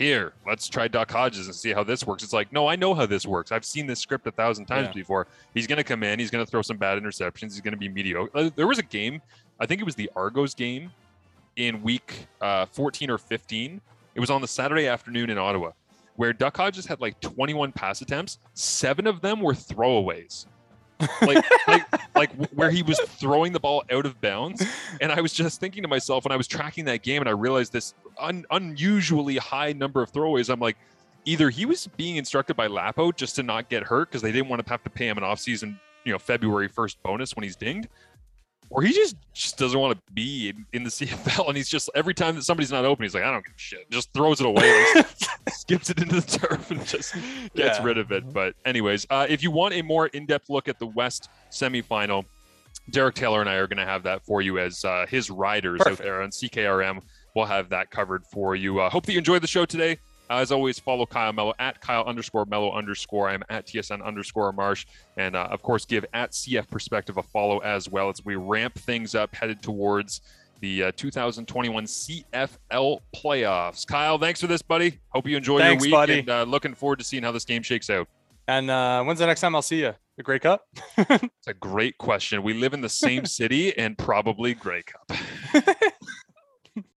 here, 0.00 0.32
let's 0.46 0.66
try 0.68 0.88
Duck 0.88 1.10
Hodges 1.10 1.46
and 1.46 1.54
see 1.54 1.72
how 1.72 1.84
this 1.84 2.06
works. 2.06 2.22
It's 2.24 2.32
like, 2.32 2.52
no, 2.52 2.66
I 2.66 2.74
know 2.74 2.94
how 2.94 3.04
this 3.06 3.26
works. 3.26 3.52
I've 3.52 3.64
seen 3.64 3.86
this 3.86 4.00
script 4.00 4.26
a 4.26 4.30
thousand 4.32 4.64
times 4.66 4.88
Yeah. 4.88 4.92
before. 4.94 5.26
He's 5.54 5.66
going 5.66 5.76
to 5.76 5.84
come 5.84 6.02
in, 6.02 6.18
he's 6.18 6.30
going 6.30 6.44
to 6.44 6.50
throw 6.50 6.62
some 6.62 6.78
bad 6.78 7.00
interceptions, 7.00 7.52
he's 7.52 7.60
going 7.60 7.72
to 7.74 7.78
be 7.78 7.88
mediocre. 7.88 8.30
Uh, 8.36 8.50
There 8.56 8.66
was 8.66 8.78
a 8.78 8.82
game, 8.82 9.20
I 9.60 9.66
think 9.66 9.80
it 9.80 9.84
was 9.84 9.94
the 9.94 10.10
Argos 10.16 10.54
game 10.54 10.90
in 11.56 11.82
week 11.82 12.26
uh, 12.40 12.64
14 12.66 13.10
or 13.10 13.18
15. 13.18 13.80
It 14.14 14.20
was 14.20 14.30
on 14.30 14.40
the 14.40 14.48
Saturday 14.48 14.86
afternoon 14.86 15.28
in 15.30 15.36
Ottawa, 15.38 15.72
where 16.16 16.32
Duck 16.32 16.56
Hodges 16.56 16.86
had 16.86 17.00
like 17.00 17.20
21 17.20 17.70
pass 17.72 18.00
attempts. 18.00 18.38
Seven 18.54 19.06
of 19.06 19.20
them 19.20 19.40
were 19.40 19.52
throwaways. 19.52 20.46
like, 21.22 21.44
like, 21.66 21.86
like 22.14 22.50
where 22.50 22.70
he 22.70 22.82
was 22.82 23.00
throwing 23.00 23.52
the 23.52 23.60
ball 23.60 23.84
out 23.90 24.06
of 24.06 24.20
bounds. 24.20 24.64
And 25.00 25.12
I 25.12 25.20
was 25.20 25.32
just 25.32 25.60
thinking 25.60 25.82
to 25.82 25.88
myself 25.88 26.24
when 26.24 26.32
I 26.32 26.36
was 26.36 26.46
tracking 26.46 26.84
that 26.86 27.02
game, 27.02 27.22
and 27.22 27.28
I 27.28 27.32
realized 27.32 27.72
this 27.72 27.94
un- 28.18 28.44
unusually 28.50 29.36
high 29.36 29.72
number 29.72 30.02
of 30.02 30.12
throwaways. 30.12 30.50
I'm 30.50 30.60
like, 30.60 30.76
either 31.24 31.50
he 31.50 31.66
was 31.66 31.86
being 31.96 32.16
instructed 32.16 32.56
by 32.56 32.66
Lapo 32.66 33.12
just 33.12 33.36
to 33.36 33.42
not 33.42 33.68
get 33.68 33.82
hurt 33.82 34.10
because 34.10 34.22
they 34.22 34.32
didn't 34.32 34.48
want 34.48 34.64
to 34.64 34.70
have 34.70 34.82
to 34.84 34.90
pay 34.90 35.08
him 35.08 35.18
an 35.18 35.24
offseason, 35.24 35.78
you 36.04 36.12
know, 36.12 36.18
February 36.18 36.68
1st 36.68 36.96
bonus 37.02 37.36
when 37.36 37.42
he's 37.42 37.56
dinged, 37.56 37.88
or 38.70 38.82
he 38.82 38.92
just 38.92 39.16
just 39.34 39.58
doesn't 39.58 39.78
want 39.78 39.96
to 39.96 40.12
be 40.12 40.48
in, 40.50 40.64
in 40.72 40.82
the 40.84 40.90
CFL. 40.90 41.48
And 41.48 41.56
he's 41.56 41.68
just 41.68 41.90
every 41.94 42.14
time 42.14 42.36
that 42.36 42.42
somebody's 42.44 42.70
not 42.70 42.84
open, 42.84 43.02
he's 43.04 43.14
like, 43.14 43.24
I 43.24 43.30
don't 43.32 43.44
give 43.44 43.54
a 43.54 43.58
shit. 43.58 43.90
Just 43.90 44.12
throws 44.14 44.40
it 44.40 44.46
away, 44.46 44.84
skips 45.50 45.90
it 45.90 45.98
into 46.00 46.20
the 46.20 46.38
turf, 46.38 46.70
and 46.70 46.84
just 46.86 47.14
gets 47.54 47.78
Yeah. 47.78 47.82
rid 47.84 47.98
of 47.98 48.12
it. 48.12 48.32
But 48.32 48.54
anyways, 48.64 49.06
uh, 49.10 49.26
if 49.28 49.42
you 49.42 49.50
want 49.50 49.74
a 49.74 49.82
more 49.82 50.06
in-depth 50.08 50.48
look 50.50 50.68
at 50.68 50.78
the 50.78 50.86
West 50.86 51.28
semifinal, 51.50 52.24
Derek 52.90 53.14
Taylor 53.14 53.40
and 53.40 53.48
I 53.50 53.54
are 53.54 53.66
going 53.66 53.78
to 53.78 53.84
have 53.84 54.02
that 54.04 54.24
for 54.24 54.40
you 54.42 54.58
as 54.58 54.84
uh, 54.84 55.06
his 55.08 55.30
riders 55.30 55.80
out 55.86 55.98
there 55.98 56.22
on 56.22 56.30
CKRM. 56.30 57.00
We'll 57.36 57.46
have 57.46 57.68
that 57.68 57.90
covered 57.90 58.24
for 58.32 58.56
you. 58.56 58.80
Uh, 58.80 58.90
hope 58.90 59.06
that 59.06 59.12
you 59.12 59.18
enjoyed 59.18 59.42
the 59.42 59.46
show 59.48 59.64
today. 59.64 59.98
As 60.30 60.52
always, 60.52 60.78
follow 60.78 61.04
Kyle 61.06 61.32
Mello 61.32 61.52
at 61.58 61.80
Kyle 61.80 62.04
underscore 62.04 62.44
Mello 62.46 62.72
underscore. 62.72 63.28
I'm 63.28 63.42
at 63.50 63.66
TSN 63.66 64.02
underscore 64.04 64.52
Marsh. 64.52 64.86
And 65.16 65.34
uh, 65.34 65.48
of 65.50 65.60
course, 65.62 65.84
give 65.84 66.04
at 66.14 66.30
CF 66.30 66.70
Perspective 66.70 67.16
a 67.16 67.22
follow 67.22 67.58
as 67.58 67.88
well 67.88 68.08
as 68.08 68.24
we 68.24 68.36
ramp 68.36 68.78
things 68.78 69.14
up 69.16 69.34
headed 69.34 69.60
towards 69.60 70.20
the 70.60 70.84
uh, 70.84 70.92
2021 70.96 71.84
CFL 71.84 73.00
playoffs. 73.14 73.86
Kyle, 73.86 74.18
thanks 74.18 74.40
for 74.40 74.46
this, 74.46 74.62
buddy. 74.62 75.00
Hope 75.08 75.26
you 75.26 75.36
enjoy 75.36 75.58
Thanks, 75.58 75.82
your 75.84 75.88
week 75.88 75.92
buddy. 75.92 76.18
and 76.20 76.30
uh, 76.30 76.42
looking 76.44 76.74
forward 76.74 76.98
to 77.00 77.04
seeing 77.04 77.22
how 77.22 77.32
this 77.32 77.44
game 77.44 77.62
shakes 77.62 77.88
out. 77.90 78.06
and 78.46 78.70
uh, 78.70 79.02
when's 79.02 79.18
the 79.20 79.26
next 79.26 79.40
time 79.40 79.54
I'll 79.56 79.62
see 79.62 79.80
you? 79.80 79.94
The 80.16 80.22
Grey 80.22 80.38
Cup? 80.38 80.66
It's 81.08 81.46
a 81.48 81.54
great 81.54 81.96
question. 81.96 82.42
We 82.42 82.52
live 82.52 82.74
in 82.74 82.82
the 82.82 82.90
same 82.90 83.24
city 83.24 83.76
and 83.78 83.96
probably 83.96 84.52
Grey 84.52 84.82
Cup. 84.82 85.18